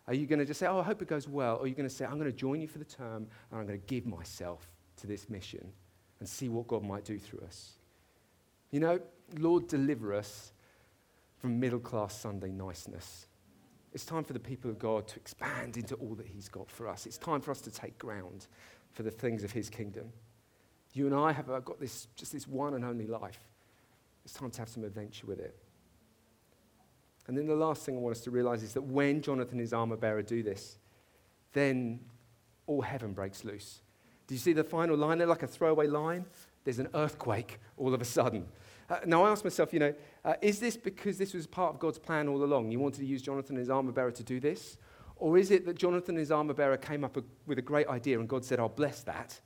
are 0.06 0.14
you 0.14 0.26
going 0.26 0.38
to 0.38 0.44
just 0.44 0.58
say, 0.60 0.66
Oh, 0.66 0.80
I 0.80 0.82
hope 0.82 1.02
it 1.02 1.08
goes 1.08 1.28
well? 1.28 1.56
Or 1.56 1.62
are 1.62 1.66
you 1.66 1.74
going 1.74 1.88
to 1.88 1.94
say, 1.94 2.04
I'm 2.04 2.18
going 2.18 2.30
to 2.30 2.36
join 2.36 2.60
you 2.60 2.68
for 2.68 2.78
the 2.78 2.84
term 2.84 3.26
and 3.50 3.60
I'm 3.60 3.66
going 3.66 3.80
to 3.80 3.86
give 3.86 4.06
myself 4.06 4.68
to 4.96 5.06
this 5.06 5.28
mission 5.28 5.72
and 6.20 6.28
see 6.28 6.48
what 6.48 6.66
God 6.66 6.82
might 6.82 7.04
do 7.04 7.18
through 7.18 7.40
us? 7.46 7.72
You 8.70 8.80
know, 8.80 9.00
Lord, 9.38 9.68
deliver 9.68 10.14
us 10.14 10.52
from 11.38 11.60
middle 11.60 11.80
class 11.80 12.18
Sunday 12.18 12.50
niceness. 12.50 13.26
It's 13.92 14.04
time 14.04 14.24
for 14.24 14.32
the 14.32 14.40
people 14.40 14.70
of 14.70 14.78
God 14.78 15.06
to 15.08 15.16
expand 15.16 15.76
into 15.76 15.94
all 15.96 16.14
that 16.14 16.26
He's 16.26 16.48
got 16.48 16.70
for 16.70 16.88
us. 16.88 17.04
It's 17.04 17.18
time 17.18 17.40
for 17.40 17.50
us 17.50 17.60
to 17.62 17.70
take 17.70 17.98
ground 17.98 18.46
for 18.92 19.02
the 19.02 19.10
things 19.10 19.44
of 19.44 19.52
His 19.52 19.68
kingdom. 19.68 20.06
You 20.94 21.06
and 21.06 21.14
I 21.14 21.32
have 21.32 21.50
uh, 21.50 21.60
got 21.60 21.78
this, 21.78 22.08
just 22.16 22.32
this 22.32 22.48
one 22.48 22.74
and 22.74 22.84
only 22.84 23.06
life. 23.06 23.40
It's 24.24 24.34
time 24.34 24.50
to 24.50 24.58
have 24.60 24.68
some 24.68 24.84
adventure 24.84 25.26
with 25.26 25.40
it. 25.40 25.56
And 27.32 27.38
then 27.38 27.46
the 27.46 27.54
last 27.54 27.86
thing 27.86 27.96
I 27.96 27.98
want 27.98 28.14
us 28.14 28.22
to 28.24 28.30
realize 28.30 28.62
is 28.62 28.74
that 28.74 28.82
when 28.82 29.22
Jonathan 29.22 29.52
and 29.52 29.60
his 29.62 29.72
armor 29.72 29.96
bearer 29.96 30.20
do 30.20 30.42
this, 30.42 30.76
then 31.54 31.98
all 32.66 32.82
heaven 32.82 33.14
breaks 33.14 33.42
loose. 33.42 33.80
Do 34.26 34.34
you 34.34 34.38
see 34.38 34.52
the 34.52 34.62
final 34.62 34.98
line 34.98 35.16
there, 35.16 35.26
like 35.26 35.42
a 35.42 35.46
throwaway 35.46 35.86
line? 35.86 36.26
There's 36.64 36.78
an 36.78 36.88
earthquake 36.92 37.58
all 37.78 37.94
of 37.94 38.02
a 38.02 38.04
sudden. 38.04 38.44
Uh, 38.90 38.98
now, 39.06 39.24
I 39.24 39.30
ask 39.30 39.44
myself, 39.44 39.72
you 39.72 39.78
know, 39.80 39.94
uh, 40.26 40.34
is 40.42 40.60
this 40.60 40.76
because 40.76 41.16
this 41.16 41.32
was 41.32 41.46
part 41.46 41.72
of 41.72 41.80
God's 41.80 41.98
plan 41.98 42.28
all 42.28 42.44
along? 42.44 42.70
You 42.70 42.78
wanted 42.78 42.98
to 42.98 43.06
use 43.06 43.22
Jonathan 43.22 43.56
and 43.56 43.60
his 43.60 43.70
armor 43.70 43.92
bearer 43.92 44.12
to 44.12 44.22
do 44.22 44.38
this? 44.38 44.76
Or 45.16 45.38
is 45.38 45.50
it 45.50 45.64
that 45.64 45.78
Jonathan 45.78 46.16
and 46.16 46.18
his 46.18 46.30
armor 46.30 46.52
bearer 46.52 46.76
came 46.76 47.02
up 47.02 47.16
a, 47.16 47.22
with 47.46 47.56
a 47.56 47.62
great 47.62 47.88
idea 47.88 48.20
and 48.20 48.28
God 48.28 48.44
said, 48.44 48.60
I'll 48.60 48.68
bless 48.68 49.00
that? 49.04 49.40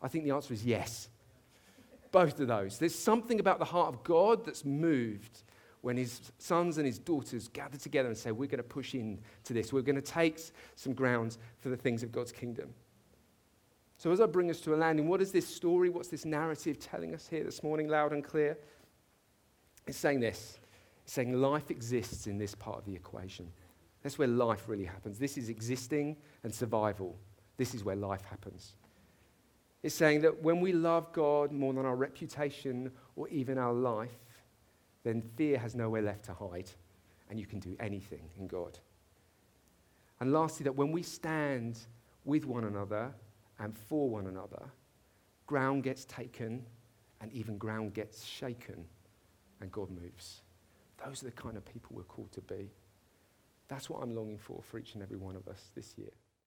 I 0.00 0.08
think 0.08 0.24
the 0.24 0.30
answer 0.30 0.54
is 0.54 0.64
yes. 0.64 1.10
Both 2.10 2.40
of 2.40 2.48
those. 2.48 2.78
There's 2.78 2.94
something 2.94 3.38
about 3.38 3.58
the 3.58 3.66
heart 3.66 3.88
of 3.88 4.02
God 4.02 4.46
that's 4.46 4.64
moved 4.64 5.42
when 5.82 5.96
his 5.96 6.32
sons 6.38 6.78
and 6.78 6.86
his 6.86 6.98
daughters 6.98 7.48
gather 7.48 7.76
together 7.76 8.08
and 8.08 8.16
say, 8.16 8.32
We're 8.32 8.46
going 8.46 8.58
to 8.58 8.62
push 8.62 8.94
in 8.94 9.20
to 9.44 9.52
this. 9.52 9.72
We're 9.72 9.82
going 9.82 9.96
to 9.96 10.02
take 10.02 10.40
some 10.76 10.94
ground 10.94 11.36
for 11.58 11.68
the 11.68 11.76
things 11.76 12.02
of 12.02 12.10
God's 12.10 12.32
kingdom. 12.32 12.72
So, 13.98 14.10
as 14.10 14.20
I 14.20 14.26
bring 14.26 14.50
us 14.50 14.60
to 14.62 14.74
a 14.74 14.76
landing, 14.76 15.08
what 15.08 15.20
is 15.20 15.30
this 15.30 15.46
story? 15.46 15.90
What's 15.90 16.08
this 16.08 16.24
narrative 16.24 16.78
telling 16.78 17.14
us 17.14 17.28
here 17.28 17.44
this 17.44 17.62
morning, 17.62 17.88
loud 17.88 18.12
and 18.12 18.24
clear? 18.24 18.56
It's 19.86 19.98
saying 19.98 20.20
this 20.20 20.58
it's 21.04 21.12
saying 21.12 21.32
life 21.40 21.70
exists 21.70 22.26
in 22.26 22.38
this 22.38 22.54
part 22.54 22.78
of 22.78 22.84
the 22.84 22.94
equation. 22.94 23.50
That's 24.02 24.18
where 24.18 24.28
life 24.28 24.68
really 24.68 24.84
happens. 24.84 25.18
This 25.18 25.36
is 25.36 25.48
existing 25.48 26.16
and 26.42 26.52
survival. 26.52 27.16
This 27.56 27.74
is 27.74 27.84
where 27.84 27.96
life 27.96 28.24
happens. 28.24 28.74
It's 29.82 29.94
saying 29.94 30.22
that 30.22 30.42
when 30.42 30.60
we 30.60 30.72
love 30.72 31.12
God 31.12 31.52
more 31.52 31.72
than 31.72 31.84
our 31.84 31.96
reputation 31.96 32.92
or 33.16 33.28
even 33.28 33.58
our 33.58 33.72
life, 33.72 34.16
then 35.04 35.22
fear 35.36 35.58
has 35.58 35.74
nowhere 35.74 36.02
left 36.02 36.24
to 36.24 36.34
hide, 36.34 36.70
and 37.28 37.38
you 37.38 37.46
can 37.46 37.58
do 37.58 37.76
anything 37.80 38.28
in 38.38 38.46
God. 38.46 38.78
And 40.20 40.32
lastly, 40.32 40.64
that 40.64 40.76
when 40.76 40.92
we 40.92 41.02
stand 41.02 41.78
with 42.24 42.44
one 42.44 42.64
another 42.64 43.12
and 43.58 43.76
for 43.76 44.08
one 44.08 44.26
another, 44.26 44.62
ground 45.46 45.82
gets 45.82 46.04
taken 46.04 46.64
and 47.20 47.32
even 47.32 47.58
ground 47.58 47.94
gets 47.94 48.24
shaken, 48.24 48.84
and 49.60 49.70
God 49.70 49.90
moves. 49.90 50.42
Those 51.04 51.22
are 51.22 51.26
the 51.26 51.32
kind 51.32 51.56
of 51.56 51.64
people 51.64 51.90
we're 51.94 52.02
called 52.02 52.32
to 52.32 52.40
be. 52.40 52.70
That's 53.68 53.88
what 53.88 54.02
I'm 54.02 54.14
longing 54.14 54.38
for 54.38 54.60
for 54.62 54.78
each 54.78 54.94
and 54.94 55.02
every 55.02 55.16
one 55.16 55.36
of 55.36 55.46
us 55.48 55.70
this 55.74 55.94
year. 55.96 56.10